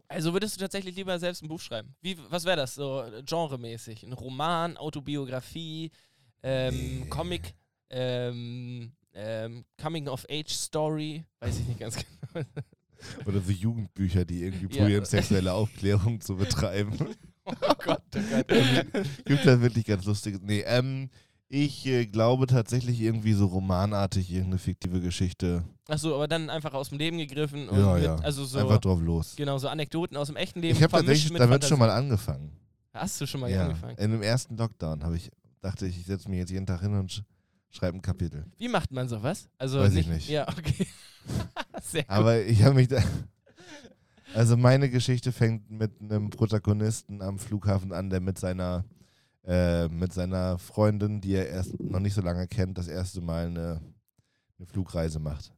also 0.09 0.33
würdest 0.33 0.57
du 0.57 0.61
tatsächlich 0.61 0.97
lieber 0.97 1.17
selbst 1.21 1.43
ein 1.45 1.49
Buch 1.49 1.61
schreiben? 1.61 1.95
Wie, 2.03 2.17
was 2.29 2.45
wäre 2.45 2.57
das 2.57 2.75
so 2.75 3.05
genremäßig? 3.25 4.03
Ein 4.03 4.13
Roman, 4.13 4.77
Autobiografie, 4.77 5.93
ähm, 6.43 6.75
Nee. 6.75 7.07
Comic, 7.09 7.55
ähm, 7.91 8.91
ähm, 9.15 9.65
Coming-of-Age-Story? 9.81 11.25
Weiß 11.41 11.59
ich 11.59 11.67
nicht 11.67 11.81
ganz 11.81 11.97
genau. 12.33 12.45
Oder 13.27 13.41
so 13.41 13.51
Jugendbücher, 13.51 14.25
die 14.25 14.43
irgendwie 14.45 14.75
Ja. 14.77 14.83
probieren, 14.83 15.05
sexuelle 15.05 15.53
Aufklärung 15.53 16.21
zu 16.21 16.37
betreiben. 16.37 16.93
oh 17.45 17.53
Gott, 17.59 17.77
oh 17.85 18.19
Gott. 18.31 18.47
Gibt 19.25 19.47
da 19.47 19.61
wirklich 19.61 19.87
ganz 19.87 20.05
lustige. 20.05 20.39
Nee, 20.43 20.61
ähm, 20.67 21.09
ich 21.49 21.85
äh, 21.87 22.07
glaube 22.07 22.47
tatsächlich 22.47 23.01
irgendwie 23.01 23.33
so 23.33 23.47
romanartig 23.47 24.31
irgendeine 24.31 24.59
fiktive 24.59 25.01
Geschichte. 25.01 25.65
Achso, 25.89 26.15
aber 26.15 26.29
dann 26.29 26.49
einfach 26.51 26.75
aus 26.75 26.91
dem 26.91 26.99
Leben 26.99 27.19
gegriffen 27.19 27.69
und 27.69 27.79
Ja, 27.79 27.95
mit, 27.95 28.05
ja. 28.05 28.17
also 28.17 28.45
so, 28.45 28.59
Einfach 28.59 28.79
drauf 28.79 29.01
los. 29.01 29.35
genau, 29.35 29.59
so 29.59 29.67
Anekdoten 29.69 30.17
aus 30.17 30.29
dem 30.29 30.37
echten 30.37 30.61
Leben 30.61 30.77
Ich 30.77 30.83
habe 30.83 30.93
tatsächlich 30.93 31.33
mit 31.33 31.41
damit 31.41 31.65
schon 31.65 31.79
mal 31.79 31.91
angefangen. 31.91 32.53
Hast 32.93 33.21
du 33.21 33.27
schon 33.27 33.41
mal 33.41 33.51
ja. 33.51 33.65
angefangen? 33.65 33.97
In 33.99 34.11
dem 34.13 34.23
ersten 34.23 34.57
Lockdown 34.57 35.03
habe 35.03 35.17
ich, 35.17 35.31
dachte 35.61 35.87
ich, 35.87 35.99
ich 35.99 36.07
setze 36.07 36.29
mich 36.29 36.39
jetzt 36.39 36.51
jeden 36.51 36.67
Tag 36.67 36.81
hin 36.83 36.95
und 36.95 37.25
sch 37.71 37.77
schreibe 37.77 37.99
ein 37.99 38.03
Kapitel. 38.03 38.45
Wie 38.59 38.69
macht 38.69 38.91
man 38.91 39.09
sowas? 39.09 39.49
Also 39.59 39.81
Weiß 39.81 39.95
ich 39.95 40.07
nicht. 40.07 40.29
Ja, 40.29 40.49
okay. 40.49 40.87
Sehr 41.83 42.03
gut. 42.03 42.11
Aber 42.11 42.41
ich 42.41 42.63
habe 42.63 42.75
mich 42.75 42.89
da. 42.89 43.03
Also 44.33 44.57
meine 44.57 44.89
Geschichte 44.89 45.33
fängt 45.33 45.69
mit 45.73 46.01
einem 46.01 46.31
Protagonisten 46.31 47.21
am 47.21 47.41
Flughafen 47.41 47.93
an, 47.93 48.11
der 48.11 48.21
mit 48.21 48.39
seiner 48.39 48.85
äh, 49.45 49.89
mit 49.89 50.13
seiner 50.13 50.57
Freundin, 50.59 51.21
die 51.21 51.33
er 51.33 51.49
erst 51.49 51.81
noch 51.81 51.99
nicht 51.99 52.15
so 52.15 52.21
lange 52.21 52.47
kennt, 52.47 52.79
das 52.79 52.87
erste 52.87 53.21
Mal 53.21 53.47
eine, 53.47 53.81
eine 54.59 54.67
Flugreise 54.67 55.19
macht. 55.19 55.53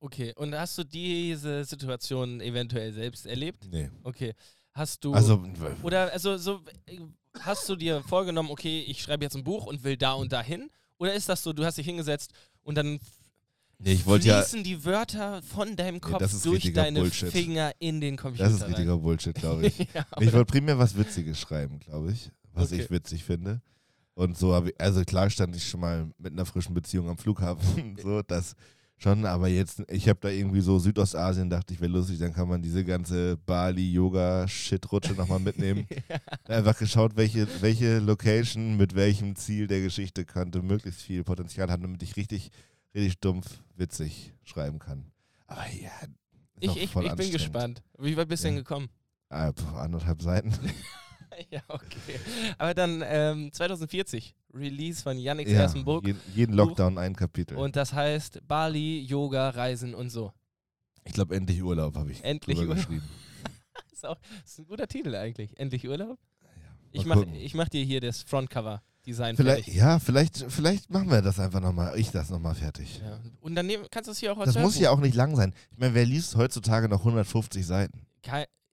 Okay, 0.00 0.32
und 0.36 0.54
hast 0.54 0.78
du 0.78 0.84
diese 0.84 1.64
Situation 1.64 2.40
eventuell 2.40 2.92
selbst 2.92 3.26
erlebt? 3.26 3.68
Nee. 3.70 3.90
Okay. 4.02 4.34
Hast 4.72 5.04
du 5.04 5.14
Also 5.14 5.42
oder 5.82 6.12
also 6.12 6.36
so 6.36 6.60
äh, 6.86 6.98
hast 7.40 7.68
du 7.68 7.76
dir 7.76 8.02
vorgenommen, 8.02 8.50
okay, 8.50 8.84
ich 8.88 9.02
schreibe 9.02 9.24
jetzt 9.24 9.36
ein 9.36 9.44
Buch 9.44 9.66
und 9.66 9.84
will 9.84 9.96
da 9.96 10.14
und 10.14 10.32
dahin 10.32 10.70
oder 10.98 11.14
ist 11.14 11.28
das 11.28 11.42
so, 11.42 11.52
du 11.52 11.64
hast 11.64 11.78
dich 11.78 11.86
hingesetzt 11.86 12.32
und 12.62 12.76
dann 12.76 12.98
nee, 13.78 13.92
ich 13.92 14.06
wollte 14.06 14.28
ja. 14.28 14.40
fließen 14.42 14.64
die 14.64 14.84
Wörter 14.84 15.42
von 15.42 15.76
deinem 15.76 16.00
Kopf 16.00 16.22
ist 16.22 16.44
durch 16.44 16.72
deine 16.72 17.00
Bullshit. 17.00 17.30
Finger 17.30 17.72
in 17.78 18.00
den 18.00 18.16
Computer 18.16 18.44
Das 18.44 18.54
ist 18.54 18.62
rein? 18.62 18.70
richtiger 18.70 18.96
Bullshit, 18.98 19.34
glaube 19.34 19.66
ich. 19.68 19.78
ja, 19.78 20.06
Nee, 20.18 20.26
ich 20.26 20.32
wollte 20.32 20.46
primär 20.52 20.78
was 20.78 20.96
Witziges 20.96 21.38
schreiben, 21.40 21.78
glaube 21.80 22.12
ich. 22.12 22.30
Was 22.52 22.72
Okay. 22.72 22.82
ich 22.82 22.90
witzig 22.90 23.24
finde. 23.24 23.60
Und 24.14 24.38
so 24.38 24.54
habe 24.54 24.70
ich, 24.70 24.80
also 24.80 25.02
klar 25.04 25.28
stand 25.28 25.56
ich 25.56 25.68
schon 25.68 25.80
mal 25.80 26.08
mit 26.18 26.32
einer 26.32 26.46
frischen 26.46 26.72
Beziehung 26.72 27.08
am 27.08 27.18
Flughafen, 27.18 27.96
so, 28.02 28.22
das 28.22 28.54
schon, 29.04 29.26
aber 29.26 29.48
jetzt, 29.48 29.82
ich 29.90 30.08
habe 30.08 30.18
da 30.20 30.30
irgendwie 30.30 30.62
so 30.62 30.78
Südostasien, 30.78 31.50
dachte 31.50 31.74
ich, 31.74 31.80
wäre 31.80 31.92
lustig, 31.92 32.18
dann 32.18 32.32
kann 32.32 32.48
man 32.48 32.62
diese 32.62 32.84
ganze 32.84 33.36
Bali-Yoga-Shit-Rutsche 33.44 35.12
nochmal 35.12 35.40
mitnehmen. 35.40 35.86
Einfach 36.48 36.78
geschaut, 36.78 37.14
welche, 37.14 37.46
welche 37.60 37.98
Location 37.98 38.76
mit 38.78 38.94
welchem 38.94 39.36
Ziel 39.36 39.66
der 39.66 39.82
Geschichte 39.82 40.24
könnte 40.24 40.62
möglichst 40.62 41.02
viel 41.02 41.22
Potenzial 41.22 41.70
haben, 41.70 41.82
damit 41.82 42.02
ich 42.02 42.16
richtig, 42.16 42.50
richtig 42.94 43.20
dumpf 43.20 43.46
witzig 43.76 44.32
schreiben 44.42 44.78
kann. 44.78 45.04
Aber 45.46 45.66
ja, 45.68 45.90
ich, 46.60 46.74
ich, 46.74 46.96
ich 46.96 47.14
bin 47.14 47.30
gespannt. 47.30 47.82
Wie 47.98 48.16
weit 48.16 48.28
bist 48.28 48.42
du 48.44 48.48
denn 48.48 48.54
Ja. 48.56 48.60
gekommen? 48.62 48.88
Ah, 49.28 49.52
anderthalb 49.76 50.22
Seiten. 50.22 50.50
ja, 51.50 51.60
okay. 51.68 52.18
Aber 52.56 52.72
dann 52.72 53.02
ähm, 53.04 53.52
2040, 53.52 54.34
Release 54.54 55.02
von 55.02 55.18
Yannicks 55.18 55.50
Ja, 55.50 55.60
ersten 55.62 55.84
Buch. 55.84 56.02
jeden, 56.04 56.20
jeden 56.34 56.52
Lockdown 56.54 56.96
ein 56.98 57.14
Kapitel. 57.16 57.56
Und 57.56 57.76
das 57.76 57.92
heißt 57.92 58.46
Bali, 58.46 59.00
Yoga, 59.00 59.50
Reisen 59.50 59.94
und 59.94 60.10
so. 60.10 60.32
ich 61.04 61.12
glaube, 61.12 61.34
endlich 61.36 61.62
Urlaub 61.62 61.96
habe 61.96 62.12
ich 62.12 62.22
Endlich 62.24 62.58
Urlaub. 62.58 62.76
geschrieben. 62.76 63.02
Das 63.74 63.92
ist, 63.92 64.06
auch, 64.06 64.18
das 64.42 64.52
ist 64.52 64.58
ein 64.60 64.66
guter 64.66 64.86
Titel 64.86 65.14
eigentlich. 65.14 65.58
Endlich 65.58 65.86
Urlaub. 65.88 66.18
Ich 66.92 67.04
mal 67.04 67.16
mach, 67.16 67.24
gucken. 67.24 67.34
ich 67.40 67.54
mach 67.54 67.68
dir 67.68 67.84
hier 67.84 68.00
das 68.00 68.22
Frontcover-Design 68.22 69.36
Vielleicht, 69.36 69.64
fertig. 69.64 69.74
ja, 69.80 69.98
vielleicht, 69.98 70.44
vielleicht 70.48 70.90
machen 70.90 71.10
wir 71.10 71.20
das 71.22 71.40
einfach 71.40 71.60
nochmal. 71.60 71.98
Ich 71.98 72.10
das 72.12 72.30
nochmal 72.30 72.54
fertig. 72.54 73.00
Ja. 73.04 73.18
Und 73.40 73.56
dann 73.56 73.66
nehm, 73.66 73.80
kannst 73.90 74.06
du 74.06 74.12
es 74.12 74.18
hier 74.18 74.32
auch 74.32 74.38
als 74.38 74.54
Das 74.54 74.62
muss 74.62 74.76
Hörbuch- 74.76 74.80
ja 74.82 74.90
auch 74.90 75.00
nicht 75.00 75.16
lang 75.16 75.34
sein. 75.34 75.52
Ich 75.72 75.78
meine, 75.78 75.94
wer 75.94 76.06
liest 76.06 76.36
heutzutage 76.36 76.88
noch 76.88 77.00
150 77.00 77.66
Seiten? 77.66 78.06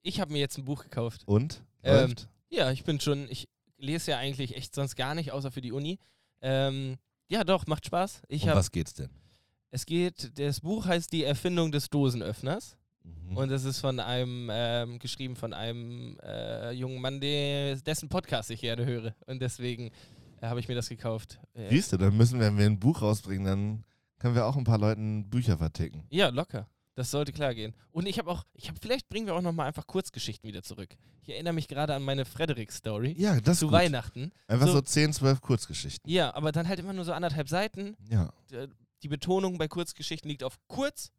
Ich 0.04 0.20
habe 0.20 0.32
mir 0.32 0.38
jetzt 0.38 0.56
ein 0.58 0.64
Buch 0.64 0.82
gekauft. 0.84 1.22
Und? 1.26 1.62
Ähm? 1.82 2.14
Ja, 2.48 2.70
ich 2.70 2.84
bin 2.84 3.00
schon, 3.00 3.26
ich 3.28 3.48
lese 3.82 4.12
ja 4.12 4.18
eigentlich 4.18 4.56
echt 4.56 4.74
sonst 4.74 4.96
gar 4.96 5.14
nicht, 5.14 5.32
außer 5.32 5.50
für 5.50 5.60
die 5.60 5.72
Uni. 5.72 5.98
Ähm, 6.40 6.96
ja, 7.28 7.44
doch, 7.44 7.66
macht 7.66 7.86
Spaß. 7.86 8.22
Ich 8.28 8.44
um 8.44 8.50
hab, 8.50 8.56
was 8.56 8.70
geht's 8.70 8.94
denn? 8.94 9.10
es 9.70 9.86
geht, 9.86 10.38
das 10.38 10.60
Buch 10.60 10.86
heißt 10.86 11.12
Die 11.12 11.24
Erfindung 11.24 11.72
des 11.72 11.90
Dosenöffners. 11.90 12.76
Mhm. 13.02 13.36
Und 13.36 13.50
es 13.50 13.64
ist 13.64 13.80
von 13.80 13.98
einem, 13.98 14.48
ähm, 14.52 14.98
geschrieben 14.98 15.34
von 15.34 15.52
einem 15.52 16.18
äh, 16.22 16.70
jungen 16.72 17.00
Mann, 17.00 17.20
der, 17.20 17.76
dessen 17.76 18.08
Podcast 18.08 18.50
ich 18.50 18.60
gerne 18.60 18.84
höre. 18.86 19.14
Und 19.26 19.40
deswegen 19.42 19.90
äh, 20.40 20.46
habe 20.46 20.60
ich 20.60 20.68
mir 20.68 20.74
das 20.74 20.88
gekauft. 20.88 21.40
Äh, 21.54 21.68
Siehst 21.70 21.92
du, 21.92 21.96
dann 21.96 22.16
müssen 22.16 22.38
wir, 22.38 22.46
wenn 22.46 22.58
wir 22.58 22.66
ein 22.66 22.78
Buch 22.78 23.02
rausbringen, 23.02 23.44
dann 23.44 23.84
können 24.18 24.34
wir 24.34 24.46
auch 24.46 24.56
ein 24.56 24.64
paar 24.64 24.78
Leuten 24.78 25.28
Bücher 25.28 25.58
verticken. 25.58 26.04
ja, 26.10 26.28
locker. 26.28 26.68
Das 26.94 27.10
sollte 27.10 27.32
klar 27.32 27.54
gehen. 27.54 27.74
Und 27.90 28.06
ich 28.06 28.18
habe 28.18 28.30
auch, 28.30 28.44
ich 28.54 28.68
habe, 28.68 28.78
vielleicht 28.80 29.08
bringen 29.08 29.26
wir 29.26 29.34
auch 29.34 29.40
nochmal 29.40 29.66
einfach 29.66 29.86
Kurzgeschichten 29.86 30.46
wieder 30.46 30.62
zurück. 30.62 30.94
Ich 31.22 31.30
erinnere 31.30 31.54
mich 31.54 31.68
gerade 31.68 31.94
an 31.94 32.02
meine 32.02 32.24
Frederik-Story 32.26 33.14
Ja, 33.18 33.40
das 33.40 33.60
zu 33.60 33.66
gut. 33.66 33.72
Weihnachten. 33.74 34.30
Einfach 34.46 34.66
So- 34.66 34.74
so 34.74 34.80
10, 34.82 35.12
12 35.14 35.40
Kurzgeschichten. 35.40 36.10
Ja, 36.10 36.34
aber 36.34 36.52
dann 36.52 36.68
halt 36.68 36.80
immer 36.80 36.92
nur 36.92 37.04
so 37.04 37.12
anderthalb 37.12 37.48
Seiten. 37.48 37.96
Ja. 38.10 38.32
D- 38.50 38.68
Die 39.02 39.08
Betonung 39.08 39.58
bei 39.58 39.66
Kurzgeschichten 39.68 40.28
liegt 40.28 40.44
auf 40.44 40.58
kurz 40.68 41.10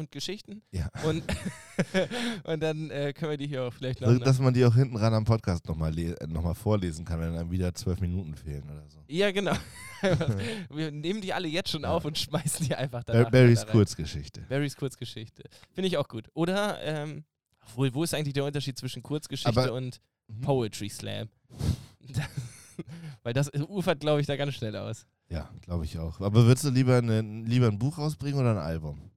und 0.00 0.10
Geschichten. 0.10 0.62
Ja. 0.72 0.88
Und, 1.04 1.22
und 2.44 2.60
dann 2.60 2.90
äh, 2.90 3.12
können 3.12 3.30
wir 3.30 3.38
die 3.38 3.46
hier 3.46 3.62
auch 3.62 3.72
vielleicht 3.72 4.00
noch. 4.00 4.08
So, 4.08 4.18
dass 4.18 4.38
man 4.40 4.52
die 4.52 4.64
auch 4.64 4.74
hinten 4.74 4.96
ran 4.96 5.14
am 5.14 5.24
Podcast 5.24 5.66
nochmal 5.68 5.96
äh, 5.98 6.14
noch 6.26 6.42
mal 6.42 6.54
vorlesen 6.54 7.04
kann, 7.04 7.20
wenn 7.20 7.34
einem 7.36 7.50
wieder 7.50 7.72
zwölf 7.74 8.00
Minuten 8.00 8.34
fehlen 8.34 8.64
oder 8.64 8.84
so. 8.88 8.98
ja, 9.06 9.30
genau. 9.30 9.54
wir 10.70 10.90
nehmen 10.90 11.20
die 11.20 11.32
alle 11.32 11.46
jetzt 11.48 11.70
schon 11.70 11.82
Ja. 11.82 11.90
auf 11.90 12.04
und 12.04 12.18
schmeißen 12.18 12.66
die 12.66 12.74
einfach 12.74 13.04
da. 13.04 13.12
Bar 13.12 13.30
Barrys 13.30 13.66
Kurzgeschichte. 13.66 14.40
Barrys 14.48 14.76
Kurzgeschichte. 14.76 15.44
Finde 15.72 15.88
ich 15.88 15.96
auch 15.96 16.08
gut. 16.08 16.28
Oder, 16.34 16.82
ähm, 16.82 17.24
obwohl, 17.62 17.94
wo 17.94 18.02
ist 18.02 18.14
eigentlich 18.14 18.34
der 18.34 18.44
Unterschied 18.44 18.76
zwischen 18.78 19.02
Kurzgeschichte 19.02 19.48
Aber- 19.60 19.72
und 19.74 20.00
Mhm. 20.32 20.40
Poetry 20.42 20.88
Slam? 20.88 21.28
Weil 23.22 23.32
das 23.34 23.50
ufert, 23.68 24.00
glaube 24.00 24.20
ich, 24.20 24.26
da 24.26 24.36
ganz 24.36 24.54
schnell 24.54 24.76
aus. 24.76 25.06
Ja, 25.28 25.50
glaube 25.62 25.84
ich 25.84 25.98
auch. 25.98 26.20
Aber 26.20 26.44
würdest 26.46 26.64
du 26.64 26.70
lieber, 26.70 26.96
eine, 26.98 27.20
lieber 27.20 27.66
ein 27.68 27.78
Buch 27.78 27.98
rausbringen 27.98 28.40
oder 28.40 28.52
ein 28.52 28.58
Album? 28.58 29.09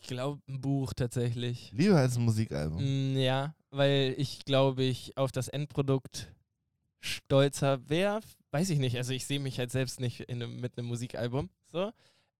Ich 0.00 0.08
glaube, 0.08 0.40
ein 0.48 0.60
Buch 0.60 0.92
tatsächlich. 0.94 1.70
Lieber 1.72 1.96
als 1.96 2.16
ein 2.16 2.24
Musikalbum. 2.24 2.82
Mm, 2.82 3.16
ja, 3.18 3.54
weil 3.70 4.14
ich 4.16 4.44
glaube, 4.44 4.82
ich 4.82 5.16
auf 5.16 5.30
das 5.30 5.48
Endprodukt 5.48 6.32
stolzer 7.00 7.88
wäre. 7.88 8.20
Weiß 8.50 8.70
ich 8.70 8.78
nicht. 8.78 8.96
Also 8.96 9.12
ich 9.12 9.26
sehe 9.26 9.40
mich 9.40 9.58
halt 9.58 9.70
selbst 9.70 10.00
nicht 10.00 10.20
in 10.20 10.42
einem, 10.42 10.60
mit 10.60 10.76
einem 10.76 10.88
Musikalbum. 10.88 11.50
So. 11.66 11.92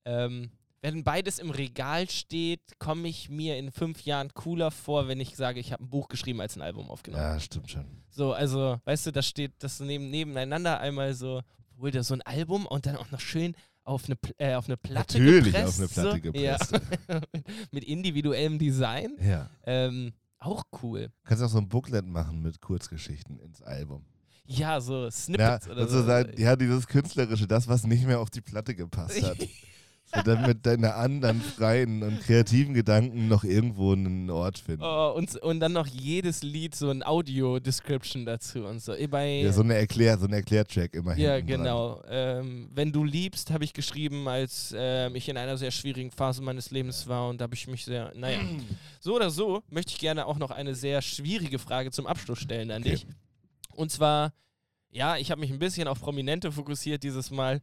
Ähm, 0.05 0.51
wenn 0.83 1.05
beides 1.05 1.39
im 1.39 1.51
Regal 1.51 2.09
steht, 2.09 2.61
komme 2.79 3.09
ich 3.09 3.29
mir 3.29 3.59
in 3.59 3.71
fünf 3.71 4.03
Jahren 4.03 4.33
cooler 4.33 4.71
vor, 4.71 5.09
wenn 5.09 5.21
ich 5.21 5.37
sage, 5.37 5.61
ich 5.61 5.73
habe 5.73 5.85
ein 5.85 5.91
Buch 5.91 6.09
geschrieben 6.09 6.41
als 6.41 6.57
ein 6.57 6.63
Album 6.63 6.91
aufgenommen. 6.91 7.23
Ja, 7.23 7.39
stimmt 7.39 7.71
schon. 7.71 7.85
So, 8.09 8.33
also, 8.33 8.81
weißt 8.85 9.07
du, 9.07 9.13
da 9.13 9.23
steht 9.23 9.53
das 9.59 9.81
neben, 9.81 10.11
nebeneinander 10.11 10.81
einmal 10.81 11.13
so, 11.13 11.43
hol 11.79 11.91
dir 11.91 12.03
so 12.03 12.15
ein 12.15 12.23
Album 12.23 12.67
und 12.67 12.87
dann 12.87 12.97
auch 12.97 13.11
noch 13.11 13.21
schön 13.21 13.55
auf 13.85 14.05
eine, 14.07 14.17
äh, 14.39 14.55
auf 14.55 14.67
eine 14.67 14.77
Platte 14.77 15.19
Natürlich 15.19 15.45
gepresst. 15.53 15.69
auf 15.69 15.79
eine 15.79 15.89
Platte 15.89 16.17
so. 16.17 16.23
gepresst. 16.23 16.73
Ja. 17.09 17.21
Mit 17.73 17.85
individuellem 17.85 18.59
Design. 18.59 19.17
Ja. 19.21 19.51
Ähm, 19.65 20.13
auch 20.39 20.63
cool. 20.83 21.11
Kannst 21.25 21.43
auch 21.43 21.49
so 21.49 21.59
ein 21.59 21.69
Booklet 21.69 22.07
machen 22.07 22.41
mit 22.43 22.61
Kurzgeschichten 22.61 23.39
ins 23.41 23.61
Album. 23.63 24.07
Ja, 24.47 24.81
so 24.81 25.05
Ja, 25.05 25.11
Snippets 25.11 25.69
oder 25.69 25.87
so. 25.87 25.97
sozusagen, 25.99 26.41
ja, 26.41 26.57
dieses 26.57 26.87
Künstlerische, 26.87 27.47
das, 27.47 27.69
was 27.69 27.87
nicht 27.87 28.07
mehr 28.07 28.21
auf 28.21 28.31
die 28.31 28.41
Platte 28.41 28.75
gepasst 28.75 29.23
hat. 29.23 29.37
so, 30.15 30.23
damit 30.23 30.67
deine 30.67 30.95
anderen 30.95 31.41
freien 31.41 32.03
und 32.03 32.21
kreativen 32.21 32.75
Gedanken 32.75 33.29
noch 33.29 33.45
irgendwo 33.45 33.93
einen 33.93 34.29
Ort 34.31 34.59
finden. 34.59 34.83
Oh, 34.83 35.13
und, 35.17 35.37
und 35.37 35.61
dann 35.61 35.73
noch 35.73 35.87
jedes 35.87 36.43
Lied 36.43 36.75
so 36.75 36.91
ein 36.91 37.05
Audio-Description 37.05 38.25
dazu 38.27 38.65
und 38.65 38.81
so. 38.83 38.95
Bei, 39.09 39.41
Ja, 39.43 39.53
so 39.53 39.63
eine 39.63 39.75
Erklär, 39.75 40.19
so 40.19 40.27
ein 40.27 40.33
Erklärtrack 40.33 40.95
immer 40.95 41.17
Ja, 41.17 41.41
genau. 41.41 42.03
Ähm, 42.09 42.71
wenn 42.75 42.93
du 42.93 43.05
liebst, 43.05 43.51
habe 43.51 43.65
ich 43.65 43.73
geschrieben, 43.73 44.27
als 44.29 44.75
ähm, 44.77 45.15
ich 45.15 45.29
in 45.29 45.37
einer 45.37 45.57
sehr 45.57 45.71
schwierigen 45.71 46.11
Phase 46.11 46.43
meines 46.43 46.71
Lebens 46.71 47.07
war 47.07 47.29
und 47.29 47.41
da 47.41 47.45
habe 47.45 47.55
ich 47.55 47.67
mich 47.67 47.85
sehr, 47.85 48.13
naja. 48.15 48.41
so 49.01 49.15
oder 49.17 49.31
so 49.31 49.63
möchte 49.71 49.93
ich 49.93 49.99
gerne 49.99 50.27
auch 50.27 50.39
noch 50.39 50.51
eine 50.51 50.75
sehr 50.75 51.03
schwierige 51.03 51.59
Frage 51.59 51.91
zum 51.91 52.07
Abschluss 52.07 52.41
stellen 52.41 52.71
an 52.71 52.83
Okay. 52.83 52.91
dich. 52.93 53.07
Und 53.75 53.91
zwar, 53.91 54.33
ja, 54.91 55.17
ich 55.17 55.31
habe 55.31 55.41
mich 55.41 55.51
ein 55.51 55.59
bisschen 55.59 55.87
auf 55.89 56.01
Prominente 56.01 56.51
fokussiert 56.51 57.03
dieses 57.03 57.31
Mal. 57.31 57.61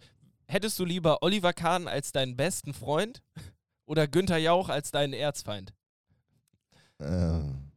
Hättest 0.50 0.80
du 0.80 0.86
lieber 0.86 1.22
Oliver 1.24 1.52
Kahn 1.52 1.88
als 1.88 2.14
deinen 2.14 2.38
besten 2.38 2.74
Freund 2.74 3.22
oder 3.86 4.08
Günther 4.08 4.38
Jauch 4.38 4.70
als 4.70 4.92
deinen 4.92 5.14
Erzfeind? 5.14 5.74
Ähm, 7.00 7.72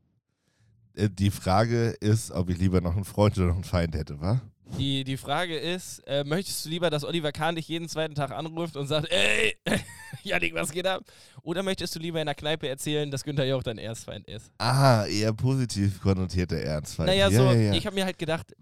äh, 0.95 1.09
die 1.11 1.33
Frage 1.33 1.91
ist, 2.01 2.31
ob 2.31 2.49
ich 2.49 2.59
lieber 2.59 2.81
noch 2.81 2.95
einen 2.95 3.05
Freund 3.05 3.37
oder 3.39 3.49
noch 3.49 3.57
einen 3.57 3.65
Feind 3.65 3.95
hätte, 3.95 4.21
wa? 4.21 4.41
Die, 4.79 5.03
die 5.03 5.17
Frage 5.17 5.59
ist, 5.59 5.99
äh, 6.07 6.23
möchtest 6.23 6.65
du 6.65 6.69
lieber, 6.69 6.91
dass 6.91 7.03
Oliver 7.03 7.33
Kahn 7.33 7.57
dich 7.57 7.67
jeden 7.67 7.89
zweiten 7.89 8.15
Tag 8.15 8.31
anruft 8.31 8.77
und 8.77 8.87
sagt, 8.87 9.11
ey, 9.11 9.57
Janik, 10.23 10.55
was 10.55 10.71
geht 10.71 10.87
ab? 10.87 11.03
Oder 11.43 11.65
möchtest 11.65 11.97
du 11.97 11.99
lieber 11.99 12.21
in 12.21 12.27
der 12.27 12.37
Kneipe 12.37 12.69
erzählen, 12.69 13.11
dass 13.11 13.25
Günther 13.25 13.45
Jauch 13.45 13.65
dein 13.65 13.79
Erzfeind 13.79 14.29
ist? 14.29 14.53
Ah, 14.59 15.07
eher 15.07 15.33
positiv 15.33 16.01
konnotierte 16.01 16.63
Ernstfeind. 16.63 17.09
naja, 17.09 17.29
ja, 17.29 17.37
so, 17.37 17.47
ja, 17.47 17.53
ja. 17.53 17.73
ich 17.73 17.85
habe 17.85 17.97
mir 17.97 18.05
halt 18.05 18.19
gedacht, 18.19 18.55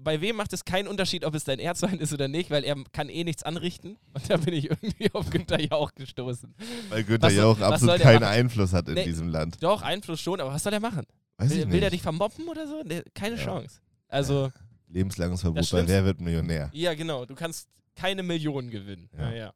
bei 0.00 0.20
wem 0.20 0.36
macht 0.36 0.52
es 0.52 0.64
keinen 0.64 0.86
Unterschied, 0.88 1.24
ob 1.24 1.34
es 1.34 1.44
dein 1.44 1.58
Erzfeind 1.58 2.00
ist 2.00 2.12
oder 2.12 2.28
nicht, 2.28 2.50
weil 2.50 2.64
er 2.64 2.76
kann 2.92 3.08
eh 3.08 3.24
nichts 3.24 3.42
anrichten. 3.42 3.98
Und 4.14 4.30
da 4.30 4.36
bin 4.36 4.54
ich 4.54 4.70
irgendwie 4.70 5.10
auf 5.14 5.30
Günther 5.30 5.60
Jauch 5.60 5.92
gestoßen. 5.94 6.54
Weil 6.88 7.04
Günther 7.04 7.26
was 7.28 7.34
Jauch 7.34 7.60
absolut 7.60 7.98
keinen 8.00 8.20
machen? 8.22 8.32
Einfluss 8.32 8.72
hat 8.72 8.88
in 8.88 8.94
Nee. 8.94 9.04
diesem 9.04 9.28
Land. 9.28 9.62
Doch, 9.62 9.82
Einfluss 9.82 10.20
schon, 10.20 10.40
aber 10.40 10.52
was 10.52 10.62
soll 10.62 10.72
er 10.72 10.80
machen? 10.80 11.04
Weiß 11.38 11.50
Will, 11.50 11.70
will 11.72 11.82
er 11.82 11.90
dich 11.90 12.02
vermoppen 12.02 12.46
oder 12.48 12.66
so? 12.68 12.82
Nee, 12.84 13.02
keine 13.14 13.36
Ja. 13.36 13.44
Chance. 13.44 13.80
Also, 14.08 14.50
Lebenslanges 14.88 15.38
Das 15.38 15.42
Verbot 15.42 15.56
bei 15.56 15.66
Schlimmste- 15.66 15.88
Wer 15.88 16.04
wird 16.04 16.20
Millionär? 16.20 16.70
ja, 16.72 16.94
genau, 16.94 17.24
du 17.24 17.34
kannst 17.34 17.68
keine 17.96 18.22
Millionen 18.22 18.70
gewinnen. 18.70 19.08
Ja. 19.12 19.18
Naja. 19.18 19.54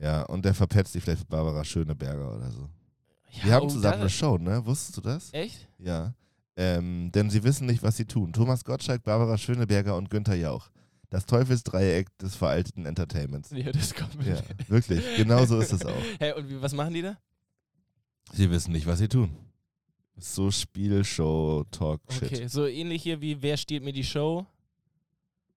Ja, 0.00 0.22
und 0.22 0.44
der 0.44 0.54
verpetzt 0.54 0.94
dich 0.94 1.02
vielleicht 1.02 1.20
mit 1.20 1.28
Barbara 1.28 1.64
Schöneberger 1.64 2.36
oder 2.36 2.50
so. 2.52 2.68
Ja, 3.30 3.44
Wir 3.44 3.52
haben 3.54 3.66
oh, 3.66 3.70
zusammen 3.70 4.00
eine 4.00 4.10
Show, 4.10 4.38
ne? 4.38 4.64
Wusstest 4.64 4.96
du 4.96 5.00
das? 5.00 5.32
Echt? 5.32 5.68
Ja. 5.78 6.14
Ähm, 6.60 7.12
denn 7.12 7.30
sie 7.30 7.44
wissen 7.44 7.66
nicht, 7.66 7.84
was 7.84 7.96
sie 7.96 8.04
tun. 8.04 8.32
Thomas 8.32 8.64
Gottschalk, 8.64 9.04
Barbara 9.04 9.38
Schöneberger 9.38 9.96
und 9.96 10.10
Günther 10.10 10.34
Jauch. 10.34 10.68
Das 11.08 11.24
Teufelsdreieck 11.24 12.08
des 12.18 12.34
veralteten 12.34 12.84
Entertainments. 12.84 13.50
Ja, 13.52 13.70
das 13.70 13.94
kommt 13.94 14.16
Ja, 14.26 14.42
wirklich. 14.66 15.02
Genau 15.16 15.44
so 15.46 15.60
ist 15.60 15.72
es 15.72 15.86
auch. 15.86 15.94
Hä, 16.18 16.32
und 16.32 16.50
wie, 16.50 16.60
was 16.60 16.74
machen 16.74 16.94
die 16.94 17.02
da? 17.02 17.16
Sie 18.32 18.50
wissen 18.50 18.72
nicht, 18.72 18.86
was 18.86 18.98
sie 18.98 19.06
tun. 19.08 19.30
So 20.16 20.50
Spielshow, 20.50 21.64
Talk, 21.70 22.00
Shit. 22.10 22.24
Okay, 22.24 22.48
so 22.48 22.66
ähnlich 22.66 23.04
hier 23.04 23.20
wie 23.20 23.40
Wer 23.40 23.56
stiehlt 23.56 23.84
mir 23.84 23.92
die 23.92 24.02
Show? 24.04 24.44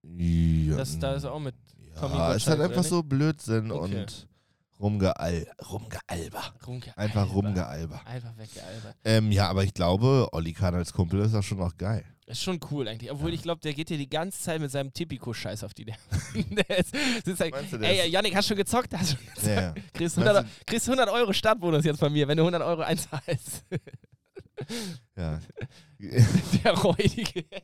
Ja, 0.04 0.76
Das, 0.76 0.96
da 1.00 1.14
ist 1.14 1.24
auch 1.24 1.40
mit. 1.40 1.56
Tommy 1.98 2.14
ja, 2.14 2.32
ist 2.32 2.46
halt 2.46 2.58
Gottschalk, 2.58 2.78
einfach 2.78 2.88
so 2.88 3.02
Blödsinn 3.02 3.72
Okay. 3.72 4.00
und 4.02 4.28
rumgeal 4.82 5.46
rumgealber. 5.70 6.54
Rumgealber. 6.66 6.98
Einfach 6.98 7.32
rumgealber. 7.32 8.06
Einfach 8.06 8.36
weggealbert. 8.36 8.96
Ähm, 9.04 9.32
ja, 9.32 9.48
aber 9.48 9.64
ich 9.64 9.72
glaube, 9.72 10.28
Olli 10.32 10.52
Kahn 10.52 10.74
als 10.74 10.92
Kumpel 10.92 11.20
ist 11.20 11.34
auch 11.34 11.42
schon 11.42 11.58
noch 11.58 11.76
geil. 11.76 12.04
Ist 12.26 12.42
schon 12.42 12.60
cool 12.70 12.88
eigentlich. 12.88 13.10
Obwohl 13.10 13.32
ich 13.32 13.42
glaube, 13.42 13.60
der 13.60 13.74
geht 13.74 13.90
dir 13.90 13.98
die 13.98 14.08
ganze 14.08 14.40
Zeit 14.40 14.60
mit 14.60 14.70
seinem 14.70 14.92
Tipico-Scheiß 14.92 15.64
auf 15.64 15.74
die 15.74 15.84
Nerven. 15.84 16.56
halt, 17.38 17.52
Meinst 17.52 17.72
du, 17.72 17.78
der 17.78 18.04
ey, 18.04 18.10
Janik, 18.10 18.34
hast 18.34 18.48
du 18.48 18.54
schon 18.54 18.58
gezockt? 18.58 18.92
Hast 18.96 19.12
du 19.12 19.16
schon 19.16 19.26
gezockt? 19.26 19.46
Ja, 19.46 19.62
ja. 19.62 19.74
Kriegst, 19.92 20.16
Meinst 20.16 20.36
100, 20.36 20.66
kriegst 20.66 20.88
100 20.88 21.08
Euro 21.10 21.32
Startbonus 21.32 21.84
jetzt 21.84 21.98
von 21.98 22.12
mir, 22.12 22.26
wenn 22.28 22.36
du 22.36 22.42
100 22.42 22.62
Euro 22.62 22.82
einzahlst. 22.82 23.64
ja. 25.16 25.40
der 26.64 26.72
räudige. 26.72 27.44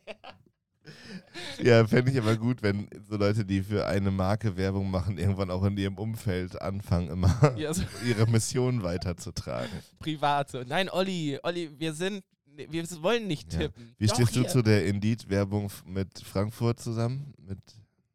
Ja, 1.63 1.85
fände 1.87 2.11
ich 2.11 2.17
aber 2.17 2.35
gut, 2.37 2.61
wenn 2.63 2.87
so 3.09 3.15
Leute, 3.17 3.45
die 3.45 3.61
für 3.61 3.85
eine 3.85 4.11
Marke 4.11 4.57
Werbung 4.57 4.89
machen, 4.89 5.17
irgendwann 5.17 5.51
auch 5.51 5.63
in 5.63 5.77
ihrem 5.77 5.97
Umfeld 5.97 6.61
anfangen, 6.61 7.09
immer 7.09 7.53
Ja, 7.57 7.73
so 7.73 7.83
ihre 8.07 8.27
Mission 8.27 8.83
weiterzutragen. 8.83 9.69
privat. 9.99 10.49
So. 10.51 10.63
Nein, 10.63 10.89
Olli, 10.89 11.39
Olli, 11.43 11.69
wir 11.77 11.93
sind. 11.93 12.23
Wir 12.45 12.83
wollen 13.01 13.27
nicht 13.27 13.53
Ja. 13.53 13.59
tippen. 13.59 13.95
Wie 13.97 14.07
Doch, 14.07 14.15
stehst 14.15 14.35
du 14.35 14.41
hier. 14.41 14.49
zu 14.49 14.61
der 14.61 14.85
Indeed-Werbung 14.85 15.71
mit 15.85 16.19
Frankfurt 16.19 16.79
zusammen? 16.81 17.33
Mit 17.37 17.59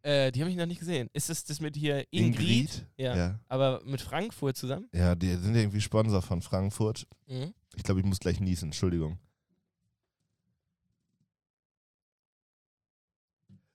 Äh, 0.03 0.31
die 0.33 0.41
habe 0.43 0.51
ich 0.51 0.57
noch 0.57 0.67
nicht 0.67 0.81
gesehen. 0.81 1.09
Ist 1.15 1.31
das 1.31 1.45
das 1.45 1.61
mit 1.61 1.77
hier 1.77 2.05
Ingrid? 2.11 2.85
Ja. 2.99 3.17
Ja. 3.17 3.41
Aber 3.49 3.81
mit 3.87 4.03
Frankfurt 4.03 4.55
zusammen? 4.59 4.87
Ja, 4.93 5.15
die 5.15 5.31
sind 5.37 5.55
ja 5.55 5.63
irgendwie 5.63 5.81
Sponsor 5.81 6.21
von 6.21 6.43
Frankfurt. 6.43 7.07
Mhm. 7.27 7.55
Ich 7.75 7.83
glaube, 7.85 8.01
ich 8.01 8.07
muss 8.07 8.19
gleich 8.21 8.39
niesen, 8.39 8.67
Entschuldigung. 8.67 9.19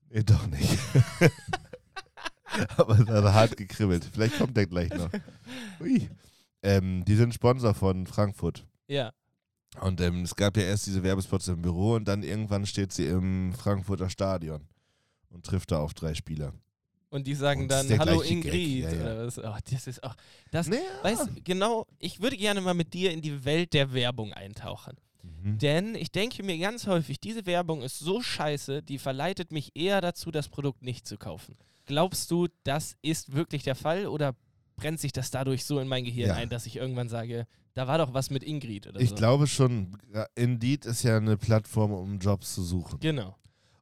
Nee, 0.09 0.23
doch 0.23 0.47
nicht. 0.47 0.77
Aber 2.77 2.99
es 2.99 3.07
hat 3.07 3.23
hart 3.25 3.57
gekribbelt. 3.57 4.09
Vielleicht 4.11 4.37
kommt 4.37 4.57
der 4.57 4.65
gleich 4.65 4.89
noch. 4.89 5.09
Ui. 5.79 6.09
Ähm, 6.63 7.05
die 7.05 7.15
sind 7.15 7.33
Sponsor 7.33 7.73
von 7.73 8.07
Frankfurt. 8.07 8.65
Ja. 8.87 9.11
Und 9.81 10.01
ähm, 10.01 10.23
es 10.23 10.35
gab 10.35 10.57
ja 10.57 10.63
erst 10.63 10.87
diese 10.87 11.03
Werbespots 11.03 11.47
im 11.47 11.61
Büro 11.61 11.93
und 11.93 12.05
dann 12.07 12.23
irgendwann 12.23 12.65
steht 12.65 12.91
sie 12.91 13.05
im 13.05 13.53
Frankfurter 13.53 14.09
Stadion 14.09 14.67
und 15.29 15.45
trifft 15.45 15.71
da 15.71 15.79
auf 15.79 15.93
drei 15.93 16.15
Spieler. 16.15 16.53
Und 17.11 17.25
die 17.27 17.35
sagen 17.35 17.61
Und 17.63 17.67
dann, 17.69 17.87
hallo 17.99 18.21
Ingrid. 18.21 18.83
ja, 18.83 18.91
ja. 18.91 19.01
Oder 19.01 19.25
was? 19.27 19.37
Oh, 19.39 19.55
das 19.71 19.87
ist 19.87 20.03
auch. 20.03 20.15
Das, 20.51 20.67
Naja. 20.67 20.81
weißt 21.03 21.43
genau, 21.43 21.87
ich 21.97 22.21
würde 22.21 22.37
gerne 22.37 22.61
mal 22.61 22.73
mit 22.73 22.93
dir 22.93 23.11
in 23.11 23.21
die 23.21 23.45
Welt 23.45 23.73
der 23.73 23.93
Werbung 23.93 24.33
eintauchen. 24.33 24.95
Mhm. 25.23 25.57
Denn 25.59 25.95
ich 25.95 26.11
denke 26.11 26.43
mir 26.43 26.57
ganz 26.57 26.87
häufig, 26.87 27.19
diese 27.19 27.45
Werbung 27.45 27.81
ist 27.81 27.99
so 27.99 28.21
scheiße, 28.21 28.81
die 28.83 28.97
verleitet 28.99 29.51
mich 29.51 29.71
eher 29.75 30.01
dazu, 30.01 30.31
das 30.31 30.47
Produkt 30.49 30.81
nicht 30.83 31.07
zu 31.07 31.17
kaufen. 31.17 31.55
Glaubst 31.85 32.29
du, 32.31 32.47
das 32.63 32.95
ist 33.01 33.33
wirklich 33.33 33.63
der 33.63 33.75
Fall 33.75 34.07
oder 34.07 34.35
brennt 34.75 34.99
sich 34.99 35.11
das 35.11 35.31
dadurch 35.31 35.65
so 35.65 35.79
in 35.79 35.87
mein 35.87 36.05
Gehirn 36.05 36.29
Ja. 36.29 36.35
ein, 36.35 36.49
dass 36.49 36.65
ich 36.65 36.77
irgendwann 36.77 37.09
sage, 37.09 37.47
da 37.73 37.87
war 37.87 37.97
doch 37.97 38.13
was 38.13 38.29
mit 38.29 38.43
Ingrid 38.43 38.87
oder 38.87 38.99
Ich 38.99 39.09
so? 39.09 39.15
glaube 39.15 39.47
schon, 39.47 39.97
Indeed 40.35 40.85
ist 40.85 41.03
ja 41.03 41.17
eine 41.17 41.37
Plattform, 41.37 41.91
um 41.91 42.19
Jobs 42.19 42.53
zu 42.53 42.63
suchen. 42.63 42.99
Genau. 42.99 43.35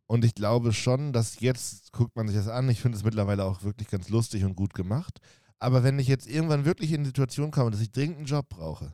Und 0.08 0.24
ich 0.26 0.36
glaube 0.36 0.72
schon, 0.74 1.12
dass 1.14 1.40
jetzt 1.42 1.92
guckt 1.92 2.16
man 2.16 2.28
sich 2.28 2.38
das 2.38 2.48
an. 2.48 2.70
Ich 2.70 2.80
finde 2.82 2.98
es 2.98 3.04
mittlerweile 3.04 3.44
auch 3.44 3.64
wirklich 3.64 3.90
ganz 3.90 4.10
lustig 4.10 4.44
und 4.46 4.56
gut 4.56 4.74
gemacht. 4.74 5.20
Aber 5.60 5.84
wenn 5.84 6.00
ich 6.00 6.08
jetzt 6.08 6.28
irgendwann 6.28 6.64
wirklich 6.66 6.94
in 6.94 7.02
die 7.04 7.08
Situation 7.10 7.52
komme, 7.52 7.72
dass 7.72 7.82
ich 7.82 7.92
dringend 7.92 8.18
einen 8.18 8.26
Job 8.26 8.48
brauche, 8.48 8.94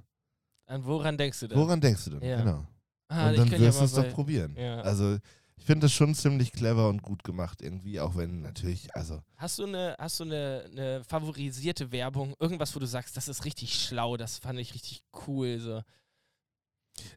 An 0.74 0.86
woran 0.86 1.18
denkst 1.18 1.40
du 1.40 1.48
denn? 1.48 1.58
woran 1.58 1.80
denkst 1.80 2.06
du 2.06 2.12
denn? 2.12 2.24
Ja. 2.28 2.38
Genau. 2.38 2.66
Ah, 3.08 3.30
und 3.30 3.38
dann 3.38 3.52
wirst 3.52 3.80
du 3.80 3.86
es 3.86 3.94
doch 3.94 4.10
probieren. 4.10 4.56
Ja. 4.58 4.82
Also 4.82 5.20
ich 5.56 5.66
finde 5.66 5.86
das 5.86 5.94
schon 5.94 6.16
ziemlich 6.16 6.52
clever 6.52 6.90
und 6.90 7.04
gut 7.04 7.24
gemacht 7.24 7.62
irgendwie, 7.62 8.00
auch 8.00 8.16
wenn 8.16 8.42
natürlich, 8.42 8.94
also 8.96 9.22
Hast 9.38 9.60
du 9.60 9.66
eine, 9.66 9.96
hast 10.00 10.20
du 10.20 10.24
eine, 10.24 10.66
eine 10.72 11.04
favorisierte 11.04 11.92
Werbung? 11.92 12.36
Irgendwas, 12.40 12.76
wo 12.76 12.80
du 12.80 12.88
sagst, 12.88 13.16
das 13.16 13.28
ist 13.28 13.46
richtig 13.46 13.76
schlau, 13.76 14.18
das 14.18 14.40
fand 14.40 14.60
ich 14.60 14.74
richtig 14.74 15.04
cool. 15.28 15.60
So. 15.60 15.82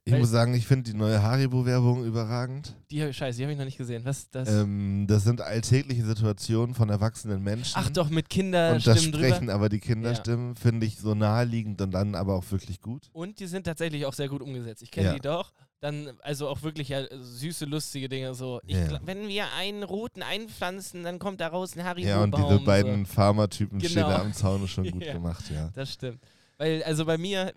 Ich 0.04 0.12
Weil- 0.12 0.20
muss 0.20 0.30
sagen, 0.30 0.54
ich 0.54 0.66
finde 0.66 0.90
die 0.90 0.96
neue 0.96 1.22
Haribo-Werbung 1.22 2.04
überragend. 2.04 2.74
Die, 2.90 3.12
scheiße, 3.12 3.36
die 3.38 3.44
habe 3.44 3.52
ich 3.52 3.58
noch 3.58 3.64
nicht 3.64 3.76
gesehen. 3.78 4.04
Was 4.04 4.30
das? 4.30 4.48
Ähm, 4.48 5.06
das 5.08 5.24
sind 5.24 5.40
alltägliche 5.40 6.04
Situationen 6.04 6.74
von 6.74 6.88
erwachsenen 6.88 7.42
Menschen. 7.42 7.74
Ach 7.76 7.90
doch, 7.90 8.08
mit 8.08 8.24
Und 8.24 8.24
das 8.24 8.28
Kinderstimmen 8.84 9.12
drüber. 9.12 9.26
Sprechen 9.28 9.50
aber 9.50 9.68
die 9.68 9.80
Kinderstimmen 9.80 10.56
finde 10.56 10.86
ich 10.86 10.98
so 10.98 11.14
naheliegend 11.14 11.80
und 11.82 11.90
dann 11.92 12.14
aber 12.14 12.34
auch 12.34 12.50
wirklich 12.50 12.80
gut. 12.80 13.08
Und 13.12 13.38
die 13.40 13.46
sind 13.46 13.64
tatsächlich 13.64 14.06
auch 14.06 14.14
sehr 14.14 14.28
gut 14.28 14.42
umgesetzt. 14.42 14.82
Ich 14.82 14.90
kenne 14.90 15.08
Ja. 15.08 15.14
die 15.14 15.20
doch. 15.20 15.52
Dann, 15.80 16.10
also 16.22 16.48
auch 16.48 16.62
wirklich 16.62 16.88
ja, 16.88 17.02
süße, 17.10 17.66
lustige 17.66 18.08
Dinge. 18.08 18.34
So, 18.34 18.60
Ja. 18.64 18.98
wenn 19.04 19.28
wir 19.28 19.44
einen 19.58 19.82
roten 19.82 20.22
einpflanzen, 20.22 21.04
dann 21.04 21.18
kommt 21.18 21.40
daraus 21.40 21.76
ein 21.76 21.84
haribo 21.84 22.08
Ja, 22.08 22.22
und 22.22 22.34
diese 22.36 22.60
beiden 22.60 23.04
Pharmatypen 23.04 23.78
Genau. 23.78 23.90
stehen 23.90 24.02
da 24.08 24.20
am 24.22 24.32
Zaun 24.32 24.64
ist 24.64 24.70
schon 24.70 24.84
gut 24.90 25.04
Ja. 25.04 25.12
gemacht, 25.12 25.44
ja. 25.52 25.68
Das 25.74 25.92
stimmt. 25.92 26.20
Weil, 26.56 26.82
also 26.84 27.04
bei 27.04 27.18
mir, 27.18 27.52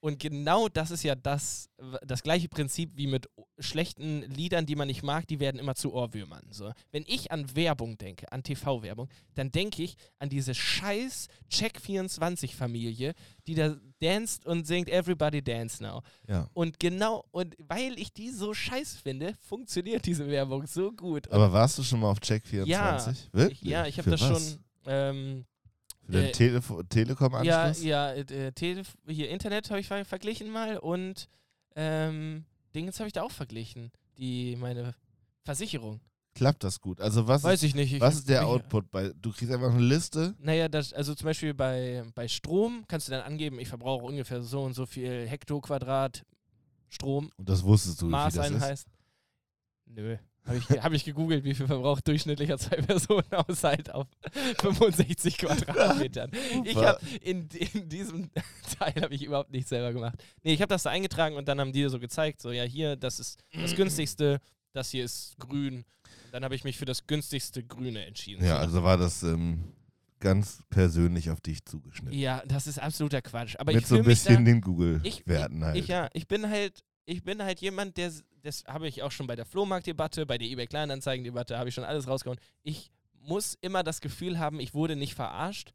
Und 0.00 0.18
genau 0.18 0.68
das 0.68 0.90
ist 0.90 1.02
ja 1.02 1.14
das, 1.14 1.68
das 2.02 2.22
gleiche 2.22 2.48
Prinzip 2.48 2.90
wie 2.96 3.06
mit 3.06 3.28
schlechten 3.58 4.22
Liedern, 4.22 4.64
die 4.64 4.74
man 4.74 4.88
nicht 4.88 5.02
mag, 5.02 5.28
die 5.28 5.40
werden 5.40 5.58
immer 5.58 5.74
zu 5.74 5.92
Ohrwürmern. 5.92 6.46
So. 6.50 6.72
Wenn 6.90 7.04
ich 7.06 7.30
an 7.30 7.54
Werbung 7.54 7.98
denke, 7.98 8.30
an 8.32 8.42
TV-Werbung, 8.42 9.08
dann 9.34 9.52
denke 9.52 9.82
ich 9.82 9.96
an 10.18 10.30
diese 10.30 10.54
scheiß 10.54 11.28
Check24-Familie, 11.50 13.14
die 13.46 13.54
da 13.54 13.76
danst 14.00 14.46
und 14.46 14.66
singt 14.66 14.88
Everybody 14.88 15.42
Dance 15.42 15.82
Now. 15.82 16.02
Ja. 16.26 16.48
Und 16.54 16.80
genau, 16.80 17.24
und 17.30 17.54
weil 17.58 17.98
ich 17.98 18.12
die 18.12 18.30
so 18.30 18.54
scheiß 18.54 18.96
finde, 18.96 19.34
funktioniert 19.40 20.06
diese 20.06 20.26
Werbung 20.28 20.66
so 20.66 20.92
gut. 20.92 21.26
Und 21.26 21.34
Aber 21.34 21.52
warst 21.52 21.76
du 21.76 21.82
schon 21.82 22.00
mal 22.00 22.10
auf 22.10 22.18
Check24? 22.20 22.64
Ja, 22.66 23.14
Wirklich? 23.32 23.62
ich, 23.62 23.68
ja, 23.68 23.86
ich 23.86 23.98
habe 23.98 24.10
das 24.10 24.20
was? 24.22 24.28
schon. 24.28 24.64
Ähm, 24.86 25.44
den 26.10 26.26
äh, 26.26 26.32
Telefo 26.32 26.78
ja, 26.78 26.82
Telekom-Anschluss? 26.88 27.84
ja, 27.84 28.12
äh, 28.12 28.52
Telef 28.52 28.96
hier 29.08 29.30
Internet 29.30 29.70
habe 29.70 29.80
ich 29.80 29.88
ver 29.88 30.04
verglichen 30.04 30.50
mal 30.50 30.78
und 30.78 31.28
ähm, 31.76 32.44
Dingens 32.74 32.98
habe 32.98 33.08
ich 33.08 33.12
da 33.12 33.22
auch 33.22 33.30
verglichen. 33.30 33.90
Die, 34.18 34.56
meine 34.56 34.94
Versicherung. 35.44 36.00
Klappt 36.34 36.62
das 36.62 36.80
gut? 36.80 37.00
Also 37.00 37.26
was, 37.26 37.42
Weiß 37.42 37.62
ist, 37.62 37.68
ich 37.68 37.74
nicht. 37.74 37.92
Ich 37.92 38.00
was 38.00 38.14
ist 38.14 38.28
der 38.28 38.46
Output? 38.46 38.90
Bei, 38.90 39.12
du 39.20 39.32
kriegst 39.32 39.52
einfach 39.52 39.72
eine 39.72 39.82
Liste? 39.82 40.34
Naja, 40.38 40.68
das, 40.68 40.92
also 40.92 41.14
zum 41.14 41.26
Beispiel 41.26 41.54
bei, 41.54 42.04
bei 42.14 42.28
Strom 42.28 42.84
kannst 42.86 43.08
du 43.08 43.12
dann 43.12 43.22
angeben, 43.22 43.58
ich 43.58 43.68
verbrauche 43.68 44.04
ungefähr 44.04 44.42
so 44.42 44.62
und 44.62 44.74
so 44.74 44.86
viel 44.86 45.26
Hektoquadrat 45.26 46.24
Strom. 46.88 47.30
Und 47.36 47.48
das 47.48 47.64
wusstest 47.64 48.00
du, 48.00 48.06
wie 48.06 48.10
viel 48.10 48.16
das 48.16 48.34
ist? 48.34 48.52
Maßeinheit. 48.52 48.84
Nö. 49.86 50.16
Habe 50.50 50.58
ich, 50.58 50.82
hab 50.82 50.92
ich 50.92 51.04
gegoogelt, 51.04 51.44
wie 51.44 51.54
viel 51.54 51.66
verbraucht 51.66 52.06
durchschnittlicher 52.08 52.58
Zwei-Personen-Haushalt 52.58 53.90
auf 53.94 54.06
65 54.58 55.38
Quadratmetern. 55.38 56.30
Ich 56.64 56.76
habe 56.76 56.98
in, 57.22 57.48
in 57.72 57.88
diesem 57.88 58.30
Teil 58.78 58.94
habe 59.00 59.14
ich 59.14 59.22
überhaupt 59.22 59.52
nichts 59.52 59.70
selber 59.70 59.92
gemacht. 59.92 60.22
Nee, 60.42 60.52
ich 60.52 60.60
habe 60.60 60.70
das 60.70 60.82
da 60.82 60.90
eingetragen 60.90 61.36
und 61.36 61.46
dann 61.48 61.60
haben 61.60 61.72
die 61.72 61.88
so 61.88 61.98
gezeigt, 62.00 62.40
so 62.40 62.50
ja 62.50 62.64
hier, 62.64 62.96
das 62.96 63.20
ist 63.20 63.38
das 63.54 63.74
günstigste, 63.76 64.40
das 64.72 64.90
hier 64.90 65.04
ist 65.04 65.36
grün. 65.38 65.76
Und 65.76 66.32
dann 66.32 66.44
habe 66.44 66.54
ich 66.54 66.64
mich 66.64 66.76
für 66.76 66.84
das 66.84 67.06
günstigste 67.06 67.62
Grüne 67.62 68.04
entschieden. 68.06 68.44
Ja, 68.44 68.56
So 68.56 68.62
also 68.62 68.82
war 68.82 68.96
das 68.98 69.22
ähm, 69.22 69.72
ganz 70.18 70.62
persönlich 70.68 71.30
auf 71.30 71.40
dich 71.40 71.64
zugeschnitten. 71.64 72.18
ja, 72.18 72.42
das 72.46 72.66
ist 72.66 72.78
absoluter 72.78 73.22
Quatsch. 73.22 73.56
Aber 73.58 73.72
Mit 73.72 73.82
ich 73.82 73.88
so 73.88 73.96
ein 73.96 74.02
fühle 74.02 74.08
mich 74.10 74.22
da, 74.24 74.30
bisschen 74.30 74.44
den 74.44 74.56
ich, 74.56 74.62
Google-Werten 74.62 75.64
halt. 75.64 75.76
Ich, 75.76 75.88
ja, 75.88 76.08
ich 76.12 76.28
bin 76.28 76.48
halt, 76.48 76.84
ich 77.06 77.22
bin 77.22 77.42
halt 77.42 77.60
jemand, 77.60 77.96
der, 77.96 78.12
das 78.42 78.64
habe 78.66 78.88
ich 78.88 79.02
auch 79.02 79.12
schon 79.12 79.26
bei 79.26 79.36
der 79.36 79.44
Flohmarktdebatte, 79.46 80.26
bei 80.26 80.38
der 80.38 80.48
eBay 80.48 80.66
Kleinanzeigen-Debatte, 80.66 81.58
habe 81.58 81.68
ich 81.68 81.74
schon 81.74 81.84
alles 81.84 82.06
rausgehauen. 82.06 82.38
Ich 82.62 82.90
muss 83.22 83.56
immer 83.60 83.82
das 83.82 84.00
Gefühl 84.00 84.38
haben, 84.38 84.60
ich 84.60 84.74
wurde 84.74 84.96
nicht 84.96 85.14
verarscht. 85.14 85.72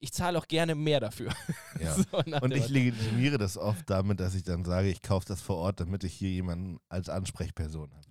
Ich 0.00 0.12
zahle 0.12 0.38
auch 0.38 0.46
gerne 0.46 0.74
mehr 0.74 1.00
dafür. 1.00 1.32
Ja. 1.80 1.94
So 1.94 2.18
Und 2.40 2.52
ich 2.56 2.68
legitimiere 2.68 3.38
das 3.38 3.56
oft 3.56 3.88
damit, 3.88 4.18
dass 4.18 4.34
ich 4.34 4.42
dann 4.42 4.64
sage, 4.64 4.88
ich 4.88 5.00
kaufe 5.00 5.26
das 5.28 5.40
vor 5.40 5.58
Ort, 5.58 5.78
damit 5.78 6.02
ich 6.02 6.12
hier 6.12 6.30
jemanden 6.30 6.78
als 6.88 7.08
Ansprechperson 7.08 7.88
habe. 7.92 8.08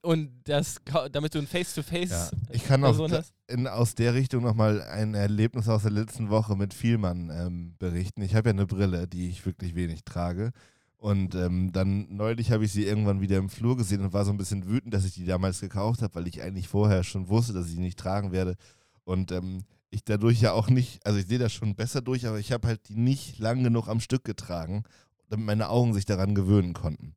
Und 0.00 0.30
das, 0.44 0.76
damit 1.12 1.34
du 1.34 1.38
ein 1.40 1.46
Face-to-Face 1.46 2.08
Ja. 2.10 2.30
Ich 2.50 2.64
kann 2.64 2.82
auch 2.84 2.96
da- 3.08 3.22
in, 3.48 3.66
aus 3.66 3.94
der 3.96 4.14
Richtung 4.14 4.44
nochmal 4.44 4.80
ein 4.80 5.12
Erlebnis 5.14 5.68
aus 5.68 5.82
der 5.82 5.90
letzten 5.90 6.30
Woche 6.30 6.56
mit 6.56 6.72
Vielmann 6.72 7.28
ähm, 7.30 7.74
berichten. 7.78 8.22
Ich 8.22 8.34
habe 8.34 8.48
ja 8.48 8.54
eine 8.54 8.66
Brille, 8.66 9.06
die 9.06 9.28
ich 9.28 9.44
wirklich 9.44 9.74
wenig 9.74 10.04
trage. 10.04 10.52
Und 10.98 11.34
ähm, 11.34 11.72
dann 11.72 12.06
neulich 12.08 12.50
habe 12.50 12.64
ich 12.64 12.72
sie 12.72 12.84
irgendwann 12.84 13.20
wieder 13.20 13.36
im 13.36 13.50
Flur 13.50 13.76
gesehen 13.76 14.00
und 14.00 14.12
war 14.12 14.24
so 14.24 14.30
ein 14.30 14.38
bisschen 14.38 14.66
wütend, 14.66 14.94
dass 14.94 15.04
ich 15.04 15.12
die 15.12 15.26
damals 15.26 15.60
gekauft 15.60 16.02
habe, 16.02 16.14
weil 16.14 16.26
ich 16.26 16.42
eigentlich 16.42 16.68
vorher 16.68 17.04
schon 17.04 17.28
wusste, 17.28 17.52
dass 17.52 17.66
ich 17.66 17.72
sie 17.72 17.80
nicht 17.80 17.98
tragen 17.98 18.32
werde. 18.32 18.56
Und 19.04 19.30
ähm, 19.30 19.64
ich 19.90 20.04
dadurch 20.04 20.40
ja 20.40 20.52
auch 20.52 20.68
nicht, 20.68 21.04
also 21.06 21.18
ich 21.18 21.26
sehe 21.26 21.38
das 21.38 21.52
schon 21.52 21.74
besser 21.74 22.00
durch, 22.00 22.26
aber 22.26 22.38
ich 22.38 22.50
habe 22.52 22.66
halt 22.66 22.88
die 22.88 22.96
nicht 22.96 23.38
lang 23.38 23.62
genug 23.62 23.88
am 23.88 24.00
Stück 24.00 24.24
getragen, 24.24 24.84
damit 25.28 25.46
meine 25.46 25.68
Augen 25.68 25.94
sich 25.94 26.06
daran 26.06 26.34
gewöhnen 26.34 26.72
konnten. 26.72 27.14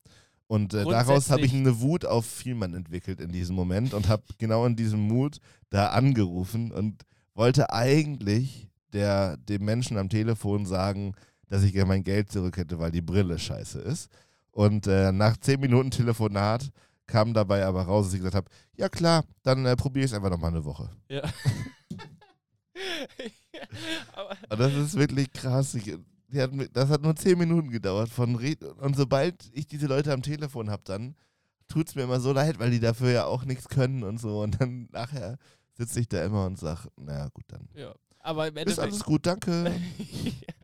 Und 0.47 0.73
äh, 0.73 0.83
daraus 0.83 1.29
habe 1.29 1.41
ich 1.41 1.53
eine 1.53 1.79
Wut 1.79 2.05
auf 2.05 2.25
Vielmann 2.25 2.73
entwickelt 2.73 3.21
in 3.21 3.31
diesem 3.31 3.55
Moment 3.55 3.93
und 3.93 4.07
habe 4.07 4.23
genau 4.39 4.65
in 4.65 4.75
diesem 4.75 4.99
Mut 4.99 5.37
da 5.69 5.89
angerufen 5.89 6.71
und 6.71 7.03
wollte 7.35 7.71
eigentlich 7.71 8.67
der, 8.93 9.37
dem 9.37 9.63
Menschen 9.63 9.97
am 9.97 10.09
Telefon 10.09 10.65
sagen, 10.65 11.13
dass 11.49 11.63
ich 11.63 11.73
gerne 11.73 11.87
mein 11.87 12.03
Geld 12.03 12.31
zurück 12.31 12.55
hätte, 12.57 12.79
weil 12.79 12.91
die 12.91 13.01
Brille 13.01 13.37
scheiße 13.37 13.79
ist. 13.79 14.09
Und 14.51 14.87
äh, 14.87 15.11
nach 15.11 15.37
zehn 15.37 15.59
Minuten 15.59 15.91
Telefonat 15.91 16.71
kam 17.07 17.33
dabei 17.33 17.65
aber 17.65 17.81
raus, 17.83 18.05
dass 18.05 18.13
ich 18.13 18.19
gesagt 18.19 18.35
habe, 18.35 18.49
ja 18.77 18.87
klar, 18.87 19.25
dann 19.43 19.65
äh, 19.65 19.75
probiere 19.75 20.05
ich 20.05 20.11
es 20.11 20.15
einfach 20.15 20.29
nochmal 20.29 20.51
eine 20.51 20.63
Woche. 20.63 20.89
Ja. 21.09 21.23
Aber 24.13 24.37
Und 24.49 24.59
das 24.59 24.73
ist 24.73 24.95
wirklich 24.95 25.31
krass. 25.33 25.75
Ich, 25.75 25.91
hat, 26.35 26.51
das 26.73 26.89
hat 26.89 27.01
nur 27.01 27.15
zehn 27.15 27.37
Minuten 27.37 27.69
gedauert. 27.69 28.09
Von 28.09 28.35
Red 28.35 28.63
und 28.63 28.95
sobald 28.95 29.49
ich 29.53 29.67
diese 29.67 29.87
Leute 29.87 30.13
am 30.13 30.21
Telefon 30.21 30.69
habe, 30.69 30.83
dann 30.85 31.15
tut 31.67 31.89
es 31.89 31.95
mir 31.95 32.03
immer 32.03 32.19
so 32.19 32.31
leid, 32.31 32.59
weil 32.59 32.71
die 32.71 32.79
dafür 32.79 33.11
ja 33.11 33.25
auch 33.25 33.43
nichts 33.43 33.67
können 33.67 34.03
und 34.03 34.19
so. 34.19 34.41
Und 34.41 34.61
dann 34.61 34.87
nachher 34.91 35.37
sitze 35.73 35.99
ich 35.99 36.07
da 36.07 36.23
immer 36.23 36.45
und 36.45 36.57
sage, 36.59 36.89
naja 36.97 37.27
gut, 37.33 37.45
dann 37.47 37.67
ja. 37.73 37.93
Aber 38.19 38.47
im 38.47 38.55
ist 38.55 38.61
Endeffekt 38.61 38.87
alles 38.87 39.03
gut, 39.03 39.25
danke. 39.25 39.73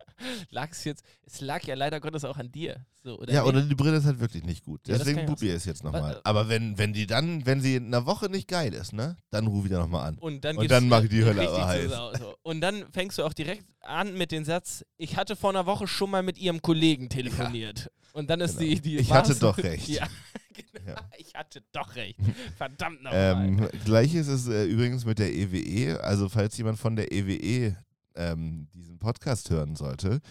lag 0.49 0.71
es 0.71 0.83
jetzt, 0.83 1.03
es 1.25 1.41
lag 1.41 1.63
ja 1.63 1.75
leider 1.75 1.99
Gottes 1.99 2.23
auch 2.25 2.37
an 2.37 2.51
dir. 2.51 2.85
So, 3.03 3.19
oder 3.19 3.33
ja, 3.33 3.43
oder 3.43 3.61
die 3.61 3.75
Brille 3.75 3.97
ist 3.97 4.05
halt 4.05 4.19
wirklich 4.19 4.43
nicht 4.43 4.63
gut. 4.63 4.87
Ja, 4.87 4.97
Deswegen 4.97 5.19
ja 5.19 5.25
probiere 5.25 5.51
ich 5.55 5.57
es 5.57 5.65
jetzt 5.65 5.83
nochmal. 5.83 6.19
Aber 6.23 6.49
wenn, 6.49 6.77
wenn 6.77 6.93
die 6.93 7.05
dann, 7.05 7.45
wenn 7.45 7.61
sie 7.61 7.75
in 7.75 7.87
einer 7.87 8.05
Woche 8.05 8.29
nicht 8.29 8.47
geil 8.47 8.73
ist, 8.73 8.93
ne, 8.93 9.17
dann 9.29 9.47
rufe 9.47 9.67
ich 9.67 9.73
da 9.73 9.79
nochmal 9.79 10.07
an. 10.07 10.17
Und 10.17 10.43
dann, 10.43 10.57
Und 10.57 10.71
dann 10.71 10.87
mach 10.87 11.03
ich 11.03 11.09
die 11.09 11.23
Hölle 11.23 11.47
aber 11.47 11.67
heiß. 11.67 11.91
So. 11.91 12.35
Und 12.41 12.61
dann 12.61 12.85
fängst 12.91 13.17
du 13.17 13.23
auch 13.23 13.33
direkt 13.33 13.65
an 13.81 14.17
mit 14.17 14.31
dem 14.31 14.43
Satz, 14.43 14.83
ich 14.97 15.17
hatte 15.17 15.35
vor 15.35 15.51
einer 15.51 15.65
Woche 15.65 15.87
schon 15.87 16.09
mal 16.09 16.23
mit 16.23 16.37
ihrem 16.37 16.61
Kollegen 16.61 17.09
telefoniert. 17.09 17.91
Und 18.13 18.29
dann 18.29 18.39
ist 18.41 18.57
Genau. 18.57 18.69
die, 18.69 18.81
die 18.81 18.97
Ich 18.97 19.11
hatte 19.11 19.35
doch 19.35 19.57
recht. 19.57 19.89
Ja, 19.89 20.07
genau. 20.53 20.95
Ja. 20.95 21.09
Ich 21.17 21.35
hatte 21.35 21.61
doch 21.73 21.95
recht. 21.95 22.17
Verdammt 22.57 23.03
nochmal. 23.03 23.45
Ähm, 23.45 23.69
Gleiches 23.83 24.27
ist 24.27 24.47
äh, 24.47 24.63
übrigens 24.65 25.03
mit 25.05 25.19
der 25.19 25.33
EWE. 25.33 26.01
Also 26.01 26.29
falls 26.29 26.57
jemand 26.57 26.79
von 26.79 26.95
der 26.95 27.11
EWE 27.11 27.75
ähm, 28.15 28.67
diesen 28.73 28.99
Podcast 28.99 29.49
hören 29.49 29.75
sollte, 29.75 30.21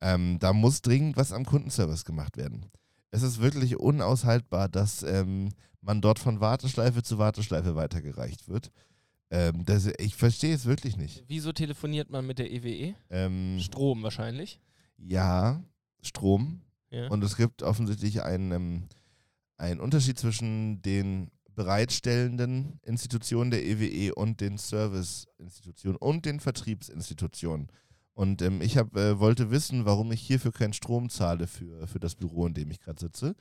ähm, 0.00 0.38
da 0.38 0.52
muss 0.52 0.82
dringend 0.82 1.16
was 1.16 1.32
am 1.32 1.44
Kundenservice 1.44 2.04
gemacht 2.04 2.36
werden. 2.36 2.66
Es 3.10 3.22
ist 3.22 3.40
wirklich 3.40 3.78
unaushaltbar, 3.78 4.68
dass 4.68 5.02
ähm, 5.02 5.50
man 5.80 6.00
dort 6.00 6.18
von 6.18 6.40
Warteschleife 6.40 7.02
zu 7.02 7.18
Warteschleife 7.18 7.76
weitergereicht 7.76 8.48
wird. 8.48 8.70
Ähm, 9.30 9.64
das, 9.64 9.86
ich 9.98 10.16
verstehe 10.16 10.54
es 10.54 10.66
wirklich 10.66 10.96
nicht. 10.96 11.24
Wieso 11.26 11.52
telefoniert 11.52 12.10
man 12.10 12.26
mit 12.26 12.38
der 12.38 12.50
EWE? 12.52 12.94
Ähm, 13.10 13.58
Strom 13.60 14.02
wahrscheinlich. 14.02 14.60
ja, 14.98 15.62
Strom. 16.02 16.60
Ja. 16.90 17.08
Und 17.08 17.24
es 17.24 17.36
gibt 17.36 17.62
offensichtlich 17.62 18.22
einen, 18.22 18.52
ähm, 18.52 18.82
einen 19.56 19.80
Unterschied 19.80 20.18
zwischen 20.18 20.82
den 20.82 21.30
bereitstellenden 21.54 22.80
Institutionen 22.82 23.50
der 23.50 23.64
EWE 23.64 24.14
und 24.14 24.40
den 24.40 24.58
Serviceinstitutionen 24.58 25.96
und 25.98 26.24
den 26.24 26.40
Vertriebsinstitutionen. 26.40 27.68
Und 28.14 28.42
ähm, 28.42 28.60
ich 28.60 28.76
hab, 28.78 28.96
äh, 28.96 29.18
wollte 29.18 29.50
wissen, 29.50 29.84
warum 29.84 30.12
ich 30.12 30.20
hierfür 30.20 30.52
keinen 30.52 30.72
Strom 30.72 31.10
zahle 31.10 31.46
für, 31.46 31.86
für 31.86 31.98
das 31.98 32.14
Büro, 32.14 32.46
in 32.46 32.54
dem 32.54 32.70
ich 32.70 32.80
gerade 32.80 33.00
sitze. 33.00 33.34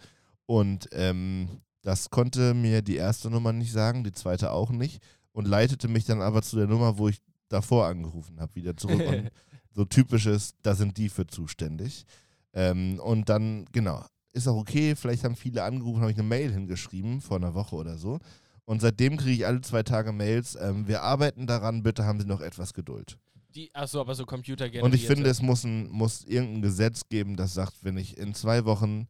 Und 0.46 0.90
ähm, 0.92 1.62
das 1.82 2.10
konnte 2.10 2.54
mir 2.54 2.82
die 2.82 2.96
erste 2.96 3.30
Nummer 3.30 3.54
nicht 3.54 3.72
sagen, 3.72 4.04
die 4.04 4.12
zweite 4.12 4.52
auch 4.52 4.72
nicht. 4.72 5.04
Und 5.32 5.48
leitete 5.48 5.88
mich 5.88 6.06
dann 6.06 6.22
aber 6.22 6.42
zu 6.42 6.56
der 6.56 6.68
Nummer, 6.68 6.98
wo 6.98 7.08
ich 7.08 7.20
davor 7.50 7.88
angerufen 7.88 8.40
habe, 8.40 8.56
wieder 8.56 8.76
zurück. 8.76 9.02
und 9.08 9.32
so 9.74 9.86
typisches, 9.86 10.56
da 10.62 10.76
sind 10.76 10.98
die 10.98 11.10
für 11.10 11.28
zuständig. 11.28 12.06
Ähm, 12.54 13.00
und 13.00 13.30
dann, 13.30 13.66
genau, 13.72 14.06
ist 14.34 14.48
auch 14.48 14.58
okay, 14.58 14.96
vielleicht 14.96 15.24
haben 15.24 15.36
viele 15.36 15.64
angerufen, 15.64 16.02
habe 16.02 16.12
ich 16.12 16.18
eine 16.18 16.28
Mail 16.28 16.52
hingeschrieben, 16.52 17.22
vor 17.22 17.38
einer 17.38 17.54
Woche 17.54 17.76
oder 17.76 17.98
so. 17.98 18.20
Und 18.66 18.82
seitdem 18.82 19.18
kriege 19.18 19.34
ich 19.34 19.46
alle 19.46 19.62
zwei 19.62 19.84
Tage 19.84 20.12
Mails, 20.12 20.58
ähm, 20.60 20.88
wir 20.88 21.02
arbeiten 21.04 21.48
daran, 21.48 21.84
bitte 21.84 22.06
haben 22.06 22.20
Sie 22.20 22.28
noch 22.28 22.42
etwas 22.42 22.74
Geduld. 22.74 23.18
Die, 23.56 23.74
achso, 23.76 24.02
aber 24.02 24.16
so 24.16 24.26
Computer 24.26 24.68
Und 24.82 24.96
ich 24.96 25.06
finde, 25.06 25.30
es 25.30 25.42
muss, 25.42 25.64
ein, 25.64 25.90
muss 25.90 26.24
irgendein 26.24 26.64
Gesetz 26.64 27.08
geben, 27.08 27.36
das 27.36 27.54
sagt, 27.54 27.84
wenn 27.84 27.98
ich 27.98 28.18
in 28.18 28.34
zwei 28.34 28.66
Wochen 28.66 29.08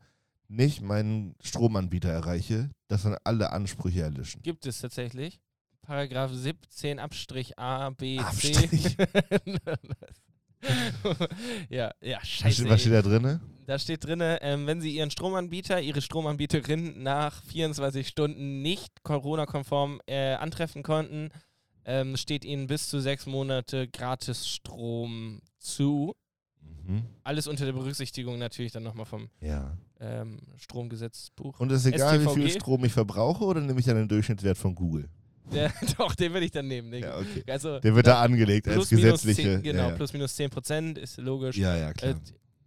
nicht 0.49 0.81
meinen 0.81 1.35
Stromanbieter 1.41 2.09
erreiche, 2.09 2.69
dass 2.87 3.03
dann 3.03 3.15
alle 3.23 3.51
Ansprüche 3.53 4.01
erlischen. 4.01 4.41
Gibt 4.41 4.65
es 4.65 4.79
tatsächlich. 4.79 5.39
Paragraph 5.81 6.31
17 6.33 6.99
Abstrich 6.99 7.57
A, 7.57 7.89
B, 7.91 8.19
Abstrich. 8.19 8.97
Ja, 11.69 11.91
ja, 12.01 12.23
scheiße. 12.23 12.67
was 12.69 12.81
steht 12.81 12.93
da 12.93 13.01
drin? 13.01 13.39
Da 13.65 13.79
steht 13.79 14.03
drin, 14.05 14.19
ähm, 14.21 14.67
wenn 14.67 14.81
Sie 14.81 14.95
Ihren 14.95 15.09
Stromanbieter, 15.11 15.79
Ihre 15.81 16.01
Stromanbieterin 16.01 17.01
nach 17.01 17.41
24 17.43 18.07
Stunden 18.07 18.61
nicht 18.61 19.03
Corona-konform 19.03 20.01
äh, 20.05 20.33
antreffen 20.33 20.83
konnten, 20.83 21.29
ähm, 21.85 22.17
steht 22.17 22.43
Ihnen 22.45 22.67
bis 22.67 22.89
zu 22.89 22.99
sechs 22.99 23.25
Monate 23.25 23.87
gratis 23.87 24.47
Strom 24.47 25.41
zu. 25.59 26.13
Mhm. 26.85 27.03
Alles 27.23 27.47
unter 27.47 27.65
der 27.65 27.73
Berücksichtigung 27.73 28.37
natürlich 28.37 28.71
dann 28.73 28.83
nochmal 28.83 29.05
vom 29.05 29.29
Ja. 29.39 29.77
ähm, 30.01 30.39
Stromgesetzbuch. 30.57 31.59
Und 31.59 31.71
ist 31.71 31.85
egal, 31.85 32.19
wie 32.19 32.27
viel 32.33 32.47
StVG? 32.49 32.59
Strom 32.59 32.85
ich 32.85 32.91
verbrauche, 32.93 33.45
oder 33.45 33.61
nehme 33.61 33.79
ich 33.79 33.85
dann 33.85 33.95
den 33.95 34.07
Durchschnittswert 34.09 34.57
von 34.57 34.75
Google? 34.75 35.09
Der, 35.51 35.73
doch, 35.97 36.15
den 36.15 36.33
würde 36.33 36.45
ich 36.45 36.51
dann 36.51 36.67
nehmen. 36.67 36.91
Den, 36.91 37.03
Ja, 37.03 37.17
okay. 37.17 37.43
Also, 37.49 37.79
Der 37.79 37.95
wird 37.95 38.07
da 38.07 38.21
angelegt 38.21 38.67
als 38.67 38.89
gesetzliche. 38.89 39.41
10, 39.55 39.63
genau, 39.63 39.83
ja, 39.83 39.89
ja. 39.89 39.95
plus 39.95 40.13
minus 40.13 40.35
10 40.35 40.49
Prozent 40.49 40.97
ist 40.97 41.17
logisch. 41.17 41.57
ja, 41.57 41.75
ja, 41.75 41.89
Äh, 41.89 41.93
klar. 41.93 42.15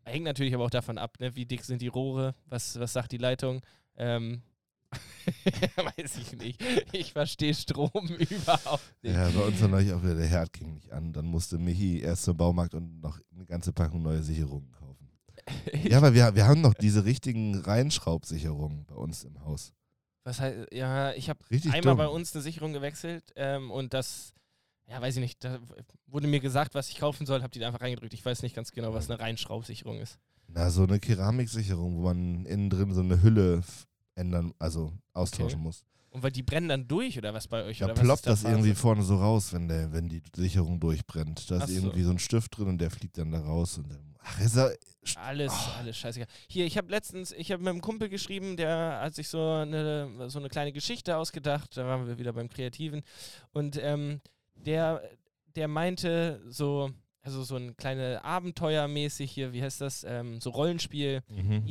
hängt 0.04 0.24
natürlich 0.24 0.54
aber 0.54 0.64
auch 0.64 0.70
davon 0.70 0.98
ab, 0.98 1.18
ne? 1.18 1.34
wie 1.34 1.46
dick 1.46 1.64
sind 1.64 1.80
die 1.80 1.88
Rohre, 1.88 2.34
was, 2.46 2.78
was 2.78 2.92
sagt 2.92 3.12
die 3.12 3.18
Leitung. 3.18 3.62
Ähm, 3.96 4.42
weiß 5.76 6.18
ich 6.18 6.36
nicht. 6.38 6.62
Ich 6.92 7.12
verstehe 7.12 7.54
Strom 7.54 7.90
überhaupt 8.18 8.94
nicht. 9.02 9.14
Ja, 9.14 9.28
bei 9.30 9.40
uns 9.40 9.60
war 9.60 9.68
neulich 9.68 9.92
auch 9.92 10.02
wieder 10.02 10.14
der 10.14 10.26
Herd 10.26 10.52
ging 10.52 10.74
nicht 10.74 10.92
an. 10.92 11.12
Dann 11.12 11.26
musste 11.26 11.58
Michi 11.58 12.00
erst 12.00 12.24
zum 12.24 12.36
Baumarkt 12.36 12.74
und 12.74 13.00
noch 13.00 13.18
eine 13.34 13.44
ganze 13.46 13.72
Packung 13.72 14.02
neue 14.02 14.22
Sicherungen 14.22 14.70
kaufen. 14.72 15.10
Ja, 15.84 15.98
aber 15.98 16.14
wir, 16.14 16.34
wir 16.34 16.46
haben 16.46 16.60
noch 16.60 16.74
diese 16.74 17.04
richtigen 17.04 17.56
Reinschraubsicherungen 17.56 18.84
bei 18.86 18.94
uns 18.96 19.24
im 19.24 19.44
Haus. 19.44 19.72
Was 20.26 20.40
heißt, 20.40 20.72
ja, 20.72 21.12
ich 21.12 21.28
habe 21.28 21.38
einmal 21.66 21.82
dumm. 21.82 21.98
bei 21.98 22.08
uns 22.08 22.34
eine 22.34 22.42
Sicherung 22.42 22.72
gewechselt 22.72 23.32
ähm, 23.36 23.70
und 23.70 23.94
das, 23.94 24.34
ja, 24.88 25.00
weiß 25.00 25.14
ich 25.14 25.20
nicht, 25.20 25.44
da 25.44 25.60
wurde 26.08 26.26
mir 26.26 26.40
gesagt, 26.40 26.74
was 26.74 26.88
ich 26.88 26.98
kaufen 26.98 27.26
soll, 27.26 27.42
habe 27.42 27.52
die 27.52 27.60
da 27.60 27.68
einfach 27.68 27.80
reingedrückt. 27.80 28.12
Ich 28.12 28.24
weiß 28.24 28.42
nicht 28.42 28.56
ganz 28.56 28.72
genau, 28.72 28.92
was 28.92 29.08
eine 29.08 29.20
Reinschraubsicherung 29.20 30.00
ist. 30.00 30.18
Na, 30.48 30.68
so 30.70 30.82
eine 30.82 30.98
Keramiksicherung, 30.98 31.98
wo 31.98 32.02
man 32.02 32.44
innen 32.44 32.70
drin 32.70 32.92
so 32.92 33.02
eine 33.02 33.22
Hülle 33.22 33.62
ändern, 34.16 34.52
also 34.58 34.92
austauschen 35.12 35.60
Okay. 35.60 35.62
muss. 35.62 35.84
Und 36.16 36.22
weil 36.22 36.32
die 36.32 36.42
brennen 36.42 36.68
dann 36.70 36.88
durch 36.88 37.18
oder 37.18 37.34
was 37.34 37.46
bei 37.46 37.62
euch? 37.64 37.80
Da 37.80 37.84
oder 37.84 37.94
ploppt 37.94 38.24
der 38.24 38.32
das 38.32 38.44
irgendwie 38.44 38.72
vorne 38.74 39.02
so 39.02 39.16
raus, 39.16 39.52
wenn, 39.52 39.68
der, 39.68 39.92
wenn 39.92 40.08
die 40.08 40.22
Sicherung 40.34 40.80
durchbrennt. 40.80 41.50
Da 41.50 41.62
ist 41.62 41.68
so. 41.68 41.74
irgendwie 41.74 42.02
so 42.04 42.10
ein 42.10 42.18
Stift 42.18 42.56
drin 42.56 42.68
und 42.68 42.78
der 42.78 42.90
fliegt 42.90 43.18
dann 43.18 43.32
da 43.32 43.40
raus. 43.40 43.76
Und 43.76 43.90
dann, 43.90 44.14
ach, 44.20 44.40
ist 44.40 44.56
er, 44.56 44.72
Alles, 45.16 45.52
Oh. 45.54 45.70
alles 45.78 45.98
scheißegal. 45.98 46.26
Hier, 46.48 46.64
ich 46.64 46.78
habe 46.78 46.90
letztens, 46.90 47.32
ich 47.32 47.52
habe 47.52 47.62
mit 47.62 47.68
einem 47.70 47.82
Kumpel 47.82 48.08
geschrieben, 48.08 48.56
der 48.56 49.00
hat 49.02 49.14
sich 49.14 49.28
so 49.28 49.38
eine, 49.46 50.30
so 50.30 50.38
eine 50.38 50.48
kleine 50.48 50.72
Geschichte 50.72 51.18
ausgedacht, 51.18 51.76
da 51.76 51.84
waren 51.86 52.06
wir 52.06 52.16
wieder 52.16 52.32
beim 52.32 52.48
Kreativen. 52.48 53.02
Und 53.52 53.78
ähm, 53.82 54.22
der, 54.54 55.02
der 55.54 55.68
meinte 55.68 56.40
so, 56.48 56.90
also 57.20 57.44
so 57.44 57.56
ein 57.56 57.76
kleine 57.76 58.24
Abenteuermäßig 58.24 59.30
hier, 59.30 59.52
wie 59.52 59.62
heißt 59.62 59.82
das, 59.82 60.02
ähm, 60.02 60.40
so 60.40 60.48
Rollenspiel. 60.48 61.20
mhm. 61.28 61.62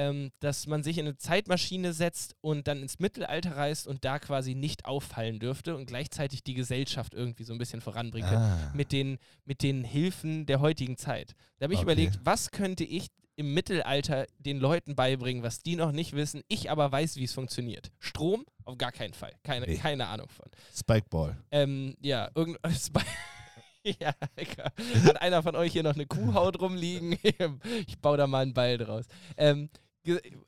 Ähm, 0.00 0.30
dass 0.38 0.68
man 0.68 0.84
sich 0.84 0.96
in 0.98 1.06
eine 1.06 1.16
Zeitmaschine 1.16 1.92
setzt 1.92 2.36
und 2.40 2.68
dann 2.68 2.82
ins 2.82 3.00
Mittelalter 3.00 3.56
reist 3.56 3.88
und 3.88 4.04
da 4.04 4.20
quasi 4.20 4.54
nicht 4.54 4.84
auffallen 4.84 5.40
dürfte 5.40 5.74
und 5.74 5.86
gleichzeitig 5.86 6.44
die 6.44 6.54
Gesellschaft 6.54 7.14
irgendwie 7.14 7.42
so 7.42 7.52
ein 7.52 7.58
bisschen 7.58 7.80
voranbringen 7.80 8.28
könnte 8.30 8.44
ah. 8.44 8.72
mit 8.74 8.92
den, 8.92 9.18
mit 9.44 9.62
den 9.64 9.82
Hilfen 9.82 10.46
der 10.46 10.60
heutigen 10.60 10.96
Zeit. 10.98 11.34
Da 11.58 11.64
habe 11.64 11.72
ich 11.74 11.80
Okay. 11.80 11.84
überlegt, 11.86 12.20
was 12.22 12.52
könnte 12.52 12.84
ich 12.84 13.08
im 13.34 13.54
Mittelalter 13.54 14.26
den 14.38 14.58
Leuten 14.60 14.94
beibringen, 14.94 15.42
was 15.42 15.62
die 15.62 15.74
noch 15.74 15.90
nicht 15.90 16.12
wissen, 16.12 16.42
ich 16.46 16.70
aber 16.70 16.92
weiß, 16.92 17.16
wie 17.16 17.24
es 17.24 17.32
funktioniert. 17.32 17.90
Strom? 17.98 18.44
Auf 18.64 18.78
gar 18.78 18.92
keinen 18.92 19.14
Fall. 19.14 19.32
Keine, 19.42 19.66
Nee. 19.66 19.78
keine 19.78 20.06
Ahnung 20.06 20.28
von. 20.28 20.46
Spikeball. 20.76 21.36
Ähm, 21.50 21.96
ja, 22.00 22.30
irgendwas 22.36 22.90
bei. 22.92 23.02
Ja. 24.00 24.12
Hat 25.04 25.22
einer 25.22 25.42
von 25.42 25.56
euch 25.56 25.72
hier 25.72 25.82
noch 25.82 25.94
eine 25.94 26.04
Kuhhaut 26.06 26.60
rumliegen? 26.60 27.16
ich 27.86 27.98
baue 28.00 28.16
da 28.16 28.26
mal 28.26 28.42
einen 28.42 28.52
Ball 28.54 28.76
draus. 28.76 29.06
Ähm, 29.36 29.70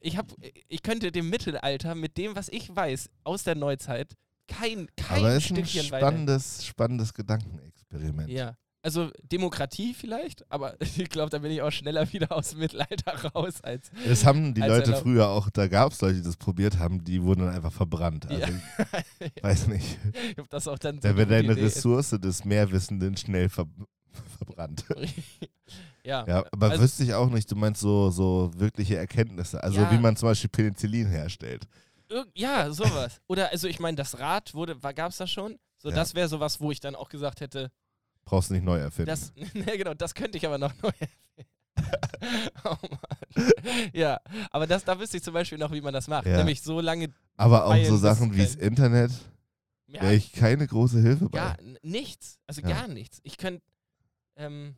ich, 0.01 0.17
hab, 0.17 0.33
ich 0.69 0.83
könnte 0.83 1.13
dem 1.13 1.29
Mittelalter 1.31 1.95
mit 1.95 2.17
dem, 2.17 2.35
was 2.37 2.49
ich 2.49 2.75
weiß 2.75 3.11
aus 3.25 3.45
der 3.45 3.55
Neuzeit, 3.55 4.15
kein, 4.49 4.89
kein 4.97 5.19
Aber 5.19 5.35
ist 5.35 5.51
ein 5.51 5.57
Stückchen 5.57 5.91
weiter. 5.91 5.99
spannendes, 6.07 6.65
spannendes 6.67 7.15
Gedankenexperiment. 7.15 8.29
Ja. 8.31 8.57
Also 8.83 9.11
Demokratie 9.23 9.93
vielleicht, 9.93 10.51
aber 10.51 10.75
ich 10.97 11.11
glaube, 11.11 11.29
da 11.29 11.39
bin 11.39 11.53
ich 11.53 11.61
auch 11.61 11.71
schneller 11.71 12.11
wieder 12.15 12.33
aus 12.33 12.51
dem 12.51 12.61
Mittelalter 12.61 13.13
raus 13.33 13.61
als. 13.61 13.91
Das 14.09 14.25
haben 14.25 14.55
die 14.55 14.63
Leute 14.63 14.85
erlaubt. 14.87 15.03
früher 15.03 15.29
auch, 15.29 15.51
da 15.51 15.69
gab 15.69 15.93
es 15.93 16.01
Leute, 16.01 16.15
die 16.17 16.23
das 16.23 16.39
probiert 16.39 16.79
haben, 16.79 17.05
die 17.05 17.23
wurden 17.23 17.41
dann 17.45 17.55
einfach 17.55 17.73
verbrannt. 17.73 18.27
Also, 18.27 18.41
Ja. 19.21 19.29
ich 19.35 19.43
weiß 19.43 19.67
nicht. 19.67 19.99
ob 20.39 20.49
das 20.49 20.67
auch 20.67 20.79
dann 20.79 20.99
Da 20.99 21.15
wird 21.15 21.31
deine 21.31 21.53
Idee 21.53 21.61
ist. 21.61 21.77
Ressource 21.77 22.11
des 22.19 22.45
Mehrwissenden 22.47 23.17
schnell 23.19 23.51
ver 23.51 23.67
verbrannt. 24.39 24.85
Ja. 26.05 26.25
Ja, 26.27 26.45
aber 26.53 26.71
also, 26.71 26.83
wüsste 26.83 27.05
ich 27.05 27.15
auch 27.15 27.31
nicht, 27.31 27.51
du 27.51 27.57
meinst 27.57 27.81
so, 27.81 28.11
so 28.11 28.51
wirkliche 28.57 28.97
Erkenntnisse, 28.97 29.63
also 29.63 29.81
Ja. 29.81 29.91
wie 29.91 29.99
man 29.99 30.17
zum 30.17 30.29
Beispiel 30.29 30.51
Penicillin 30.51 31.07
herstellt. 31.09 31.67
ja, 32.35 32.71
sowas. 32.73 33.21
Oder 33.29 33.51
also 33.51 33.69
ich 33.69 33.79
meine, 33.81 33.97
das 33.97 34.19
Rad 34.19 34.53
wurde, 34.55 34.77
gab 34.77 35.11
es 35.11 35.19
das 35.19 35.31
schon? 35.31 35.59
So, 35.79 35.91
Ja. 35.91 35.95
das 35.97 36.15
wäre 36.15 36.29
sowas, 36.29 36.61
wo 36.61 36.71
ich 36.71 36.81
dann 36.81 36.95
auch 36.95 37.09
gesagt 37.09 37.41
hätte, 37.41 37.71
Brauchst 38.25 38.51
du 38.51 38.55
nicht 38.55 38.65
neu 38.65 38.79
erfinden. 38.79 39.09
das, 39.09 39.33
ne, 39.55 39.77
genau, 39.79 39.95
das 39.95 40.15
könnte 40.15 40.37
ich 40.39 40.47
aber 40.47 40.59
noch 40.59 40.73
neu 40.83 40.91
erfinden. 40.99 41.17
oh 42.65 42.77
Mann. 42.91 43.51
Ja, 43.93 44.21
aber 44.51 44.67
das, 44.67 44.85
da 44.85 44.99
wüsste 44.99 45.17
ich 45.17 45.23
zum 45.23 45.35
Beispiel 45.35 45.59
noch, 45.59 45.73
wie 45.73 45.81
man 45.81 45.95
das 45.95 46.09
macht. 46.09 46.27
Ja. 46.27 46.37
Nämlich 46.37 46.61
so 46.63 46.81
lange, 46.81 47.09
aber 47.37 47.65
auch 47.67 47.85
so 47.85 47.97
Sachen 47.97 48.35
wie 48.35 48.43
das 48.43 48.55
Internet 48.57 49.13
ja, 49.87 50.03
wäre 50.03 50.15
ich 50.15 50.33
keine 50.33 50.67
große 50.67 51.01
Hilfe 51.01 51.29
bei. 51.31 51.39
Gar 51.39 51.57
nichts. 51.83 52.39
Also 52.47 52.61
Ja. 52.63 52.69
gar 52.69 52.89
nichts. 52.89 53.21
Ich 53.23 53.39
könnte 53.39 53.63
ähm, 54.37 54.75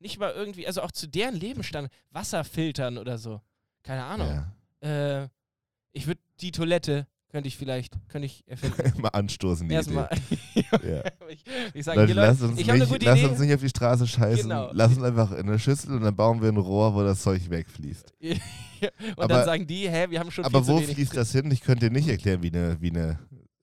nicht 0.00 0.18
mal 0.18 0.32
irgendwie, 0.32 0.66
also 0.66 0.82
auch 0.82 0.90
zu 0.90 1.06
deren 1.06 1.34
Lebensstand, 1.34 1.88
Wasser 2.10 2.44
filtern 2.44 2.98
oder 2.98 3.18
so. 3.18 3.40
Keine 3.82 4.04
Ahnung. 4.04 4.44
Ja. 4.82 5.22
Äh, 5.22 5.28
ich 5.92 6.06
würde 6.06 6.20
die 6.40 6.50
Toilette, 6.52 7.06
könnte 7.28 7.48
ich 7.48 7.56
vielleicht, 7.56 7.94
könnte 8.08 8.26
ich 8.26 8.42
erfinden. 8.48 8.92
Immer 8.98 9.14
anstoßen, 9.14 9.68
die 9.68 9.74
Erstmal. 9.74 10.08
Idee. 10.30 10.40
Ja. 10.82 11.02
ich, 11.28 11.44
ich 11.74 11.84
sage, 11.84 12.00
Leute, 12.00 12.12
lass, 12.14 12.40
uns 12.42 12.58
ich 12.58 12.66
nicht, 12.66 12.78
lass 13.02 13.18
Idee. 13.18 13.26
uns 13.26 13.38
nicht 13.40 13.54
auf 13.54 13.60
die 13.60 13.68
Straße 13.68 14.06
scheißen. 14.06 14.48
Genau. 14.48 14.70
Lass 14.72 14.92
uns 14.96 15.02
einfach 15.02 15.32
in 15.32 15.48
eine 15.48 15.58
Schüssel 15.58 15.94
und 15.94 16.02
dann 16.02 16.14
bauen 16.14 16.40
wir 16.40 16.48
ein 16.48 16.56
Rohr, 16.56 16.94
wo 16.94 17.02
das 17.02 17.22
Zeug 17.22 17.48
wegfließt. 17.50 18.14
Und 18.80 19.18
Aber- 19.18 19.28
dann 19.28 19.44
sagen 19.44 19.66
die, 19.66 19.90
hä, 19.90 20.06
wir 20.08 20.18
haben 20.18 20.30
schon 20.30 20.44
Aber 20.44 20.66
wo 20.66 20.80
fließt 20.80 21.14
das 21.14 21.32
hin? 21.32 21.50
Ich 21.50 21.60
könnte 21.60 21.90
dir 21.90 21.92
nicht 21.92 22.08
erklären, 22.08 22.42
wie, 22.42 22.48
eine, 22.48 22.80
wie, 22.80 22.90
eine, 22.90 23.18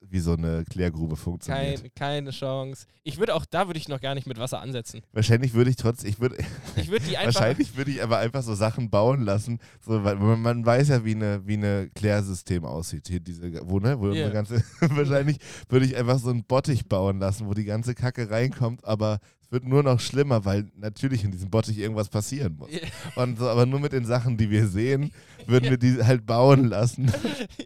wie 0.10 0.20
so 0.20 0.34
eine 0.34 0.64
Klärgrube 0.66 1.16
funktioniert. 1.16 1.82
Kein, 1.82 1.92
keine 1.96 2.32
Chance. 2.32 2.86
Ich 3.04 3.18
würde 3.18 3.36
auch, 3.36 3.46
da 3.46 3.68
würde 3.68 3.80
ich 3.80 3.88
noch 3.88 4.02
gar 4.02 4.16
nicht 4.16 4.28
mit 4.28 4.38
Wasser 4.38 4.62
ansetzen. 4.62 5.02
Wahrscheinlich 5.14 5.54
würde 5.54 5.70
ich 5.70 5.76
trotzdem, 5.76 6.10
ich 6.10 6.20
würde, 6.20 6.38
Ich 6.76 6.90
würde 6.90 7.06
die 7.06 7.18
einfach. 7.18 7.36
wahrscheinlich 7.36 7.76
würde 7.78 7.92
ich 7.92 8.04
aber 8.04 8.18
einfach 8.18 8.44
so 8.44 8.56
Sachen 8.56 8.90
bauen 8.90 9.22
lassen, 9.22 9.60
so, 9.86 10.04
weil 10.04 10.16
man, 10.16 10.42
man 10.42 10.66
weiß 10.66 10.90
ja, 10.90 11.06
wie 11.06 11.16
eine, 11.16 11.46
wie 11.46 11.54
eine 11.54 11.90
Klärsystem 11.96 12.66
aussieht. 12.66 13.08
Hier 13.08 13.20
diese, 13.20 13.68
wo, 13.70 13.80
ne, 13.80 14.00
wo 14.00 14.10
eine 14.10 14.32
ganze, 14.32 14.64
wahrscheinlich 14.80 15.38
würde 15.70 15.86
ich 15.86 15.96
einfach 15.96 16.20
so 16.20 16.30
einen 16.30 16.44
Bottich 16.44 16.88
bauen 16.88 17.20
lassen, 17.20 17.48
wo 17.48 17.54
die 17.54 17.66
ganze 17.66 17.96
Kacke 17.96 18.30
reinkommt, 18.30 18.86
aber 18.86 19.20
wird 19.50 19.64
nur 19.66 19.84
noch 19.84 20.00
schlimmer, 20.00 20.44
weil 20.46 20.70
natürlich 20.76 21.24
in 21.24 21.32
diesem 21.32 21.50
Bottich 21.50 21.78
irgendwas 21.78 22.10
passieren 22.10 22.58
muss. 22.58 22.70
Und 23.16 23.38
so, 23.40 23.48
aber 23.48 23.66
nur 23.66 23.80
mit 23.80 23.94
den 23.94 24.06
Sachen, 24.06 24.38
die 24.38 24.50
wir 24.50 24.68
sehen, 24.68 25.12
würden 25.48 25.70
wir 25.70 25.78
die 25.78 26.04
halt 26.04 26.26
bauen 26.26 26.66
lassen. 26.66 27.12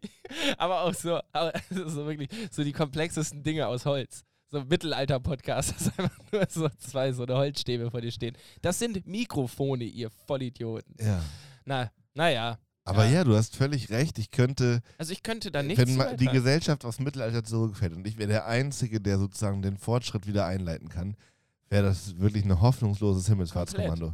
aber 0.58 0.82
auch 0.82 0.94
so, 0.94 1.20
aber 1.32 1.54
so 1.70 2.06
wirklich, 2.06 2.30
so 2.52 2.64
die 2.64 2.72
komplexesten 2.74 3.44
Dinge 3.44 3.68
aus 3.68 3.86
Holz. 3.86 4.24
So 4.50 4.62
Mittelalter-Podcast, 4.66 5.74
dass 5.76 5.98
einfach 5.98 6.18
nur 6.32 6.46
so 6.50 6.68
zwei 6.78 7.14
so 7.14 7.24
eine 7.24 7.36
Holzstäbe 7.36 7.90
vor 7.90 8.02
dir 8.02 8.12
stehen. 8.12 8.36
Das 8.62 8.80
sind 8.80 9.08
Mikrofone, 9.08 9.86
ihr 9.86 10.10
Vollidioten. 10.28 10.94
Ja. 11.00 11.22
Na, 11.64 11.90
naja. 12.16 12.58
Aber 12.84 13.06
Ja. 13.06 13.12
ja. 13.12 13.24
du 13.24 13.36
hast 13.36 13.56
völlig 13.56 13.92
recht. 13.92 14.20
Ich 14.20 14.30
könnte, 14.30 14.82
Also 14.98 15.14
ich 15.14 15.24
könnte 15.24 15.52
da 15.52 15.64
nichts 15.64 15.86
wenn 15.86 15.96
ma- 15.96 16.14
die. 16.16 16.26
Gesellschaft 16.26 16.84
aufs 16.84 17.00
Mittelalter 17.00 17.44
zurückfällt 17.46 17.94
und 17.96 18.06
ich 18.06 18.18
wäre 18.18 18.28
der 18.28 18.46
Einzige, 18.46 19.00
der 19.00 19.20
sozusagen 19.20 19.62
den 19.62 19.78
Fortschritt 19.78 20.28
wieder 20.28 20.46
einleiten 20.46 20.90
kann, 20.90 21.16
wäre 21.72 21.84
das 21.84 22.20
wirklich 22.20 22.44
ein 22.46 22.62
hoffnungsloses 22.62 23.28
Himmelfahrtskommando. 23.28 24.14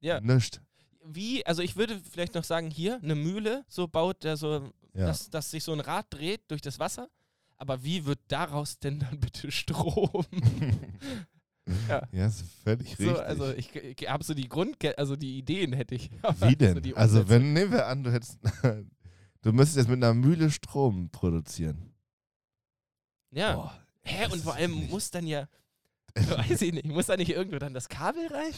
Ja. 0.00 0.20
Nischt. 0.20 0.60
Wie, 1.04 1.44
also 1.46 1.62
ich 1.62 1.74
würde 1.76 2.00
vielleicht 2.10 2.34
noch 2.34 2.44
sagen, 2.44 2.70
hier, 2.70 3.00
eine 3.02 3.14
Mühle, 3.14 3.64
so 3.66 3.88
baut 3.88 4.24
der 4.24 4.36
so, 4.36 4.70
Ja. 4.94 5.06
dass, 5.06 5.30
dass 5.30 5.50
sich 5.50 5.64
so 5.64 5.72
ein 5.72 5.80
Rad 5.80 6.06
dreht 6.10 6.42
durch 6.50 6.60
das 6.60 6.78
Wasser. 6.78 7.08
Aber 7.56 7.82
wie 7.82 8.04
wird 8.04 8.20
daraus 8.28 8.78
denn 8.78 9.00
dann 9.00 9.18
bitte 9.20 9.50
Strom? 9.50 10.24
Ja. 11.86 12.08
ja, 12.12 12.26
ist 12.28 12.44
völlig 12.64 12.96
so, 12.96 13.04
richtig. 13.10 13.26
also 13.26 13.52
ich, 13.52 13.74
ich 13.76 14.08
habe 14.08 14.24
so 14.24 14.32
die 14.32 14.48
Grund, 14.48 14.78
also 14.96 15.16
die 15.16 15.36
Ideen 15.36 15.74
hätte 15.74 15.96
ich. 15.96 16.10
Wie 16.40 16.48
so 16.48 16.54
denn? 16.54 16.80
die 16.82 16.96
also 16.96 17.28
wenn, 17.28 17.52
nehmen 17.52 17.72
wir 17.72 17.86
an, 17.86 18.04
du 18.04 18.10
hättest, 18.10 18.38
du 19.42 19.52
müsstest 19.52 19.76
jetzt 19.76 19.88
mit 19.90 20.02
einer 20.02 20.14
Mühle 20.14 20.50
Strom 20.50 21.10
produzieren. 21.10 21.92
Ja. 23.32 23.54
Boah, 23.54 23.78
Hä? 24.02 24.32
Und 24.32 24.42
vor 24.42 24.54
allem 24.54 24.88
muss 24.88 25.10
dann 25.10 25.26
ja, 25.26 25.46
weiß 26.30 26.62
ich 26.62 26.72
nicht, 26.72 26.86
muss 26.86 27.06
da 27.06 27.16
nicht 27.16 27.30
irgendwo 27.30 27.58
dann 27.58 27.74
das 27.74 27.88
Kabel 27.88 28.26
rein? 28.28 28.52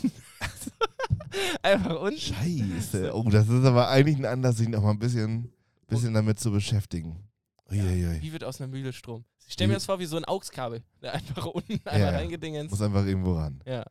Einfach 1.63 2.01
unten. 2.01 2.19
Scheiße. 2.19 3.15
Oh, 3.15 3.23
das 3.31 3.49
ist 3.49 3.65
aber 3.65 3.89
eigentlich 3.89 4.17
ein 4.17 4.25
Anlass, 4.25 4.57
sich 4.57 4.69
noch 4.69 4.83
mal 4.83 4.91
ein 4.91 4.99
bisschen, 4.99 5.53
bisschen 5.89 6.15
damit 6.15 6.39
zu 6.41 6.51
beschäftigen. 6.51 7.23
Uiuiui. 7.71 8.21
Wie 8.21 8.33
wird 8.33 8.45
aus 8.45 8.61
einer 8.61 8.69
Mühle 8.69 8.93
Strom? 8.93 9.25
Ich 9.47 9.53
stelle 9.55 9.69
mir 9.69 9.75
das 9.75 9.85
vor 9.87 9.99
wie 9.99 10.07
so 10.07 10.17
ein 10.17 10.25
AUX-Kabel. 10.25 10.83
der 11.03 11.15
Einfach 11.15 11.47
unten 11.47 11.81
einmal 11.85 12.01
ja. 12.13 12.19
reingedingens. 12.19 12.71
Muss 12.71 12.83
einfach 12.83 13.05
irgendwo 13.07 13.35
ran. 13.35 13.61
Ja. 13.67 13.85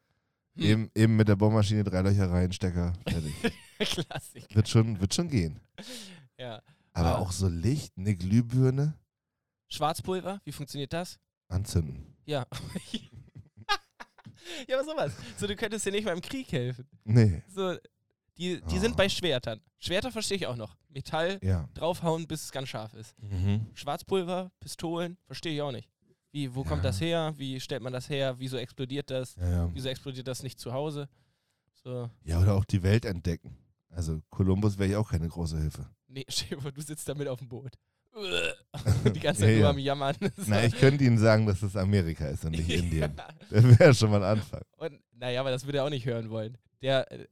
Hm. 0.55 0.63
Eben, 0.63 0.91
eben 0.95 1.15
mit 1.15 1.28
der 1.28 1.36
Bohrmaschine 1.36 1.84
drei 1.84 2.01
Löcher 2.01 2.30
rein, 2.30 2.51
Stecker, 2.51 2.93
fertig. 3.07 3.34
Klassik. 3.80 4.53
wird, 4.55 4.67
schon, 4.67 4.99
wird 4.99 5.13
schon 5.13 5.30
gehen. 5.30 5.59
Ja. 6.38 6.61
Aber 6.93 7.15
Ah. 7.15 7.20
auch 7.20 7.32
so 7.32 7.47
Licht, 7.47 7.93
eine 7.97 8.15
Glühbirne, 8.15 8.95
Schwarzpulver, 9.70 10.41
wie 10.43 10.51
funktioniert 10.51 10.91
das? 10.91 11.20
anzünden. 11.47 12.15
Ja. 12.26 12.45
Ja, 14.68 14.78
aber 14.80 14.86
sowas. 14.86 15.14
So, 15.38 15.47
du 15.47 15.56
könntest 15.56 15.86
dir 15.86 15.91
nicht 15.91 16.06
mal 16.06 16.14
im 16.14 16.22
Krieg 16.22 16.52
helfen. 16.52 16.88
Nee, 17.04 17.43
So, 17.47 17.76
die, 18.38 18.62
die 18.62 18.78
Ah. 18.78 18.80
sind 18.80 18.95
bei 18.97 19.10
Schwertern. 19.10 19.60
Schwerter 19.80 20.12
verstehe 20.12 20.38
ich 20.38 20.47
auch 20.47 20.56
noch. 20.56 20.76
Metall 20.89 21.39
ja. 21.43 21.68
draufhauen, 21.74 22.26
bis 22.28 22.43
es 22.43 22.52
ganz 22.52 22.70
scharf 22.70 22.93
ist. 22.93 23.16
Schwarzpulver, 23.74 24.52
Pistolen, 24.60 25.18
verstehe 25.26 25.54
ich 25.54 25.62
auch 25.62 25.72
nicht. 25.72 25.89
Wie, 26.32 26.54
wo 26.54 26.64
kommt 26.64 26.84
Ja. 26.84 26.89
das 26.89 27.02
her? 27.02 27.34
Wie 27.38 27.60
stellt 27.60 27.82
man 27.82 27.93
das 27.93 28.10
her? 28.10 28.36
Wieso 28.38 28.58
explodiert 28.58 29.10
das? 29.10 29.36
Ja, 29.36 29.50
ja. 29.50 29.70
Wieso 29.74 29.89
explodiert 29.89 30.28
das 30.28 30.43
nicht 30.43 30.60
zu 30.60 30.72
Hause? 30.74 31.10
So. 31.84 32.10
Ja, 32.24 32.39
oder 32.41 32.56
auch 32.56 32.66
die 32.66 32.84
Welt 32.84 33.06
entdecken. 33.06 33.58
Also 33.89 34.22
Kolumbus 34.30 34.78
wäre 34.78 34.91
ja 34.91 35.00
auch 35.00 35.10
keine 35.10 35.28
große 35.28 35.58
Hilfe. 35.60 35.89
Nee, 36.08 36.26
vor, 36.62 36.72
du 36.72 36.82
sitzt 36.82 37.08
da 37.10 37.16
mit 37.16 37.28
auf 37.28 37.39
dem 37.39 37.47
Boot. 37.50 37.74
Die 39.15 39.20
ganze 39.20 39.41
Zeit 39.41 39.49
Ja, 39.51 39.55
nur 39.55 39.63
ja. 39.63 39.70
am 39.70 39.78
Jammern. 39.80 40.15
Na, 40.47 40.63
ich 40.63 40.76
könnte 40.76 41.03
Ihnen 41.03 41.17
sagen, 41.17 41.45
dass 41.45 41.61
es 41.61 41.76
Amerika 41.76 42.28
ist 42.28 42.45
und 42.45 42.51
nicht 42.51 42.70
Indien. 42.70 43.13
Ja. 43.17 43.28
Das 43.49 43.80
wäre 43.80 43.93
schon 43.93 44.11
mal 44.11 44.24
ein 44.24 44.38
Anfang. 44.38 44.61
Und, 44.78 44.99
naja, 45.13 45.39
aber 45.41 45.51
das 45.51 45.65
würde 45.65 45.80
er 45.80 45.86
auch 45.86 45.89
nicht 45.89 46.05
hören 46.05 46.30
wollen. 46.30 46.57
Der. 46.82 47.11
Äh, 47.11 47.24
äh, 47.24 47.28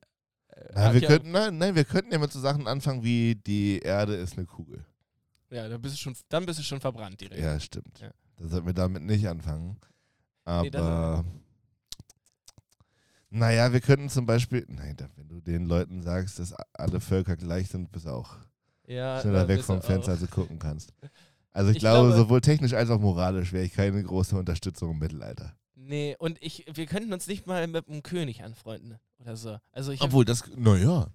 Na, 0.74 0.94
wir 0.94 1.02
könnten, 1.02 1.32
nein, 1.32 1.58
nein, 1.58 1.76
wir 1.76 1.86
könnten 1.86 2.12
ja 2.12 2.20
mit 2.20 2.32
so 2.32 2.40
Sachen 2.40 2.68
anfangen 2.68 3.04
wie 3.04 3.36
die 3.36 3.80
Erde 3.80 4.16
ist 4.16 4.38
eine 4.38 4.46
Kugel. 4.46 4.86
ja, 5.52 5.68
dann 5.70 5.82
bist 5.82 5.96
du 5.96 6.00
schon, 6.00 6.16
dann 6.30 6.46
bist 6.46 6.60
du 6.60 6.64
schon 6.64 6.80
verbrannt 6.82 7.22
direkt. 7.22 7.42
Ja, 7.42 7.60
stimmt. 7.60 8.00
Ja. 8.00 8.12
Da 8.38 8.48
sollten 8.48 8.68
wir 8.68 8.74
damit 8.74 9.04
nicht 9.04 9.28
anfangen. 9.28 9.78
Aber, 10.46 11.24
Nee, 11.24 11.40
naja, 13.30 13.74
wir 13.74 13.82
könnten 13.82 14.10
zum 14.10 14.26
Beispiel, 14.26 14.66
nein, 14.70 14.96
wenn 15.16 15.28
du 15.28 15.42
den 15.42 15.66
Leuten 15.66 16.02
sagst, 16.02 16.40
dass 16.40 16.54
alle 16.74 17.02
Völker 17.02 17.36
gleich 17.36 17.68
sind, 17.68 17.92
bist 17.92 18.06
du 18.06 18.12
auch 18.12 18.38
Ja, 18.88 19.22
schneller 19.22 19.44
da 19.44 19.48
weg 19.48 19.62
vom 19.64 19.82
Fenster, 19.82 20.12
als 20.14 20.22
du 20.22 20.28
gucken 20.28 20.60
kannst. 20.60 20.94
Also 21.54 21.72
ich, 21.72 21.78
Ich 21.78 21.80
glaube, 21.80 22.10
glaube- 22.10 22.22
sowohl 22.24 22.42
technisch 22.42 22.74
als 22.74 22.92
auch 22.92 23.00
moralisch 23.00 23.52
wäre 23.52 23.66
ich 23.66 23.74
keine 23.74 24.04
große 24.04 24.38
Unterstützung 24.38 24.92
im 24.92 25.00
Mittelalter. 25.00 25.56
Nee, 25.74 26.16
und 26.20 26.38
ich, 26.40 26.66
wir 26.72 26.86
könnten 26.86 27.12
uns 27.12 27.26
nicht 27.26 27.48
mal 27.48 27.66
mit 27.66 27.88
einem 27.90 28.04
König 28.04 28.44
anfreunden 28.44 29.00
oder 29.20 29.36
so. 29.36 29.58
Also 29.72 29.92
ich 29.92 30.02
Obwohl 30.02 30.24
das, 30.24 30.44
naja. 30.56 31.08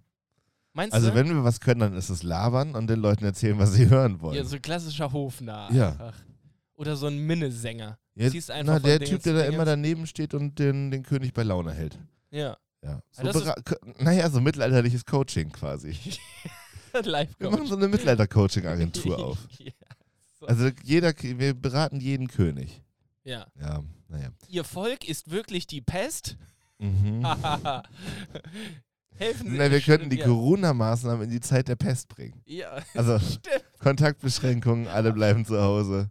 meinst 0.72 0.94
Also 0.94 1.10
du? 1.10 1.14
wenn 1.14 1.28
wir 1.28 1.44
was 1.44 1.60
können, 1.60 1.78
dann 1.78 1.94
ist 1.94 2.10
es 2.10 2.24
labern 2.24 2.74
und 2.74 2.88
den 2.88 2.98
Leuten 2.98 3.24
erzählen, 3.24 3.56
was 3.60 3.74
sie 3.74 3.88
hören 3.88 4.20
wollen. 4.20 4.34
ja, 4.34 4.42
so 4.42 4.58
klassischer 4.58 5.12
Hofnarr 5.12 5.70
Ja. 5.72 5.90
einfach. 5.90 6.14
Oder 6.74 6.96
so 6.96 7.06
ein 7.06 7.18
Minnesänger. 7.18 7.96
Ja, 8.16 8.30
na, 8.64 8.80
der 8.80 8.98
Typ, 8.98 9.22
der 9.22 9.34
da 9.34 9.44
immer 9.44 9.64
daneben 9.64 10.08
steht 10.08 10.34
und 10.34 10.58
den, 10.58 10.90
den 10.90 11.04
König 11.04 11.32
bei 11.34 11.44
Laune 11.44 11.72
hält. 11.72 11.96
Ja. 12.32 12.56
Ja. 12.82 13.00
So 13.12 13.22
bera- 13.22 13.62
ko- 13.64 13.76
naja, 14.00 14.28
so 14.28 14.40
mittelalterliches 14.40 15.04
Coaching 15.04 15.52
quasi. 15.52 15.94
Live 17.04 17.30
Wir 17.38 17.50
machen 17.50 17.66
so 17.66 17.76
eine 17.76 17.88
Mittelalter-Coaching-Agentur 17.88 19.18
auf. 19.26 19.38
ja. 19.58 19.72
So. 20.40 20.46
Also 20.46 20.70
jeder, 20.82 21.12
wir 21.20 21.54
beraten 21.54 22.00
jeden 22.00 22.28
König. 22.28 22.82
ja. 23.24 23.46
Ja, 23.60 23.82
naja. 24.08 24.30
Ihr 24.48 24.64
Volk 24.64 25.08
ist 25.08 25.30
wirklich 25.30 25.66
die 25.66 25.80
Pest? 25.80 26.36
Mhm. 26.78 27.24
Helfen 29.14 29.50
Sie. 29.50 29.56
Na, 29.56 29.70
wir 29.70 29.80
könnten 29.80 30.10
die 30.10 30.16
ja. 30.18 30.24
Corona-Maßnahmen 30.26 31.24
in 31.24 31.30
die 31.30 31.40
Zeit 31.40 31.68
der 31.68 31.76
Pest 31.76 32.08
bringen. 32.08 32.40
Ja, 32.44 32.78
Also. 32.94 33.18
Kontaktbeschränkungen, 33.78 34.88
alle 34.88 35.12
bleiben 35.12 35.44
zu 35.44 35.60
Hause. 35.60 36.10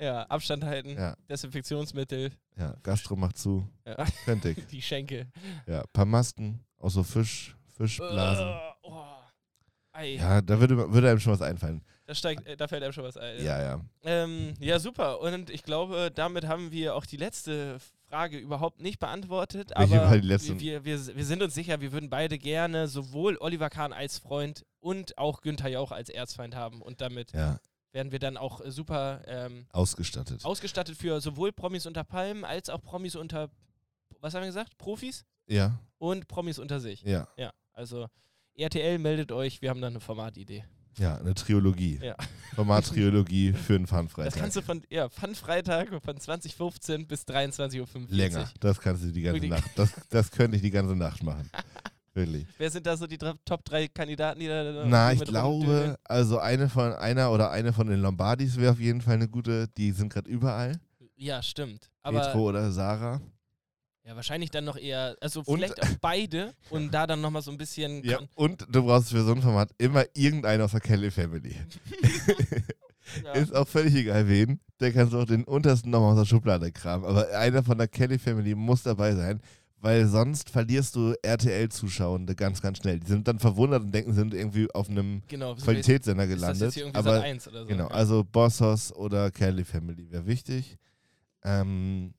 Ja, 0.00 0.22
Abstand 0.24 0.64
halten, 0.64 0.90
Ja, 0.90 1.16
Desinfektionsmittel, 1.28 2.30
ja, 2.56 2.74
Gastro 2.82 3.16
macht 3.16 3.36
zu. 3.38 3.66
ja. 3.86 4.04
Könnte 4.24 4.50
ich. 4.50 4.66
die 4.66 4.80
Schenke. 4.82 5.26
Ja, 5.66 5.82
paar 5.92 6.04
Masken, 6.04 6.60
auch 6.78 6.90
so 6.90 7.02
Fisch, 7.02 7.56
Fischblasen. 7.76 8.46
Ei, 9.98 10.16
Ja, 10.16 10.40
da 10.40 10.60
würde, 10.60 10.92
würde 10.92 11.10
einem 11.10 11.20
schon 11.20 11.32
was 11.32 11.42
einfallen. 11.42 11.82
da, 12.06 12.14
steigt, 12.14 12.46
äh, 12.46 12.56
da 12.56 12.68
fällt 12.68 12.82
einem 12.82 12.92
schon 12.92 13.04
was 13.04 13.16
ein. 13.16 13.42
Ja, 13.44 13.60
ja. 13.60 13.80
Ähm, 14.04 14.54
ja, 14.60 14.78
super. 14.78 15.20
Und 15.20 15.50
ich 15.50 15.62
glaube, 15.64 16.10
damit 16.14 16.46
haben 16.46 16.70
wir 16.70 16.94
auch 16.94 17.04
die 17.04 17.16
letzte 17.16 17.78
Frage 18.08 18.38
überhaupt 18.38 18.80
nicht 18.80 18.98
beantwortet. 19.00 19.72
Welche 19.76 20.00
aber 20.00 20.10
war 20.10 20.16
die 20.18 20.26
letzte? 20.26 20.58
Wir, 20.60 20.84
wir, 20.84 21.16
wir 21.16 21.24
sind 21.24 21.42
uns 21.42 21.54
sicher, 21.54 21.80
wir 21.80 21.92
würden 21.92 22.08
beide 22.10 22.38
gerne 22.38 22.86
sowohl 22.88 23.36
Oliver 23.40 23.70
Kahn 23.70 23.92
als 23.92 24.18
Freund 24.18 24.64
und 24.80 25.18
auch 25.18 25.40
Günther 25.42 25.68
Jauch 25.68 25.90
als 25.92 26.08
Erzfeind 26.08 26.54
haben. 26.54 26.80
Und 26.80 27.00
damit 27.00 27.32
Ja, 27.32 27.58
werden 27.92 28.12
wir 28.12 28.18
dann 28.20 28.36
auch 28.36 28.60
äh, 28.64 28.70
super 28.70 29.22
ähm, 29.26 29.66
ausgestattet. 29.72 30.44
ausgestattet 30.44 30.96
für 30.96 31.20
sowohl 31.20 31.52
Promis 31.52 31.86
unter 31.86 32.04
Palmen 32.04 32.44
als 32.44 32.70
auch 32.70 32.80
Promis 32.80 33.16
unter, 33.16 33.50
was 34.20 34.32
haben 34.34 34.42
wir 34.42 34.46
gesagt? 34.48 34.78
Profis 34.78 35.26
Ja, 35.48 35.78
und 35.98 36.28
Promis 36.28 36.58
unter 36.58 36.78
sich. 36.80 37.02
ja, 37.02 37.26
Ja, 37.36 37.52
also 37.72 38.06
RTL 38.58 38.98
meldet 38.98 39.32
euch, 39.32 39.62
wir 39.62 39.70
haben 39.70 39.80
da 39.80 39.86
eine 39.86 40.00
Formatidee. 40.00 40.64
ja, 40.98 41.16
eine 41.16 41.34
Trilogie. 41.34 42.00
Ja. 42.02 42.16
Format-Trilogie 42.56 43.52
für 43.52 43.76
einen 43.76 43.84
Das 43.86 43.90
Fun-Freitag. 43.90 44.40
kannst 44.40 44.56
du 44.56 44.62
von, 44.62 44.82
ja, 44.90 45.08
Fun-Freitag 45.08 45.88
von 46.02 46.18
2015 46.18 47.06
bis 47.06 47.22
23.45 47.22 47.80
Uhr. 47.80 48.06
Länger. 48.10 48.50
Das 48.60 48.80
kannst 48.80 49.04
du 49.04 49.12
die 49.12 49.22
ganze 49.22 49.34
Wirklich? 49.42 49.50
Nacht. 49.52 49.70
Das, 49.76 49.92
das 50.10 50.30
könnte 50.30 50.56
ich 50.56 50.62
die 50.62 50.70
ganze 50.70 50.96
Nacht 50.96 51.22
machen. 51.22 51.48
Wirklich. 52.14 52.46
Wer 52.58 52.70
sind 52.70 52.84
da 52.84 52.96
so 52.96 53.06
die 53.06 53.16
Top 53.18 53.64
3 53.64 53.86
Kandidaten, 53.88 54.40
die 54.40 54.48
da 54.48 54.84
Na, 54.86 55.12
ich 55.12 55.22
glaube, 55.22 55.46
rumdödeln? 55.66 55.94
also 56.02 56.38
eine 56.40 56.68
von 56.68 56.92
einer 56.94 57.30
oder 57.30 57.52
eine 57.52 57.72
von 57.72 57.86
den 57.86 58.00
Lombardis 58.00 58.56
wäre 58.56 58.72
auf 58.72 58.80
jeden 58.80 59.00
Fall 59.02 59.14
eine 59.14 59.28
gute. 59.28 59.68
Die 59.76 59.92
sind 59.92 60.12
gerade 60.12 60.28
überall. 60.28 60.80
Ja, 61.16 61.40
stimmt. 61.44 61.90
Aber 62.02 62.20
Petro 62.20 62.48
oder 62.48 62.72
Sarah. 62.72 63.20
Ja, 64.08 64.16
wahrscheinlich 64.16 64.50
dann 64.50 64.64
noch 64.64 64.78
eher, 64.78 65.16
also 65.20 65.42
Und- 65.44 65.58
vielleicht 65.58 65.82
auch 65.82 65.98
beide 66.00 66.54
und 66.70 66.92
da 66.94 67.06
dann 67.06 67.20
nochmal 67.20 67.42
so 67.42 67.50
ein 67.50 67.58
bisschen. 67.58 68.02
Ja. 68.04 68.18
Und 68.34 68.66
du 68.70 68.82
brauchst 68.82 69.10
für 69.10 69.22
so 69.22 69.32
ein 69.32 69.42
Format 69.42 69.70
immer 69.76 70.04
irgendeinen 70.14 70.62
aus 70.62 70.70
der 70.70 70.80
Kelly 70.80 71.10
Family. 71.10 71.54
ja. 73.24 73.32
Ist 73.32 73.54
auch 73.54 73.68
völlig 73.68 73.94
egal 73.94 74.26
wen. 74.26 74.60
Der 74.80 74.92
kannst 74.92 75.12
du 75.12 75.20
auch 75.20 75.26
den 75.26 75.44
untersten 75.44 75.90
nochmal 75.90 76.12
aus 76.12 76.20
der 76.20 76.24
Schublade 76.24 76.72
kramen. 76.72 77.04
Aber 77.04 77.28
einer 77.36 77.62
von 77.62 77.76
der 77.76 77.88
Kelly 77.88 78.18
Family 78.18 78.54
muss 78.54 78.82
dabei 78.82 79.14
sein, 79.14 79.42
weil 79.80 80.06
sonst 80.06 80.48
verlierst 80.48 80.96
du 80.96 81.14
RTL-Zuschauende 81.22 82.34
ganz, 82.34 82.62
ganz 82.62 82.78
schnell. 82.78 83.00
Die 83.00 83.08
sind 83.08 83.28
dann 83.28 83.38
verwundert 83.38 83.82
und 83.82 83.92
denken, 83.94 84.12
sie 84.12 84.20
sind 84.20 84.32
irgendwie 84.32 84.70
auf 84.72 84.88
einem 84.88 85.22
genau. 85.28 85.54
Qualitätssender 85.54 86.26
gelandet. 86.26 86.74
aber 86.94 87.16
Sat 87.16 87.24
1 87.24 87.48
oder 87.48 87.60
so? 87.62 87.66
Genau, 87.66 87.88
also 87.88 88.24
Bossos 88.24 88.90
oder 88.94 89.30
Kelly 89.30 89.64
Family 89.64 90.10
wäre 90.10 90.26
wichtig. 90.26 90.78
Ähm, 91.44 92.14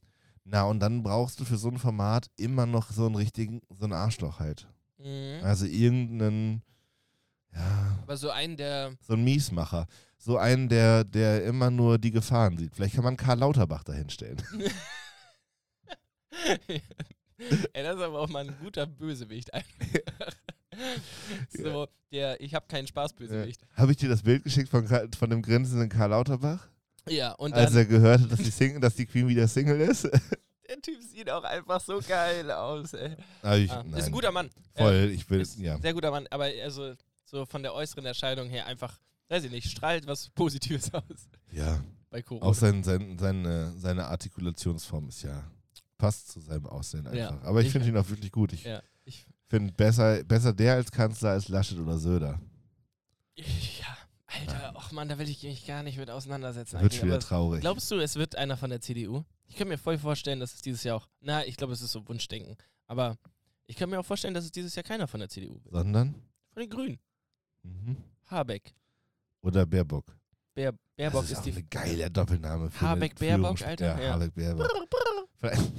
na, 0.52 0.64
und 0.64 0.80
dann 0.80 1.04
brauchst 1.04 1.40
du 1.40 1.46
für 1.46 1.58
so 1.58 1.70
ein 1.70 1.78
Format 1.78 2.28
immer 2.36 2.66
noch 2.66 2.90
so 2.92 3.06
einen 3.06 3.16
richtigen, 3.16 3.62
so 3.70 3.84
einen 3.84 3.94
Arschloch 3.94 4.40
halt. 4.40 4.68
Mhm. 4.98 5.44
Also 5.44 5.66
irgendeinen, 5.66 6.64
ja, 7.54 8.00
Aber 8.02 8.18
so 8.18 8.32
einen, 8.32 8.58
der. 8.58 8.96
so 9.02 9.14
einen 9.14 9.24
Miesmacher. 9.24 9.86
So 10.18 10.38
einen, 10.38 10.68
der, 10.68 11.04
der 11.04 11.46
immer 11.46 11.70
nur 11.70 11.98
die 11.98 12.12
Gefahren 12.12 12.58
sieht. 12.58 12.76
Vielleicht 12.76 12.96
kann 12.96 13.04
man 13.04 13.16
Karl 13.16 13.40
Lauterbach 13.40 13.84
dahinstellen. 13.84 14.42
Ey, 16.48 16.82
das 17.84 17.96
ist 17.96 18.02
aber 18.02 18.20
auch 18.20 18.30
mal 18.30 18.48
ein 18.48 18.56
guter 18.60 18.86
Bösewicht 18.86 19.54
einfach. 19.54 19.76
so, 21.50 21.88
der, 22.12 22.42
ich 22.42 22.54
habe 22.54 22.68
keinen 22.68 22.88
Spaß 22.88 23.14
Bösewicht. 23.14 23.62
Habe 23.76 23.92
ich 23.92 23.98
dir 23.98 24.10
das 24.10 24.24
Bild 24.24 24.44
geschickt 24.44 24.70
von, 24.70 24.88
von 24.88 25.30
dem 25.30 25.42
grinsenden 25.42 25.90
Karl 25.90 26.10
Lauterbach? 26.10 26.68
Ja, 27.10 27.32
und 27.34 27.54
als 27.54 27.72
dann, 27.72 27.80
er 27.80 27.86
gehört 27.86 28.22
hat, 28.22 28.32
dass 28.32 28.40
die, 28.40 28.52
Sing 28.52 28.80
dass 28.82 28.96
die 28.96 29.06
Queen 29.06 29.28
wieder 29.28 29.48
Single 29.48 29.80
ist? 29.82 30.04
der 30.70 30.82
Typ 30.82 31.02
sieht 31.02 31.30
auch 31.30 31.44
einfach 31.44 31.82
so 31.82 32.00
geil 32.08 32.50
aus, 32.52 32.94
ey. 32.94 33.16
Ah, 33.42 33.56
ich, 33.56 33.72
Ah, 33.72 33.84
ist 33.98 34.06
ein 34.08 34.12
guter 34.12 34.32
Mann. 34.32 34.50
Voll, 34.76 35.12
ich 35.14 35.30
will, 35.30 35.46
ja. 35.58 35.80
sehr 35.80 35.94
guter 35.94 36.12
Mann, 36.12 36.28
aber 36.30 36.46
also 36.64 36.94
so 37.26 37.46
von 37.46 37.64
der 37.64 37.74
äußeren 37.74 38.06
Erscheinung 38.06 38.48
her 38.50 38.66
einfach, 38.68 38.98
weiß 39.30 39.44
ich 39.46 39.52
nicht, 39.52 39.70
strahlt 39.70 40.06
was 40.08 40.30
Positives 40.30 40.94
aus 40.94 41.04
Ja, 41.52 41.84
bei 42.10 42.22
Corona. 42.22 42.46
auch 42.46 42.54
sein, 42.56 42.84
sein, 42.84 43.18
seine, 43.20 43.72
seine 43.78 44.06
Artikulationsform 44.06 45.10
ist 45.10 45.24
ja, 45.24 45.44
passt 45.98 46.30
zu 46.32 46.40
seinem 46.40 46.66
Aussehen 46.68 47.06
einfach. 47.08 47.18
Ja. 47.18 47.42
Aber 47.44 47.62
ich 47.62 47.68
Ich- 47.68 47.72
finde 47.74 47.88
ihn 47.88 47.98
auch 47.98 48.08
wirklich 48.10 48.32
gut. 48.32 48.54
Ich 48.54 48.64
ja, 48.64 48.82
ich, 49.06 49.26
finde 49.48 49.74
besser, 49.74 50.24
besser 50.24 50.54
der 50.54 50.76
als 50.76 50.92
Kanzler 50.92 51.32
als 51.32 51.48
Laschet 51.50 51.78
oder 51.80 51.98
Söder. 51.98 52.40
ja, 53.36 53.98
Alter, 54.32 54.74
ach 54.76 54.92
man, 54.92 55.10
da 55.10 55.18
will 55.18 55.28
ich 55.30 55.42
mich 55.44 55.66
gar 55.66 55.82
nicht 55.84 55.98
mit 55.98 56.10
auseinandersetzen. 56.10 56.80
Wird 56.82 56.94
schon 56.94 57.08
wieder 57.08 57.20
traurig. 57.20 57.62
Glaubst 57.62 57.90
du, 57.90 57.96
es 58.00 58.16
wird 58.16 58.36
einer 58.36 58.58
von 58.58 58.70
der 58.70 58.80
CDU? 58.82 59.24
Ich 59.48 59.56
kann 59.56 59.68
mir 59.68 59.78
voll 59.78 59.98
vorstellen, 59.98 60.40
dass 60.40 60.54
es 60.54 60.62
dieses 60.62 60.84
Jahr 60.84 60.98
auch, 60.98 61.08
na, 61.22 61.46
ich 61.46 61.58
glaube, 61.58 61.74
es 61.74 61.82
ist 61.82 61.92
so 61.92 62.08
Wunschdenken, 62.08 62.56
aber 62.86 63.18
ich 63.66 63.76
kann 63.76 63.90
mir 63.90 64.00
auch 64.00 64.06
vorstellen, 64.06 64.34
dass 64.36 64.46
es 64.46 64.52
dieses 64.52 64.76
Jahr 64.76 64.84
keiner 64.84 65.08
von 65.08 65.20
der 65.20 65.30
CDU 65.30 65.56
wird. 65.64 65.74
Sondern? 65.74 66.14
Von 66.54 66.62
den 66.62 66.70
Grünen. 66.70 67.00
Mhm. 67.64 67.98
Habeck. 68.28 68.74
Oder 69.42 69.66
Baerbock. 69.66 70.16
Bär, 70.54 70.74
Baerbock 70.96 71.22
das 71.22 71.32
ist, 71.32 71.32
ist, 71.32 71.38
auch 71.40 71.44
die. 71.46 71.52
eine 71.54 71.64
geile 71.64 72.12
Doppelname 72.12 72.70
für 72.70 72.82
Habeck, 72.82 73.16
Baerbock, 73.18 73.62
Alter, 73.64 73.86
Ja, 73.86 74.00
ja. 74.02 74.14
Habeck, 74.14 74.36
Baerbock. 74.36 74.88
Vielleicht- 75.40 75.72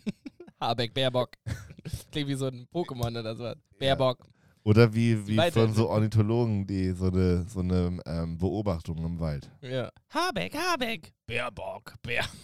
Habeck, 0.60 0.94
Baerbock. 0.94 1.30
Klingt 2.10 2.28
wie 2.28 2.34
so 2.34 2.46
ein 2.46 2.66
Pokémon 2.72 3.18
oder 3.20 3.36
so. 3.36 3.52
Baerbock. 3.78 4.26
Oder 4.68 4.92
wie, 4.94 5.26
wie 5.26 5.36
Weiter- 5.38 5.62
von 5.62 5.72
so 5.74 5.88
Ornithologen, 5.88 6.66
die 6.66 6.90
so 6.92 7.06
eine, 7.06 7.44
so 7.48 7.60
eine 7.60 7.98
ähm, 8.04 8.36
Beobachtung 8.36 8.98
im 8.98 9.18
Wald. 9.18 9.50
Ja. 9.62 9.90
Habeck, 10.10 10.54
Habeck. 10.54 11.12
Baerbock, 11.26 11.94
Bär. 12.02 12.24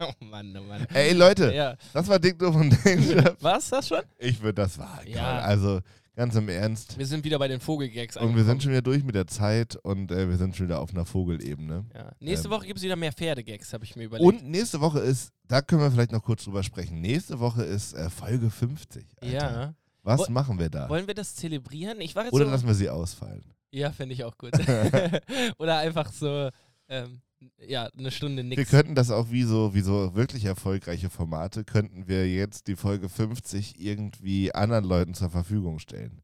Oh 0.00 0.12
Mann, 0.24 0.56
oh 0.56 0.62
Mann. 0.62 0.86
Ey 0.94 1.12
Leute, 1.12 1.52
Ja. 1.52 1.74
das 1.92 2.06
war 2.06 2.20
Dick 2.20 2.38
Doof 2.38 2.54
und 2.54 2.70
Danger. 2.86 3.34
Was, 3.40 3.68
das 3.70 3.88
schon? 3.88 4.02
Ich 4.18 4.40
würde 4.40 4.62
das 4.62 4.78
war 4.78 5.00
Ja. 5.04 5.16
geil. 5.16 5.40
Also 5.40 5.80
ganz 6.14 6.36
im 6.36 6.48
Ernst. 6.48 6.96
Wir 6.96 7.04
sind 7.06 7.24
wieder 7.24 7.36
bei 7.40 7.48
den 7.48 7.58
Vogelgags 7.58 8.16
Und 8.16 8.36
wir 8.36 8.44
sind 8.44 8.62
schon 8.62 8.70
wieder 8.70 8.82
durch 8.82 9.02
mit 9.02 9.16
der 9.16 9.26
Zeit 9.26 9.74
und 9.74 10.12
äh, 10.12 10.28
wir 10.28 10.36
sind 10.36 10.54
schon 10.54 10.66
wieder 10.68 10.80
auf 10.80 10.90
einer 10.92 11.04
Vogelebene. 11.04 11.84
Ja. 11.94 12.12
Nächste 12.20 12.46
ähm, 12.46 12.54
Woche 12.54 12.66
gibt 12.66 12.78
es 12.78 12.84
wieder 12.84 12.94
mehr 12.94 13.12
Pferdegags, 13.12 13.72
habe 13.72 13.84
ich 13.84 13.96
mir 13.96 14.04
überlegt. 14.04 14.24
Und 14.24 14.48
nächste 14.48 14.80
Woche 14.80 15.00
ist, 15.00 15.32
da 15.48 15.62
können 15.62 15.82
wir 15.82 15.90
vielleicht 15.90 16.12
noch 16.12 16.22
kurz 16.22 16.44
drüber 16.44 16.62
sprechen. 16.62 17.00
Nächste 17.00 17.40
Woche 17.40 17.64
ist 17.64 17.94
äh, 17.94 18.08
Folge 18.08 18.50
50. 18.50 19.04
Alter. 19.20 19.34
ja. 19.34 19.74
Was 20.08 20.28
Wo- 20.28 20.32
machen 20.32 20.58
wir 20.58 20.70
da? 20.70 20.88
Wollen 20.88 21.06
wir 21.06 21.14
das 21.14 21.34
zelebrieren? 21.36 22.00
Ich 22.00 22.16
war 22.16 22.24
jetzt 22.24 22.32
Oder 22.32 22.46
so, 22.46 22.50
lassen 22.50 22.66
wir 22.66 22.74
sie 22.74 22.88
ausfallen? 22.90 23.44
Ja, 23.70 23.92
finde 23.92 24.14
ich 24.14 24.24
auch 24.24 24.36
gut. 24.38 24.52
Oder 25.58 25.78
einfach 25.78 26.10
so, 26.12 26.48
ähm, 26.88 27.20
ja, 27.58 27.88
eine 27.96 28.10
Stunde 28.10 28.42
Wir 28.42 28.56
nix. 28.56 28.70
könnten 28.70 28.94
das 28.94 29.10
auch 29.10 29.30
wie 29.30 29.42
so, 29.44 29.74
wie 29.74 29.80
so 29.82 30.14
wirklich 30.14 30.44
erfolgreiche 30.44 31.10
Formate, 31.10 31.64
könnten 31.64 32.08
wir 32.08 32.28
jetzt 32.28 32.66
die 32.66 32.76
Folge 32.76 33.08
50 33.08 33.78
irgendwie 33.78 34.52
anderen 34.54 34.84
Leuten 34.84 35.14
zur 35.14 35.30
Verfügung 35.30 35.78
stellen. 35.78 36.22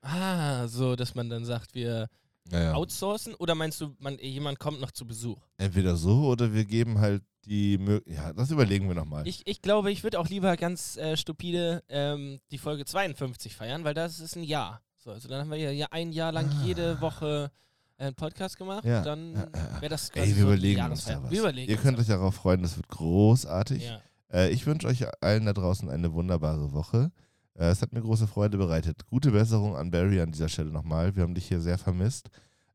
Ah, 0.00 0.66
so, 0.68 0.96
dass 0.96 1.14
man 1.14 1.28
dann 1.28 1.44
sagt, 1.44 1.74
wir 1.74 2.08
Naja. 2.50 2.74
outsourcen 2.74 3.34
oder 3.34 3.54
meinst 3.54 3.80
du, 3.80 3.94
man, 3.98 4.18
jemand 4.18 4.58
kommt 4.58 4.80
noch 4.80 4.90
zu 4.90 5.06
Besuch? 5.06 5.38
Entweder 5.58 5.96
so 5.96 6.26
oder 6.28 6.52
wir 6.54 6.64
geben 6.64 6.98
halt 7.00 7.22
die 7.44 7.78
Möglichkeit. 7.78 8.26
Ja, 8.26 8.32
das 8.32 8.50
überlegen 8.50 8.88
wir 8.88 8.94
nochmal. 8.94 9.26
Ich, 9.26 9.46
ich 9.46 9.62
glaube, 9.62 9.90
ich 9.90 10.02
würde 10.02 10.18
auch 10.18 10.28
lieber 10.28 10.56
ganz 10.56 10.96
äh, 10.96 11.16
stupide 11.16 11.82
ähm, 11.88 12.40
die 12.50 12.58
Folge 12.58 12.84
52 12.84 13.54
feiern, 13.56 13.84
weil 13.84 13.94
das 13.94 14.20
ist 14.20 14.36
ein 14.36 14.44
Jahr. 14.44 14.80
So, 14.96 15.10
also 15.10 15.28
dann 15.28 15.40
haben 15.42 15.50
wir 15.50 15.72
ja, 15.72 15.86
ein 15.90 16.12
Jahr 16.12 16.32
lang 16.32 16.48
Ah. 16.50 16.64
jede 16.64 17.00
Woche 17.00 17.50
einen 17.96 18.14
Podcast 18.14 18.56
gemacht. 18.56 18.84
Ja, 18.84 19.02
Dann 19.02 19.34
wäre 19.80 19.88
das 19.88 20.10
Ey, 20.10 20.28
wir 20.28 20.34
so 20.34 20.40
überlegen 20.42 20.82
uns 20.84 21.04
da 21.04 21.22
was. 21.22 21.32
Überlegen 21.32 21.70
Ihr 21.70 21.76
könnt 21.78 21.98
euch 21.98 22.06
darauf 22.06 22.34
freuen, 22.36 22.62
das 22.62 22.76
wird 22.76 22.88
großartig. 22.88 23.84
Ja. 23.84 24.00
Äh, 24.32 24.50
ich 24.50 24.66
wünsche 24.66 24.86
euch 24.86 25.04
allen 25.22 25.46
da 25.46 25.52
draußen 25.52 25.88
eine 25.90 26.12
wunderbare 26.12 26.72
Woche. 26.72 27.10
Äh, 27.58 27.66
es 27.70 27.82
hat 27.82 27.92
mir 27.92 28.00
große 28.00 28.26
Freude 28.26 28.56
bereitet. 28.56 29.06
Gute 29.06 29.30
Besserung 29.32 29.76
an 29.76 29.90
Barry 29.90 30.20
an 30.20 30.32
dieser 30.32 30.48
Stelle 30.48 30.70
nochmal. 30.70 31.14
Wir 31.16 31.22
haben 31.24 31.34
dich 31.34 31.48
hier 31.48 31.60
sehr 31.60 31.78
vermisst. 31.78 32.28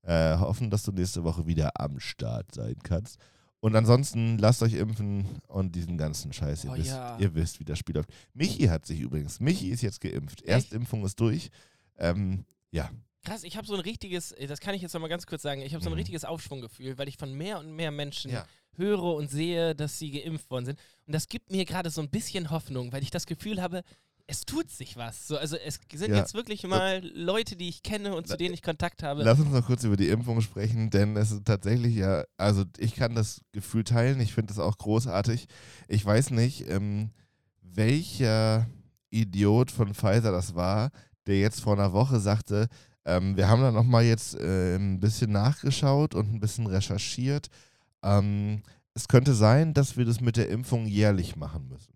Äh, 0.03 0.38
hoffen, 0.38 0.69
dass 0.69 0.84
du 0.84 0.91
nächste 0.91 1.23
Woche 1.23 1.47
wieder 1.47 1.71
am 1.79 1.99
Start 1.99 2.53
sein 2.53 2.75
kannst. 2.84 3.17
Und 3.61 3.73
ansonsten 3.77 4.38
lasst 4.38 4.61
euch 4.61 4.73
impfen 4.73 5.25
und 5.47 5.73
diesen 5.73 5.97
ganzen 5.97 6.34
Scheiß. 6.34 6.65
Ihr, 6.65 6.71
Oh 6.71 6.75
wisst, 6.75 6.89
ja. 6.89 7.17
ihr 7.17 7.34
wisst, 7.34 7.61
wie 7.61 7.63
das 7.63 7.79
Spiel 7.79 7.95
läuft. 7.95 8.09
Michi 8.34 8.65
hat 8.65 8.86
sich 8.86 8.99
übrigens, 8.99 9.39
Michi 9.39 9.69
ist 9.69 9.81
jetzt 9.81 10.01
geimpft. 10.01 10.41
Erstimpfung 10.41 11.05
ist 11.05 11.17
durch. 11.19 11.49
Ähm, 11.97 12.43
ja, 12.71 12.89
Krass, 13.25 13.45
ich 13.45 13.55
habe 13.55 13.65
so 13.65 13.73
ein 13.75 13.79
richtiges, 13.79 14.36
das 14.49 14.59
kann 14.59 14.75
ich 14.75 14.81
jetzt 14.81 14.91
nochmal 14.93 15.09
ganz 15.09 15.25
kurz 15.25 15.43
sagen, 15.43 15.61
ich 15.61 15.73
habe 15.73 15.81
so 15.81 15.89
ein 15.89 15.93
Mhm. 15.93 15.99
richtiges 15.99 16.25
Aufschwunggefühl, 16.25 16.97
weil 16.97 17.07
ich 17.07 17.15
von 17.15 17.31
mehr 17.34 17.57
und 17.57 17.71
mehr 17.71 17.89
Menschen 17.91 18.31
Ja. 18.31 18.45
höre 18.73 19.01
und 19.15 19.31
sehe, 19.31 19.73
dass 19.75 19.97
sie 19.97 20.11
geimpft 20.11 20.51
worden 20.51 20.65
sind. 20.65 20.79
Und 21.07 21.13
das 21.15 21.29
gibt 21.29 21.49
mir 21.49 21.63
gerade 21.63 21.89
so 21.89 22.01
ein 22.01 22.09
bisschen 22.09 22.49
Hoffnung, 22.51 22.91
weil 22.91 23.01
ich 23.01 23.11
das 23.11 23.25
Gefühl 23.25 23.61
habe, 23.61 23.84
es 24.28 24.41
tut 24.41 24.69
sich 24.71 24.95
was. 24.95 25.28
So, 25.28 25.38
also 25.38 25.57
es 25.57 25.80
sind 25.93 26.11
Ja. 26.11 26.17
jetzt 26.17 26.34
wirklich 26.34 26.63
mal 26.63 27.01
Leute, 27.13 27.55
die 27.55 27.69
ich 27.69 27.84
kenne 27.84 28.15
und 28.15 28.28
zu 28.28 28.38
denen 28.38 28.53
ich 28.53 28.61
Kontakt 28.61 29.03
habe. 29.03 29.24
Lass 29.24 29.39
uns 29.39 29.51
noch 29.51 29.65
kurz 29.65 29.84
über 29.84 29.97
die 29.97 30.07
Impfung 30.09 30.39
sprechen, 30.41 30.89
denn 30.89 31.15
es 31.17 31.32
ist 31.32 31.45
tatsächlich 31.45 31.95
ja, 31.95 32.24
also 32.38 32.63
ich 32.78 32.95
kann 32.95 33.15
das 33.15 33.41
Gefühl 33.51 33.84
teilen, 33.84 34.19
ich 34.21 34.34
finde 34.34 34.53
das 34.53 34.59
auch 34.59 34.78
großartig. 34.78 35.47
Ich 35.88 36.05
weiß 36.05 36.32
nicht, 36.32 36.67
ähm, 36.69 37.11
welcher 37.61 38.67
Idiot 39.09 39.71
von 39.71 39.93
Pfizer 39.93 40.32
das 40.32 40.55
war, 40.55 40.91
der 41.28 41.39
jetzt 41.39 41.61
vor 41.61 41.74
einer 41.74 41.93
Woche 41.93 42.19
sagte, 42.19 42.67
ähm, 43.05 43.36
wir 43.36 43.49
haben 43.49 43.61
da 43.61 43.71
nochmal 43.71 44.03
jetzt 44.05 44.36
äh, 44.36 44.76
ein 44.76 44.99
bisschen 44.99 45.32
nachgeschaut 45.32 46.15
und 46.15 46.34
ein 46.34 46.39
bisschen 46.39 46.67
recherchiert. 46.67 47.47
Ähm, 48.01 48.63
es 48.93 49.07
könnte 49.07 49.34
sein, 49.34 49.74
dass 49.74 49.97
wir 49.97 50.05
das 50.05 50.21
mit 50.21 50.38
der 50.38 50.49
Impfung 50.49 50.86
jährlich 50.86 51.36
machen 51.36 51.67
müssen. 51.67 51.93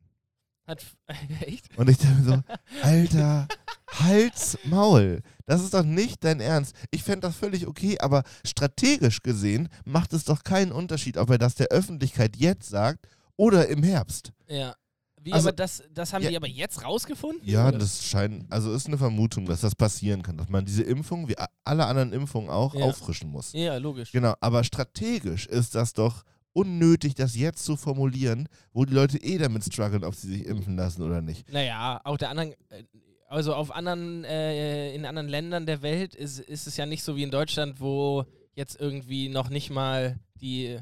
Hat, 0.68 0.86
echt? 1.42 1.76
Und 1.78 1.90
ich 1.90 1.98
dachte 1.98 2.14
mir 2.16 2.24
so, 2.26 2.44
Alter, 2.84 3.48
Hals, 3.90 4.58
Maul. 4.66 5.22
Das 5.46 5.62
ist 5.64 5.74
doch 5.74 5.84
nicht 5.84 6.24
dein 6.24 6.42
Ernst. 6.42 6.76
Ich 6.92 7.04
fände 7.04 7.22
das 7.22 7.36
völlig 7.38 7.66
okay, 7.68 7.98
aber 8.00 8.24
strategisch 8.46 9.22
gesehen 9.24 9.70
macht 9.86 10.12
es 10.14 10.26
doch 10.26 10.44
keinen 10.44 10.72
Unterschied, 10.74 11.18
ob 11.18 11.30
er 11.30 11.38
das 11.38 11.56
der 11.56 11.68
Öffentlichkeit 11.68 12.36
jetzt 12.36 12.68
sagt 12.70 13.08
oder 13.38 13.68
im 13.70 13.82
Herbst. 13.84 14.34
Ja. 14.48 14.76
Wie, 15.22 15.34
Also- 15.34 15.48
aber 15.50 15.56
das, 15.56 15.84
das 15.94 16.14
haben 16.14 16.24
Ja. 16.24 16.30
die 16.30 16.38
aber 16.38 16.48
jetzt 16.48 16.84
rausgefunden? 16.84 17.42
Ja, 17.48 17.68
Oder? 17.70 17.80
das 17.80 18.04
scheint, 18.06 18.46
also 18.52 18.72
ist 18.74 18.88
eine 18.88 18.98
Vermutung, 18.98 19.46
dass 19.46 19.62
das 19.62 19.74
passieren 19.76 20.22
kann, 20.22 20.38
dass 20.38 20.48
man 20.50 20.64
diese 20.66 20.84
Impfung, 20.84 21.28
wie 21.28 21.36
alle 21.66 21.86
anderen 21.86 22.14
Impfungen 22.14 22.50
auch, 22.50 22.74
Ja. 22.76 22.84
auffrischen 22.86 23.30
muss. 23.30 23.52
Ja, 23.54 23.78
logisch. 23.78 24.12
Genau, 24.12 24.36
aber 24.42 24.64
strategisch 24.64 25.46
ist 25.48 25.76
das 25.76 25.94
doch 25.94 26.24
unnötig, 26.58 27.14
das 27.14 27.36
jetzt 27.36 27.64
zu 27.64 27.78
formulieren, 27.78 28.50
wo 28.74 28.84
die 28.84 28.94
Leute 28.94 29.20
eh 29.20 29.38
damit 29.38 29.64
strugglen, 29.64 30.04
ob 30.04 30.16
sie 30.16 30.28
sich 30.28 30.46
impfen 30.46 30.76
lassen 30.76 31.04
oder 31.04 31.22
nicht. 31.22 31.52
Naja, 31.54 32.02
auch 32.04 32.18
der 32.18 32.32
anderen, 32.32 32.54
äh, 32.70 32.84
also 33.28 33.54
auf 33.54 33.72
anderen, 33.72 34.24
äh, 34.24 34.96
in 34.96 35.06
anderen 35.06 35.30
Ländern 35.30 35.68
der 35.68 35.84
Welt 35.84 36.16
ist, 36.16 36.40
ist 36.40 36.66
es 36.66 36.76
ja 36.76 36.88
nicht 36.88 37.04
so 37.04 37.16
wie 37.16 37.22
in 37.22 37.30
Deutschland, 37.30 37.80
wo 37.80 38.26
jetzt 38.56 38.80
irgendwie 38.80 39.30
noch 39.30 39.50
nicht 39.50 39.70
mal 39.70 40.20
die, 40.42 40.80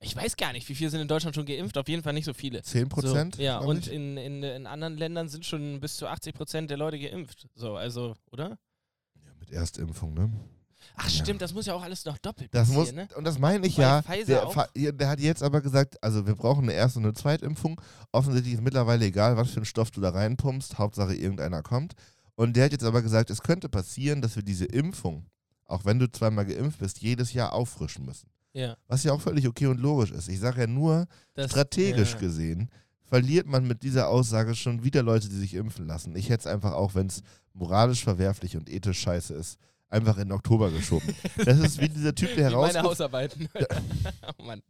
ich 0.00 0.16
weiß 0.16 0.36
gar 0.38 0.54
nicht, 0.54 0.66
wie 0.70 0.74
viele 0.74 0.88
sind 0.88 1.02
in 1.02 1.08
Deutschland 1.08 1.36
schon 1.36 1.44
geimpft, 1.44 1.76
auf 1.76 1.88
jeden 1.88 2.02
Fall 2.02 2.14
nicht 2.14 2.24
so 2.24 2.32
viele. 2.32 2.62
10 2.62 2.88
Prozent? 2.88 3.34
So, 3.36 3.42
ja, 3.42 3.58
und 3.58 3.88
in, 3.88 4.16
in, 4.16 4.42
in 4.42 4.66
anderen 4.66 4.96
Ländern 4.96 5.28
sind 5.28 5.44
schon 5.44 5.80
bis 5.80 5.96
zu 5.96 6.06
80 6.06 6.34
Prozent 6.34 6.70
der 6.70 6.78
Leute 6.78 6.98
geimpft. 6.98 7.46
So, 7.54 7.76
also, 7.76 8.14
oder? 8.30 8.58
ja, 9.22 9.34
mit 9.38 9.50
Erstimpfung, 9.50 10.14
ne? 10.14 10.30
Ach 10.96 11.04
Ja. 11.08 11.10
stimmt, 11.24 11.40
das 11.42 11.52
muss 11.54 11.66
ja 11.66 11.74
auch 11.74 11.82
alles 11.82 12.04
noch 12.04 12.18
doppelt 12.18 12.52
Das 12.54 12.68
passieren, 12.68 12.96
muss, 12.96 13.08
ne? 13.10 13.16
und 13.16 13.24
das 13.24 13.38
meine 13.38 13.66
ich 13.66 13.76
ja. 13.76 14.02
Der, 14.26 14.48
ja, 14.76 14.92
der 14.92 15.08
hat 15.08 15.20
jetzt 15.20 15.42
aber 15.42 15.60
gesagt, 15.60 16.02
also 16.02 16.26
wir 16.26 16.34
brauchen 16.34 16.64
eine 16.64 16.72
Erst- 16.72 16.96
und 16.96 17.04
eine 17.04 17.14
Zweitimpfung. 17.14 17.80
Offensichtlich 18.12 18.54
ist 18.54 18.62
mittlerweile 18.62 19.04
egal, 19.04 19.36
was 19.36 19.50
für 19.50 19.56
einen 19.56 19.64
Stoff 19.64 19.90
du 19.90 20.00
da 20.00 20.10
reinpumpst. 20.10 20.78
Hauptsache 20.78 21.14
irgendeiner 21.14 21.62
kommt. 21.62 21.94
Und 22.34 22.56
der 22.56 22.64
hat 22.66 22.72
jetzt 22.72 22.84
aber 22.84 23.02
gesagt, 23.02 23.30
es 23.30 23.42
könnte 23.42 23.68
passieren, 23.68 24.22
dass 24.22 24.36
wir 24.36 24.42
diese 24.42 24.64
Impfung, 24.64 25.26
auch 25.66 25.84
wenn 25.84 25.98
du 25.98 26.10
zweimal 26.10 26.46
geimpft 26.46 26.78
bist, 26.78 27.00
jedes 27.00 27.32
Jahr 27.32 27.52
auffrischen 27.52 28.04
müssen. 28.04 28.28
Ja. 28.54 28.76
Was 28.88 29.04
ja 29.04 29.12
auch 29.12 29.20
völlig 29.20 29.46
okay 29.48 29.66
und 29.66 29.80
logisch 29.80 30.10
ist. 30.10 30.28
Ich 30.28 30.40
sage 30.40 30.60
ja 30.62 30.66
nur, 30.66 31.06
Das, 31.34 31.50
strategisch 31.50 32.12
ja. 32.14 32.18
gesehen, 32.18 32.70
verliert 33.04 33.46
man 33.46 33.66
mit 33.66 33.82
dieser 33.82 34.08
Aussage 34.08 34.54
schon 34.54 34.84
wieder 34.84 35.02
Leute, 35.02 35.28
die 35.28 35.36
sich 35.38 35.54
impfen 35.54 35.86
lassen. 35.86 36.16
Ich 36.16 36.28
hätte 36.30 36.40
es 36.40 36.46
einfach 36.46 36.72
auch, 36.72 36.94
wenn 36.94 37.06
es 37.06 37.22
moralisch 37.54 38.02
verwerflich 38.02 38.56
und 38.56 38.70
ethisch 38.70 39.00
scheiße 39.00 39.34
ist, 39.34 39.58
einfach 39.92 40.18
in 40.18 40.32
Oktober 40.32 40.70
geschoben. 40.70 41.14
Das 41.36 41.58
ist 41.58 41.80
wie 41.80 41.88
dieser 41.88 42.14
Typ, 42.14 42.34
der 42.34 42.36
Wie 42.50 42.54
meine 42.54 42.74
herausgefunden 42.74 42.90
Hausarbeiten. 42.90 43.48
oh 44.38 44.42
Mann. 44.42 44.62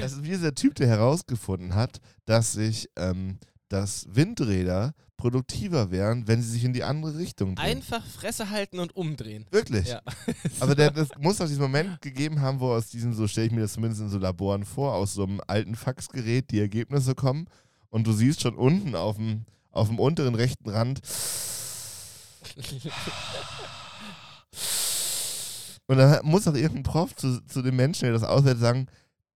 das 0.00 0.12
ist 0.12 0.22
wie 0.22 0.28
dieser 0.28 0.54
Typ, 0.54 0.74
der 0.76 0.88
herausgefunden 0.88 1.74
hat, 1.74 2.00
dass 2.24 2.52
sich 2.52 2.88
ähm, 2.96 3.38
dass 3.68 4.06
Windräder 4.10 4.92
produktiver 5.16 5.90
wären, 5.90 6.28
wenn 6.28 6.42
sie 6.42 6.50
sich 6.50 6.64
in 6.64 6.72
die 6.72 6.82
andere 6.82 7.16
Richtung 7.16 7.54
drehen. 7.54 7.64
Einfach 7.64 8.04
Fresse 8.04 8.50
halten 8.50 8.80
und 8.80 8.94
umdrehen. 8.96 9.46
Wirklich. 9.50 9.88
Ja. 9.88 10.02
Aber 10.60 10.74
der, 10.74 10.90
das 10.90 11.08
muss 11.18 11.38
doch 11.38 11.46
diesen 11.46 11.62
Moment 11.62 12.02
gegeben 12.02 12.40
haben, 12.40 12.60
wo 12.60 12.72
aus 12.72 12.90
diesem, 12.90 13.14
so 13.14 13.26
stelle 13.28 13.46
ich 13.46 13.52
mir 13.52 13.60
das 13.62 13.74
zumindest 13.74 14.02
in 14.02 14.08
so 14.10 14.18
Laboren 14.18 14.64
vor, 14.64 14.94
aus 14.94 15.14
so 15.14 15.22
einem 15.22 15.40
alten 15.46 15.74
Faxgerät 15.74 16.50
die 16.50 16.60
Ergebnisse 16.60 17.14
kommen 17.14 17.46
und 17.88 18.06
du 18.06 18.12
siehst 18.12 18.42
schon 18.42 18.56
unten 18.56 18.94
auf 18.94 19.16
dem, 19.16 19.46
auf 19.70 19.88
dem 19.88 19.98
unteren 20.00 20.34
rechten 20.34 20.68
Rand 20.68 21.00
und 25.86 25.96
dann 25.98 26.24
muss 26.24 26.46
auch 26.48 26.54
irgendein 26.54 26.82
Prof 26.84 27.14
zu, 27.16 27.40
zu 27.46 27.62
dem 27.62 27.76
Menschen, 27.76 28.04
der 28.04 28.12
das 28.12 28.22
auswertet, 28.22 28.60
sagen, 28.60 28.86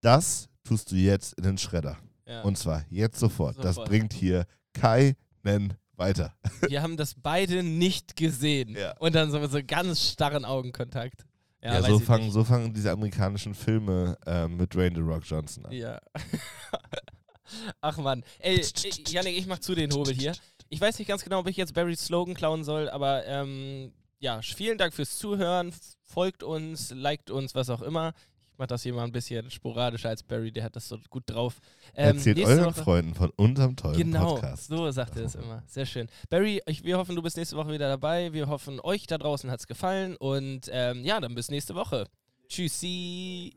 das 0.01 0.49
tust 0.65 0.91
du 0.93 0.97
jetzt 0.97 1.35
in 1.35 1.45
den 1.45 1.59
Schredder. 1.59 1.97
Ja. 2.27 2.43
Und 2.43 2.59
zwar 2.59 2.85
jetzt 2.91 3.19
sofort. 3.21 3.57
Das 3.59 3.77
Sofort. 3.77 3.89
bringt 3.89 4.13
hier 4.13 4.47
keinen 4.73 5.75
weiter. 5.95 6.35
Wir 6.69 6.83
haben 6.83 6.97
das 6.97 7.15
beide 7.15 7.63
nicht 7.63 8.17
gesehen. 8.17 8.75
Ja. 8.77 8.97
Und 8.99 9.15
dann 9.15 9.31
so 9.31 9.39
mit 9.39 9.51
so 9.51 9.61
ganz 9.67 10.01
starren 10.11 10.45
Augenkontakt. 10.45 11.25
Ja, 11.63 11.75
Ja, 11.75 11.83
so, 11.83 11.99
fangen, 11.99 12.25
nicht. 12.25 12.33
so 12.35 12.45
fangen 12.45 12.73
diese 12.75 12.91
amerikanischen 12.91 13.55
Filme 13.55 14.17
ähm, 14.27 14.57
mit 14.57 14.75
Dwayne 14.75 14.95
The 14.97 15.01
Rock 15.03 15.23
Johnson 15.25 15.67
an. 15.67 15.73
Ja. 15.73 15.99
Ach 17.81 17.97
man. 17.99 18.25
Ey, 18.41 18.61
ich- 18.61 19.09
Janik, 19.09 19.37
ich 19.39 19.47
mach 19.47 19.59
zu 19.61 19.75
den 19.75 19.93
Hobel 19.93 20.13
hier. 20.15 20.33
Ich 20.69 20.81
weiß 20.81 20.99
nicht 20.99 21.07
ganz 21.09 21.23
genau, 21.23 21.39
ob 21.41 21.47
ich 21.49 21.57
jetzt 21.57 21.75
Barrys 21.75 22.05
Slogan 22.05 22.35
klauen 22.35 22.65
soll, 22.65 22.89
aber 22.91 23.25
ähm, 23.27 23.93
ja, 24.27 24.43
vielen 24.43 24.77
Dank 24.77 24.93
fürs 24.93 25.17
Zuhören. 25.19 25.73
Folgt 26.03 26.43
uns, 26.43 26.91
liked 26.91 27.31
uns, 27.31 27.55
was 27.55 27.71
auch 27.71 27.81
immer. 27.81 28.13
Ich 28.53 28.59
mach 28.59 28.67
das 28.67 28.83
hier 28.83 28.93
mal 28.93 29.05
ein 29.05 29.13
bisschen 29.13 29.49
sporadischer 29.53 30.09
als 30.09 30.23
Barry, 30.25 30.51
der 30.51 30.65
hat 30.65 30.75
das 30.75 30.89
so 30.89 30.99
gut 31.11 31.23
drauf. 31.27 31.61
Ähm, 31.95 32.17
Erzählt 32.17 32.39
euren 32.41 32.65
Woche- 32.65 32.83
Freunden 32.83 33.15
von 33.15 33.31
unserem 33.37 33.77
tollen 33.77 33.97
Genau, 33.97 34.35
Podcast. 34.35 34.67
so 34.67 34.91
sagt 34.91 35.17
er 35.17 35.27
es 35.27 35.37
immer. 35.37 35.63
Sehr 35.69 35.87
schön. 35.87 36.09
Barry, 36.29 36.61
ich, 36.67 36.83
wir 36.83 36.99
hoffen, 36.99 37.15
du 37.15 37.23
bist 37.23 37.37
nächste 37.37 37.55
Woche 37.57 37.71
wieder 37.71 37.89
dabei. 37.89 38.33
Wir 38.33 38.49
hoffen, 38.49 38.81
euch 38.81 39.07
da 39.07 39.17
draußen 39.19 39.49
hat 39.51 39.61
es 39.61 39.67
gefallen. 39.69 40.17
Und 40.17 40.69
ähm, 40.73 41.05
ja, 41.05 41.21
dann 41.21 41.35
bis 41.37 41.51
nächste 41.51 41.77
Woche. 41.77 42.07
Tschüssi. 42.49 43.55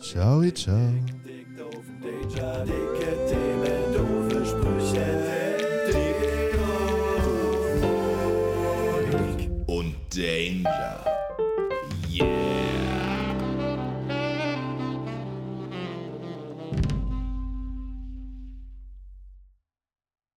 Ciao, 0.00 0.42
ciao. 0.50 0.90
Danger. 10.14 11.11